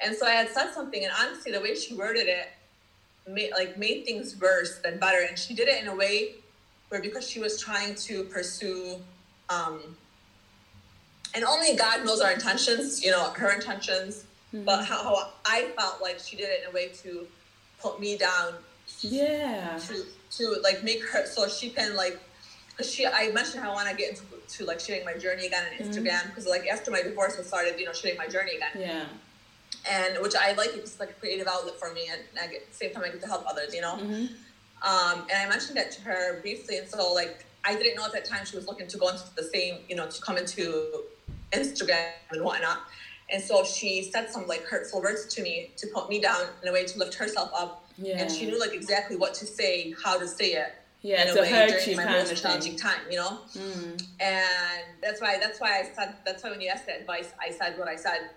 And 0.00 0.14
so 0.14 0.24
I 0.24 0.30
had 0.30 0.48
said 0.50 0.72
something, 0.72 1.02
and 1.02 1.12
honestly, 1.20 1.50
the 1.50 1.60
way 1.60 1.74
she 1.74 1.94
worded 1.94 2.28
it, 2.28 2.46
made 3.28 3.50
like 3.50 3.76
made 3.76 4.04
things 4.04 4.40
worse 4.40 4.78
than 4.84 5.00
better. 5.00 5.26
And 5.28 5.36
she 5.36 5.52
did 5.52 5.66
it 5.66 5.82
in 5.82 5.88
a 5.88 5.96
way 5.96 6.34
where 6.90 7.02
because 7.02 7.28
she 7.28 7.40
was 7.40 7.60
trying 7.60 7.96
to 7.96 8.22
pursue, 8.24 9.00
um, 9.50 9.96
and 11.34 11.44
only 11.44 11.76
God 11.76 12.04
knows 12.04 12.20
our 12.20 12.32
intentions. 12.32 13.02
You 13.04 13.10
know, 13.10 13.30
her 13.30 13.52
intentions, 13.52 14.24
but 14.52 14.84
how, 14.84 15.02
how 15.02 15.30
I 15.46 15.70
felt 15.76 16.00
like 16.00 16.18
she 16.18 16.36
did 16.36 16.48
it 16.48 16.62
in 16.64 16.70
a 16.70 16.72
way 16.72 16.88
to 17.02 17.26
put 17.80 18.00
me 18.00 18.16
down 18.16 18.54
Yeah. 19.00 19.78
to 19.86 20.04
to 20.38 20.56
like 20.62 20.82
make 20.84 21.02
her 21.08 21.26
so 21.26 21.48
she 21.48 21.70
can 21.70 21.96
like 21.96 22.18
cause 22.76 22.90
she 22.92 23.06
I 23.06 23.30
mentioned 23.32 23.62
how 23.62 23.70
I 23.70 23.74
want 23.74 23.88
to 23.88 23.96
get 23.96 24.10
into 24.10 24.22
to 24.56 24.64
like 24.64 24.80
sharing 24.80 25.04
my 25.04 25.14
journey 25.14 25.46
again 25.46 25.64
on 25.66 25.86
Instagram 25.86 26.26
because 26.28 26.46
like 26.46 26.66
after 26.68 26.90
my 26.90 27.02
divorce 27.02 27.36
I 27.38 27.42
started 27.42 27.78
you 27.78 27.84
know 27.86 27.92
sharing 27.92 28.16
my 28.18 28.26
journey 28.28 28.56
again 28.56 28.70
Yeah. 28.76 29.04
and 29.90 30.18
which 30.22 30.34
I 30.34 30.52
like 30.52 30.70
it's 30.74 30.98
like 31.00 31.10
a 31.10 31.14
creative 31.14 31.46
outlet 31.46 31.78
for 31.78 31.92
me 31.92 32.08
and 32.10 32.20
I 32.40 32.46
get, 32.46 32.62
at 32.62 32.68
the 32.70 32.74
same 32.76 32.92
time 32.92 33.04
I 33.04 33.08
get 33.08 33.20
to 33.22 33.26
help 33.26 33.44
others 33.46 33.74
you 33.74 33.80
know 33.80 33.94
um 34.82 35.26
and 35.30 35.36
I 35.44 35.48
mentioned 35.48 35.76
that 35.76 35.92
to 35.92 36.00
her 36.02 36.40
briefly 36.40 36.78
and 36.78 36.88
so 36.88 37.12
like 37.12 37.44
I 37.64 37.74
didn't 37.74 37.96
know 37.96 38.04
at 38.04 38.12
that 38.12 38.24
time 38.24 38.44
she 38.46 38.56
was 38.56 38.66
looking 38.66 38.86
to 38.88 38.98
go 38.98 39.08
into 39.08 39.22
the 39.36 39.42
same 39.42 39.78
you 39.88 39.96
know 39.96 40.08
to 40.08 40.22
come 40.22 40.36
into 40.36 41.02
Instagram 41.52 42.06
and 42.30 42.42
whatnot 42.44 42.78
and 43.30 43.42
so 43.42 43.64
she 43.64 44.02
said 44.10 44.30
some 44.30 44.46
like 44.46 44.64
hurtful 44.64 45.02
words 45.02 45.26
to 45.34 45.42
me 45.42 45.70
to 45.76 45.86
put 45.88 46.08
me 46.08 46.20
down 46.20 46.42
in 46.62 46.68
a 46.68 46.72
way 46.72 46.84
to 46.84 46.98
lift 46.98 47.14
herself 47.14 47.50
up 47.54 47.84
Yeah. 47.98 48.18
and 48.20 48.30
she 48.30 48.46
knew 48.46 48.58
like 48.58 48.72
exactly 48.74 49.16
what 49.16 49.34
to 49.34 49.46
say 49.46 49.94
how 50.02 50.18
to 50.18 50.26
say 50.26 50.52
it 50.52 50.72
Yeah, 51.02 51.22
in 51.30 51.36
a 51.36 51.40
way 51.40 51.48
hurt 51.50 51.68
during 51.84 51.96
my 51.96 52.04
most 52.06 52.42
challenging 52.42 52.76
time, 52.76 53.02
you 53.10 53.18
know. 53.22 53.38
And 54.20 54.84
that's 55.02 55.20
why 55.20 55.38
that's 55.38 55.60
why 55.60 55.80
I 55.80 55.82
said 55.94 56.14
that's 56.24 56.42
why 56.42 56.50
when 56.50 56.60
you 56.60 56.68
asked 56.74 56.86
that 56.86 57.00
advice, 57.00 57.32
I 57.40 57.50
said 57.50 57.78
what 57.78 57.88
I 57.88 57.96
said. 57.96 58.30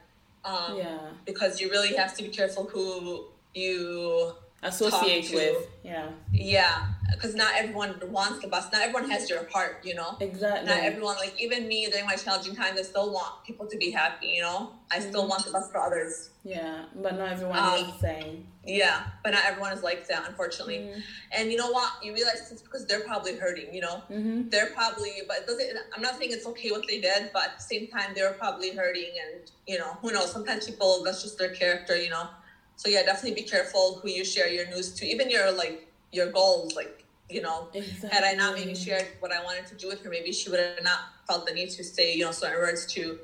Um, 0.45 0.77
Yeah. 0.77 0.99
Because 1.25 1.59
you 1.59 1.69
really 1.69 1.95
have 1.95 2.15
to 2.17 2.23
be 2.23 2.29
careful 2.29 2.63
who 2.65 3.25
you 3.53 4.33
Associate 4.63 5.27
with. 5.33 5.67
Yeah. 5.83 6.09
Yeah, 6.31 6.85
because 7.11 7.33
not 7.33 7.53
everyone 7.55 7.95
wants 8.11 8.39
the 8.39 8.47
best. 8.47 8.71
Not 8.71 8.83
everyone 8.83 9.09
has 9.09 9.27
your 9.27 9.49
heart, 9.49 9.79
you 9.83 9.95
know. 9.95 10.15
Exactly. 10.19 10.67
Not 10.69 10.83
everyone 10.83 11.15
like 11.17 11.33
even 11.41 11.67
me 11.67 11.87
during 11.89 12.05
my 12.05 12.15
challenging 12.15 12.55
times. 12.55 12.79
I 12.79 12.83
still 12.83 13.11
want 13.11 13.43
people 13.43 13.65
to 13.65 13.77
be 13.77 13.89
happy, 13.89 14.27
you 14.27 14.41
know. 14.41 14.73
I 14.91 14.99
still 14.99 15.27
want 15.27 15.45
the 15.45 15.51
best 15.51 15.71
for 15.71 15.79
others. 15.79 16.29
Yeah, 16.43 16.85
but 16.95 17.17
not 17.17 17.31
everyone 17.31 17.57
Um, 17.57 17.73
is 17.85 17.93
the 17.93 17.99
same. 17.99 18.47
Yeah, 18.63 19.01
but 19.23 19.31
not 19.31 19.43
everyone 19.45 19.73
is 19.73 19.81
like 19.81 20.07
that, 20.09 20.27
unfortunately. 20.27 20.91
And 21.31 21.51
you 21.51 21.57
know 21.57 21.71
what? 21.71 21.91
You 22.03 22.13
realize 22.13 22.51
it's 22.51 22.61
because 22.61 22.85
they're 22.85 22.99
probably 23.01 23.35
hurting. 23.37 23.73
You 23.73 23.81
know, 23.81 24.03
Mm-hmm. 24.11 24.49
they're 24.49 24.67
probably. 24.67 25.11
But 25.27 25.37
it 25.37 25.47
doesn't. 25.47 25.77
I'm 25.95 26.03
not 26.03 26.19
saying 26.19 26.29
it's 26.33 26.45
okay 26.45 26.69
what 26.69 26.87
they 26.87 27.01
did, 27.01 27.31
but 27.33 27.43
at 27.49 27.57
the 27.57 27.63
same 27.63 27.87
time, 27.87 28.11
they 28.15 28.21
were 28.21 28.35
probably 28.37 28.75
hurting, 28.75 29.09
and 29.25 29.49
you 29.67 29.79
know, 29.79 29.93
who 30.01 30.11
knows? 30.11 30.31
Sometimes 30.31 30.67
people 30.67 31.01
that's 31.03 31.23
just 31.23 31.39
their 31.39 31.53
character. 31.55 31.95
You 31.99 32.11
know, 32.11 32.27
so 32.81 32.89
yeah, 32.89 33.03
definitely 33.03 33.39
be 33.39 33.47
careful 33.47 33.99
who 34.01 34.09
you 34.09 34.25
share 34.25 34.49
your 34.49 34.65
news 34.65 34.91
to, 34.95 35.05
even 35.05 35.29
your 35.29 35.51
like 35.51 35.87
your 36.11 36.31
goals. 36.31 36.75
Like 36.75 37.05
you 37.29 37.43
know, 37.43 37.67
had 38.11 38.23
I 38.23 38.33
not 38.33 38.55
maybe 38.55 38.73
shared 38.73 39.07
what 39.19 39.31
I 39.31 39.43
wanted 39.43 39.67
to 39.67 39.75
do 39.75 39.87
with 39.87 40.03
her, 40.03 40.09
maybe 40.09 40.31
she 40.31 40.49
would 40.49 40.59
have 40.59 40.83
not 40.83 40.99
felt 41.27 41.45
the 41.45 41.53
need 41.53 41.69
to 41.69 41.83
say 41.83 42.15
you 42.15 42.25
know 42.25 42.31
certain 42.31 42.57
words 42.57 42.87
to. 42.93 43.19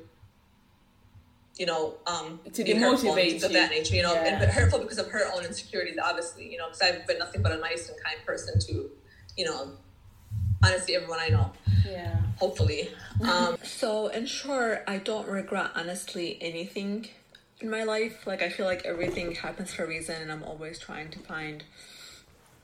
You 1.56 1.66
know, 1.66 1.94
um, 2.06 2.38
To 2.52 2.62
be 2.62 2.72
hurtful 2.74 3.14
and 3.14 3.18
demotivate 3.18 3.30
things 3.30 3.42
of 3.42 3.50
you. 3.50 3.56
that 3.56 3.70
nature. 3.70 3.96
You 3.96 4.02
know, 4.02 4.14
and 4.14 4.26
Yeah. 4.26 4.38
but 4.38 4.50
hurtful 4.50 4.78
because 4.78 4.98
of 4.98 5.08
her 5.10 5.24
own 5.34 5.44
insecurities, 5.44 5.98
obviously. 6.00 6.48
You 6.52 6.58
know, 6.58 6.66
because 6.66 6.82
I've 6.82 7.04
been 7.04 7.18
nothing 7.18 7.42
but 7.42 7.50
a 7.50 7.56
nice 7.56 7.88
and 7.88 7.98
kind 8.00 8.24
person 8.24 8.60
to, 8.60 8.88
you 9.36 9.44
know, 9.44 9.72
honestly 10.62 10.94
everyone 10.94 11.18
I 11.18 11.30
know 11.30 11.52
Yeah. 11.84 12.14
hopefully. 12.36 12.90
Um, 13.28 13.56
so, 13.64 14.06
in 14.06 14.26
short, 14.26 14.84
I 14.86 14.98
don't 14.98 15.26
regret 15.26 15.72
honestly 15.74 16.38
anything 16.40 17.08
in 17.60 17.70
my 17.70 17.84
life. 17.84 18.26
Like, 18.26 18.42
I 18.42 18.48
feel 18.48 18.66
like 18.66 18.84
everything 18.84 19.34
happens 19.34 19.72
for 19.72 19.84
a 19.84 19.88
reason, 19.88 20.20
and 20.22 20.30
I'm 20.30 20.42
always 20.44 20.78
trying 20.78 21.10
to 21.10 21.18
find, 21.18 21.64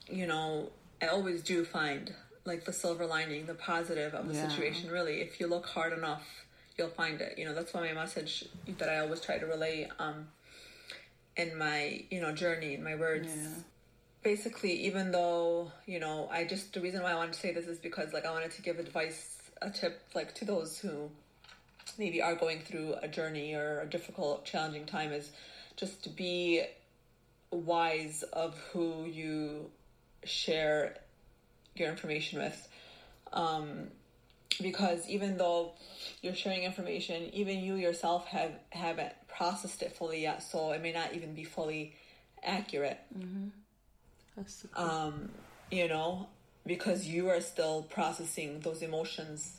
you 0.09 0.27
know, 0.27 0.71
I 1.03 1.07
always 1.07 1.43
do 1.43 1.65
find 1.65 2.15
like 2.47 2.65
the 2.67 2.73
silver 2.73 3.07
lining, 3.07 3.47
the 3.47 3.55
positive 3.55 4.13
of 4.15 4.29
the 4.29 4.35
Yeah. 4.35 4.49
situation. 4.49 4.91
Really, 4.91 5.21
if 5.23 5.41
you 5.41 5.47
look 5.47 5.67
hard 5.67 5.93
enough, 5.93 6.45
you'll 6.77 6.89
find 6.89 7.21
it. 7.21 7.39
You 7.39 7.47
know, 7.47 7.55
that's 7.55 7.73
why 7.73 7.81
my 7.81 7.93
message 7.95 8.45
that 8.79 8.89
I 8.89 8.99
always 8.99 9.21
try 9.21 9.39
to 9.39 9.47
relay 9.47 9.89
um, 9.99 10.29
in 11.37 11.57
my, 11.57 12.05
you 12.11 12.21
know, 12.21 12.33
journey, 12.33 12.75
in 12.75 12.85
my 12.85 12.95
words 12.97 13.29
Yeah. 13.29 13.49
basically 14.23 14.73
even 14.73 15.11
though 15.11 15.71
you 15.85 16.01
know 16.01 16.27
i 16.33 16.45
just 16.45 16.73
the 16.73 16.81
reason 16.81 17.03
why 17.03 17.13
i 17.13 17.15
wanted 17.15 17.35
to 17.35 17.39
say 17.39 17.53
this 17.53 17.67
is 17.67 17.79
because 17.79 18.15
like 18.15 18.25
i 18.25 18.31
wanted 18.31 18.51
to 18.51 18.63
give 18.63 18.79
advice 18.79 19.37
a 19.61 19.69
tip 19.69 20.01
like 20.15 20.35
to 20.35 20.47
those 20.47 20.79
who 20.79 21.11
maybe 21.99 22.23
are 22.23 22.35
going 22.35 22.61
through 22.61 22.95
a 23.03 23.09
journey 23.09 23.55
or 23.55 23.81
a 23.81 23.87
difficult 23.87 24.45
challenging 24.45 24.87
time 24.87 25.13
is 25.13 25.31
just 25.77 26.05
to 26.05 26.11
be 26.11 26.63
wise 27.51 28.23
of 28.33 28.57
who 28.73 29.05
you 29.05 29.71
share 30.25 30.97
your 31.77 31.89
information 31.89 32.41
with. 32.41 32.69
Um 33.33 33.89
because 34.63 35.09
even 35.09 35.37
though 35.37 35.73
you're 36.23 36.35
sharing 36.35 36.63
information 36.63 37.29
even 37.33 37.59
you 37.59 37.75
yourself 37.75 38.27
have 38.29 38.53
haven't 38.71 39.13
processed 39.27 39.83
it 39.83 39.93
fully 39.97 40.23
yet 40.23 40.43
so 40.45 40.71
it 40.71 40.81
may 40.81 40.93
not 40.93 41.13
even 41.13 41.35
be 41.35 41.43
fully 41.43 41.95
accurate. 42.45 43.01
That's 44.37 44.63
the- 44.63 44.81
um, 44.81 45.31
you 45.71 45.89
know, 45.89 46.29
because 46.67 47.07
you 47.07 47.29
are 47.31 47.41
still 47.41 47.83
processing 47.83 48.61
those 48.61 48.83
emotions, 48.83 49.57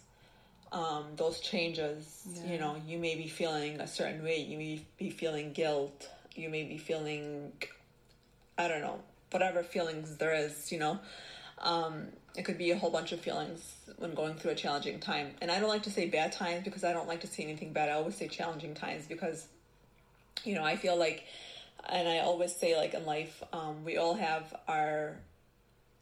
um, 0.76 1.06
those 1.16 1.40
changes. 1.40 2.28
You 2.46 2.60
know, 2.60 2.76
you 2.86 3.00
may 3.00 3.16
be 3.16 3.28
feeling 3.28 3.80
a 3.80 3.88
certain 3.88 4.22
way. 4.24 4.40
You 4.40 4.58
may 4.58 4.86
be 5.00 5.10
feeling 5.10 5.54
guilt. 5.54 6.10
You 6.36 6.50
may 6.50 6.64
be 6.64 6.78
feeling, 6.78 7.54
I 8.58 8.68
don't 8.68 8.82
know, 8.82 9.00
whatever 9.32 9.64
feelings 9.64 10.18
there 10.18 10.36
is. 10.36 10.72
You 10.72 10.80
know, 10.80 11.00
um, 11.60 12.08
it 12.36 12.44
could 12.44 12.58
be 12.58 12.72
a 12.72 12.78
whole 12.78 12.92
bunch 12.92 13.14
of 13.14 13.22
feelings 13.22 13.74
when 13.98 14.14
going 14.14 14.36
through 14.36 14.52
a 14.52 14.56
challenging 14.56 15.00
time. 15.00 15.32
And 15.42 15.50
I 15.50 15.60
don't 15.60 15.70
like 15.70 15.84
to 15.84 15.92
say 15.92 16.08
bad 16.08 16.34
times 16.34 16.66
because 16.66 16.84
I 16.84 16.92
don't 16.92 17.08
like 17.08 17.22
to 17.22 17.28
say 17.28 17.44
anything 17.44 17.72
bad. 17.72 17.88
I 17.88 17.94
always 17.94 18.16
say 18.16 18.28
challenging 18.28 18.74
times 18.74 19.06
because 19.08 19.48
you 20.44 20.56
know, 20.56 20.64
I 20.64 20.76
feel 20.76 20.98
like, 20.98 21.24
and 21.88 22.08
I 22.08 22.20
always 22.20 22.54
say, 22.54 22.76
like 22.76 22.94
in 22.94 23.06
life, 23.06 23.42
um, 23.54 23.86
we 23.86 23.96
all 23.98 24.16
have 24.16 24.54
our 24.68 25.16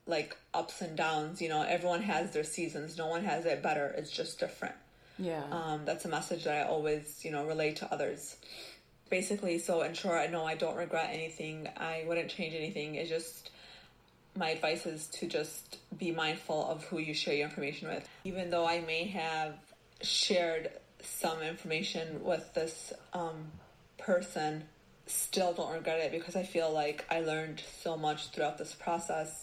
like 0.06 0.36
ups 0.54 0.82
and 0.82 0.96
downs. 0.96 1.42
You 1.42 1.50
know, 1.50 1.62
everyone 1.62 2.02
has 2.04 2.32
their 2.32 2.44
seasons. 2.44 2.98
No 2.98 3.08
one 3.08 3.24
has 3.24 3.46
it 3.46 3.62
better. 3.62 3.94
It's 3.98 4.12
just 4.12 4.40
different. 4.40 4.76
yeah. 5.18 5.44
Um, 5.52 5.82
that's 5.86 6.06
a 6.06 6.10
message 6.10 6.44
that 6.46 6.66
I 6.66 6.70
always, 6.70 7.24
you 7.24 7.32
know, 7.32 7.46
relate 7.46 7.78
to 7.78 7.92
others. 7.94 8.36
Basically, 9.10 9.60
so 9.60 9.82
in 9.84 9.94
short, 9.94 10.18
I 10.18 10.28
know 10.28 10.44
I 10.46 10.56
don't 10.56 10.76
regret 10.76 11.10
anything. 11.12 11.70
I 11.78 12.04
wouldn't 12.08 12.30
change 12.30 12.56
anything. 12.56 12.96
It's 12.96 13.10
just 13.10 13.52
my 14.36 14.50
advice 14.50 14.86
is 14.86 15.08
to 15.08 15.28
just 15.28 15.78
be 15.98 16.12
mindful 16.12 16.68
of 16.68 16.84
who 16.86 16.98
you 16.98 17.14
share 17.14 17.36
your 17.36 17.48
information 17.48 17.90
with. 17.90 18.08
Even 18.24 18.50
though 18.50 18.68
I 18.68 18.82
may 18.82 19.06
have 19.10 19.56
shared 20.02 20.72
some 21.02 21.42
information 21.42 22.24
with 22.24 22.54
this 22.54 22.94
um, 23.14 23.52
person, 24.00 24.64
still 25.06 25.54
don't 25.54 25.72
regret 25.74 26.00
it 26.00 26.12
because 26.12 26.36
I 26.36 26.44
feel 26.44 26.72
like 26.72 27.06
I 27.12 27.20
learned 27.20 27.62
so 27.82 27.96
much 27.96 28.30
throughout 28.30 28.58
this 28.58 28.74
process 28.74 29.43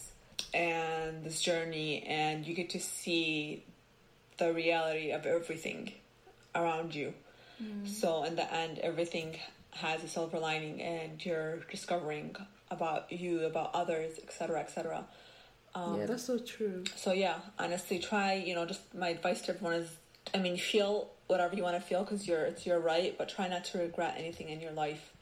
and 0.53 1.23
this 1.23 1.41
journey, 1.41 2.03
and 2.03 2.45
you 2.45 2.53
get 2.53 2.69
to 2.71 2.79
see 2.79 3.65
the 4.37 4.53
reality 4.53 5.11
of 5.11 5.25
everything 5.25 5.91
around 6.55 6.95
you. 6.95 7.13
Mm. 7.61 7.87
So 7.87 8.23
in 8.23 8.35
the 8.35 8.53
end, 8.53 8.79
everything 8.79 9.37
has 9.71 10.03
a 10.03 10.07
silver 10.07 10.39
lining, 10.39 10.81
and 10.81 11.23
you're 11.23 11.57
discovering 11.69 12.35
about 12.69 13.11
you, 13.11 13.45
about 13.45 13.71
others, 13.73 14.17
etc., 14.17 14.59
etc. 14.59 15.05
Um, 15.73 15.99
yeah, 15.99 16.05
that's 16.05 16.25
so 16.25 16.37
true. 16.37 16.83
So 16.95 17.13
yeah, 17.13 17.39
honestly, 17.57 17.99
try. 17.99 18.33
You 18.33 18.55
know, 18.55 18.65
just 18.65 18.93
my 18.93 19.09
advice 19.09 19.41
to 19.43 19.53
everyone 19.53 19.75
is, 19.75 19.89
I 20.33 20.39
mean, 20.39 20.57
feel 20.57 21.11
whatever 21.27 21.55
you 21.55 21.63
want 21.63 21.75
to 21.75 21.81
feel 21.81 22.03
because 22.03 22.27
you're 22.27 22.45
it's 22.45 22.65
your 22.65 22.79
right, 22.79 23.17
but 23.17 23.29
try 23.29 23.47
not 23.47 23.63
to 23.65 23.77
regret 23.77 24.15
anything 24.17 24.49
in 24.49 24.59
your 24.59 24.73
life 24.73 25.13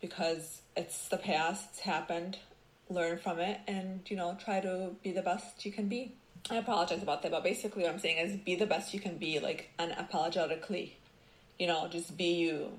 because 0.00 0.62
it's 0.76 1.08
the 1.08 1.18
past. 1.18 1.66
It's 1.70 1.80
happened. 1.80 2.38
Learn 2.90 3.18
from 3.18 3.38
it, 3.38 3.60
and 3.66 4.00
you 4.06 4.16
know, 4.16 4.36
try 4.42 4.60
to 4.60 4.90
be 5.02 5.12
the 5.12 5.22
best 5.22 5.64
you 5.64 5.72
can 5.72 5.88
be. 5.88 6.14
I 6.50 6.56
apologize 6.56 7.02
about 7.02 7.22
that, 7.22 7.30
but 7.30 7.42
basically, 7.42 7.82
what 7.82 7.92
I'm 7.92 7.98
saying 7.98 8.18
is, 8.18 8.36
be 8.36 8.54
the 8.54 8.66
best 8.66 8.92
you 8.92 9.00
can 9.00 9.16
be, 9.16 9.40
like 9.40 9.70
unapologetically. 9.78 10.92
You 11.58 11.66
know, 11.66 11.88
just 11.88 12.16
be 12.16 12.34
you, 12.34 12.72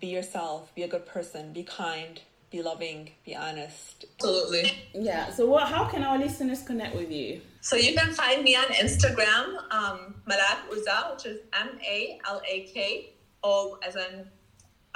be 0.00 0.08
yourself, 0.08 0.74
be 0.74 0.82
a 0.82 0.88
good 0.88 1.06
person, 1.06 1.52
be 1.52 1.62
kind, 1.62 2.20
be 2.50 2.62
loving, 2.62 3.10
be 3.24 3.36
honest. 3.36 4.06
Absolutely. 4.18 4.72
Yeah. 4.94 5.30
So 5.30 5.46
what? 5.46 5.68
How 5.68 5.84
can 5.86 6.02
our 6.02 6.18
listeners 6.18 6.62
connect 6.62 6.96
with 6.96 7.10
you? 7.10 7.40
So 7.60 7.76
you 7.76 7.94
can 7.94 8.12
find 8.12 8.42
me 8.42 8.56
on 8.56 8.64
Instagram, 8.66 9.72
um, 9.72 10.14
Malak 10.26 10.70
Ouza, 10.70 11.12
which 11.14 11.26
is 11.26 11.40
M 11.52 11.78
A 11.86 12.18
L 12.26 12.40
A 12.48 12.62
K 12.62 13.12
O 13.44 13.78
as 13.86 13.96
in 13.96 14.28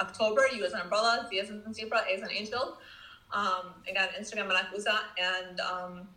October, 0.01 0.43
U 0.53 0.65
as 0.65 0.73
an 0.73 0.81
umbrella, 0.81 1.27
Z 1.29 1.39
as 1.39 1.49
in 1.49 1.73
zebra, 1.73 2.03
A 2.09 2.15
as 2.15 2.21
an 2.21 2.31
angel. 2.31 2.77
Um, 3.33 3.73
again, 3.89 4.09
Instagram 4.19 4.47
Malak 4.47 4.73
Ouza, 4.73 4.97
and 5.17 5.59
um, 5.61 6.07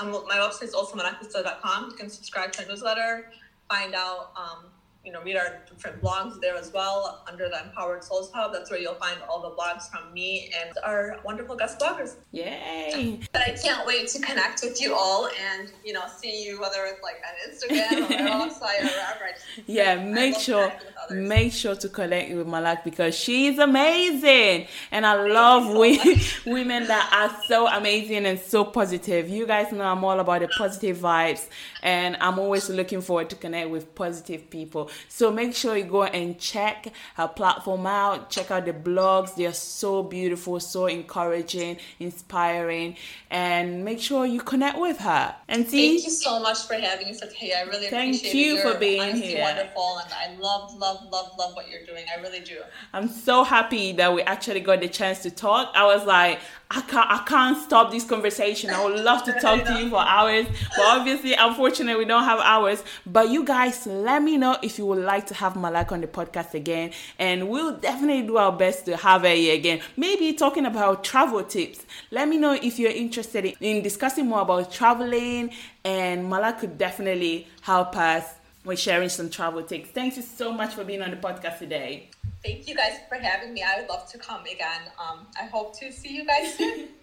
my 0.00 0.36
website 0.36 0.64
is 0.64 0.74
also 0.74 0.96
malakouza.com. 0.96 1.90
You 1.90 1.96
can 1.96 2.08
subscribe 2.08 2.52
to 2.52 2.62
our 2.62 2.68
newsletter, 2.68 3.30
find 3.68 3.94
out 3.94 4.32
um, 4.36 4.71
you 5.04 5.12
know, 5.12 5.20
read 5.22 5.36
our 5.36 5.60
different 5.68 6.00
blogs 6.00 6.40
there 6.40 6.56
as 6.56 6.72
well 6.72 7.24
under 7.28 7.48
the 7.48 7.60
Empowered 7.64 8.04
Souls 8.04 8.30
Hub. 8.32 8.52
That's 8.52 8.70
where 8.70 8.78
you'll 8.78 8.94
find 8.94 9.18
all 9.28 9.42
the 9.42 9.50
blogs 9.50 9.90
from 9.90 10.12
me 10.14 10.52
and 10.62 10.72
our 10.84 11.18
wonderful 11.24 11.56
guest 11.56 11.80
bloggers. 11.80 12.14
Yay! 12.30 13.18
But 13.32 13.42
I 13.42 13.50
can't 13.50 13.86
wait 13.86 14.08
to 14.08 14.20
connect 14.20 14.62
with 14.62 14.80
you 14.80 14.94
all 14.94 15.28
and, 15.50 15.72
you 15.84 15.92
know, 15.92 16.02
see 16.18 16.44
you 16.44 16.60
whether 16.60 16.84
it's 16.84 17.02
like 17.02 17.20
on 17.26 17.50
Instagram 17.50 18.10
or 18.10 18.28
our 18.30 18.48
website 18.48 18.80
or 18.80 18.86
wherever. 18.86 19.34
Just, 19.34 19.68
yeah, 19.68 19.96
make 20.04 20.38
sure 20.38 20.72
make 21.10 21.52
sure 21.52 21.74
to 21.74 21.88
connect 21.88 22.32
with 22.34 22.46
Malak 22.46 22.84
because 22.84 23.14
she's 23.14 23.58
amazing. 23.58 24.68
And 24.90 25.04
I 25.04 25.16
Thank 25.16 25.34
love 25.34 25.64
so 25.64 25.80
we, 25.80 26.22
women 26.46 26.86
that 26.86 27.10
are 27.12 27.42
so 27.46 27.66
amazing 27.66 28.26
and 28.26 28.38
so 28.38 28.64
positive. 28.64 29.28
You 29.28 29.46
guys 29.46 29.72
know 29.72 29.84
I'm 29.84 30.04
all 30.04 30.20
about 30.20 30.40
the 30.40 30.48
positive 30.48 30.98
vibes 30.98 31.48
and 31.82 32.16
I'm 32.20 32.38
always 32.38 32.68
looking 32.70 33.00
forward 33.00 33.30
to 33.30 33.36
connect 33.36 33.70
with 33.70 33.94
positive 33.94 34.48
people. 34.48 34.90
So 35.08 35.30
make 35.30 35.54
sure 35.54 35.76
you 35.76 35.84
go 35.84 36.04
and 36.04 36.38
check 36.38 36.88
her 37.16 37.28
platform 37.28 37.86
out. 37.86 38.30
Check 38.30 38.50
out 38.50 38.66
the 38.66 38.72
blogs. 38.72 39.34
They 39.34 39.46
are 39.46 39.52
so 39.52 40.02
beautiful, 40.02 40.60
so 40.60 40.86
encouraging, 40.86 41.78
inspiring, 41.98 42.96
and 43.30 43.84
make 43.84 44.00
sure 44.00 44.26
you 44.26 44.40
connect 44.40 44.78
with 44.78 44.98
her. 44.98 45.34
And 45.48 45.68
see. 45.68 45.94
Thank 45.94 46.04
you 46.04 46.10
so 46.10 46.40
much 46.40 46.66
for 46.66 46.74
having 46.74 47.08
me, 47.08 47.14
here. 47.34 47.56
I 47.58 47.62
really 47.62 47.88
Thank 47.88 48.16
appreciate 48.16 48.34
you 48.34 48.56
it. 48.56 48.62
for 48.62 48.78
being 48.78 49.16
here. 49.16 49.42
Wonderful, 49.42 50.00
and 50.04 50.12
I 50.12 50.40
love, 50.40 50.74
love, 50.76 51.08
love, 51.10 51.32
love 51.38 51.54
what 51.54 51.70
you're 51.70 51.84
doing. 51.84 52.04
I 52.14 52.20
really 52.20 52.40
do. 52.40 52.60
I'm 52.92 53.08
so 53.08 53.44
happy 53.44 53.92
that 53.92 54.12
we 54.14 54.22
actually 54.22 54.60
got 54.60 54.80
the 54.80 54.88
chance 54.88 55.20
to 55.20 55.30
talk. 55.30 55.72
I 55.74 55.84
was 55.84 56.04
like, 56.04 56.40
I 56.70 56.80
can't, 56.82 57.10
I 57.10 57.22
can't 57.26 57.58
stop 57.62 57.90
this 57.90 58.04
conversation. 58.04 58.70
I 58.70 58.82
would 58.84 58.98
love 58.98 59.24
to 59.24 59.32
talk 59.40 59.64
to 59.64 59.78
you 59.78 59.90
for 59.90 59.98
hours, 59.98 60.46
but 60.76 60.86
obviously, 60.86 61.34
unfortunately, 61.34 61.98
we 62.02 62.08
don't 62.08 62.24
have 62.24 62.40
hours. 62.40 62.82
But 63.04 63.28
you 63.28 63.44
guys, 63.44 63.86
let 63.86 64.22
me 64.22 64.38
know 64.38 64.56
if 64.62 64.78
you 64.82 64.88
would 64.88 65.04
like 65.04 65.26
to 65.26 65.34
have 65.34 65.54
Malak 65.54 65.92
on 65.92 66.00
the 66.00 66.08
podcast 66.08 66.54
again, 66.54 66.90
and 67.16 67.48
we'll 67.48 67.76
definitely 67.76 68.26
do 68.26 68.36
our 68.36 68.50
best 68.50 68.84
to 68.86 68.96
have 68.96 69.22
her 69.22 69.28
here 69.28 69.54
again. 69.54 69.80
Maybe 69.96 70.32
talking 70.32 70.66
about 70.66 71.04
travel 71.04 71.44
tips. 71.44 71.86
Let 72.10 72.28
me 72.28 72.36
know 72.36 72.52
if 72.52 72.80
you're 72.80 72.90
interested 72.90 73.44
in 73.60 73.82
discussing 73.82 74.26
more 74.26 74.40
about 74.40 74.72
traveling, 74.72 75.52
and 75.84 76.28
Malak 76.28 76.58
could 76.58 76.78
definitely 76.78 77.46
help 77.60 77.96
us 77.96 78.24
with 78.64 78.80
sharing 78.80 79.08
some 79.08 79.30
travel 79.30 79.62
tips. 79.62 79.90
Thank 79.90 80.16
you 80.16 80.22
so 80.22 80.52
much 80.52 80.74
for 80.74 80.82
being 80.82 81.02
on 81.02 81.10
the 81.10 81.16
podcast 81.16 81.58
today. 81.60 82.10
Thank 82.44 82.66
you 82.66 82.74
guys 82.74 82.98
for 83.08 83.14
having 83.14 83.54
me. 83.54 83.62
I 83.62 83.80
would 83.80 83.88
love 83.88 84.10
to 84.10 84.18
come 84.18 84.42
again. 84.42 84.82
Um, 84.98 85.26
I 85.40 85.44
hope 85.44 85.78
to 85.78 85.92
see 85.92 86.16
you 86.16 86.26
guys 86.26 86.54
soon. 86.54 86.88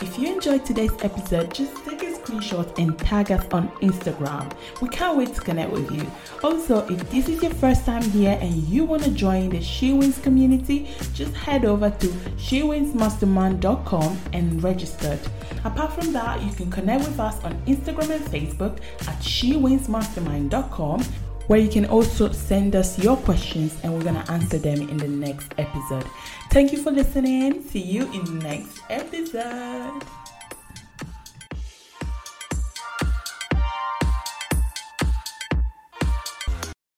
If 0.00 0.16
you 0.16 0.32
enjoyed 0.32 0.64
today's 0.64 0.92
episode, 1.02 1.52
just 1.52 1.74
take 1.84 2.00
a 2.02 2.06
screenshot 2.06 2.78
and 2.78 2.96
tag 2.98 3.32
us 3.32 3.44
on 3.50 3.68
Instagram. 3.80 4.48
We 4.80 4.88
can't 4.90 5.18
wait 5.18 5.34
to 5.34 5.40
connect 5.40 5.72
with 5.72 5.90
you. 5.90 6.06
Also, 6.44 6.86
if 6.86 7.10
this 7.10 7.28
is 7.28 7.42
your 7.42 7.52
first 7.54 7.84
time 7.84 8.02
here 8.02 8.38
and 8.40 8.54
you 8.68 8.84
want 8.84 9.02
to 9.02 9.10
join 9.10 9.50
the 9.50 9.60
She 9.60 9.92
Wins 9.92 10.18
community, 10.18 10.88
just 11.14 11.34
head 11.34 11.64
over 11.64 11.90
to 11.90 12.06
shewinsmastermind.com 12.06 14.18
and 14.32 14.62
register. 14.62 15.18
Apart 15.64 15.94
from 15.94 16.12
that, 16.12 16.40
you 16.42 16.52
can 16.52 16.70
connect 16.70 17.04
with 17.04 17.18
us 17.18 17.42
on 17.42 17.54
Instagram 17.66 18.10
and 18.10 18.24
Facebook 18.26 18.78
at 19.08 19.18
shewinsmastermind.com 19.20 21.02
where 21.48 21.58
you 21.58 21.68
can 21.68 21.86
also 21.86 22.30
send 22.30 22.76
us 22.76 22.98
your 22.98 23.16
questions 23.16 23.76
and 23.82 23.92
we're 23.92 24.02
going 24.02 24.22
to 24.22 24.30
answer 24.30 24.58
them 24.58 24.80
in 24.88 24.98
the 24.98 25.08
next 25.08 25.52
episode. 25.58 26.04
Thank 26.50 26.72
you 26.72 26.82
for 26.82 26.90
listening. 26.92 27.62
See 27.62 27.80
you 27.80 28.04
in 28.12 28.24
the 28.24 28.44
next 28.44 28.80
episode. 28.88 30.04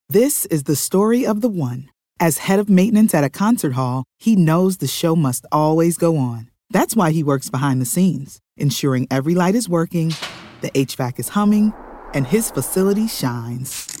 This 0.09 0.45
is 0.47 0.63
the 0.63 0.75
story 0.75 1.25
of 1.25 1.39
the 1.39 1.47
one. 1.47 1.89
As 2.19 2.39
head 2.39 2.59
of 2.59 2.69
maintenance 2.69 3.13
at 3.13 3.23
a 3.23 3.29
concert 3.29 3.73
hall, 3.73 4.03
he 4.19 4.35
knows 4.35 4.77
the 4.77 4.87
show 4.87 5.15
must 5.15 5.45
always 5.53 5.97
go 5.97 6.17
on. 6.17 6.51
That's 6.69 6.97
why 6.97 7.11
he 7.11 7.23
works 7.23 7.49
behind 7.49 7.81
the 7.81 7.85
scenes, 7.85 8.41
ensuring 8.57 9.07
every 9.09 9.33
light 9.33 9.55
is 9.55 9.69
working, 9.69 10.13
the 10.59 10.71
HVAC 10.71 11.19
is 11.19 11.29
humming, 11.29 11.73
and 12.13 12.27
his 12.27 12.51
facility 12.51 13.07
shines. 13.07 14.00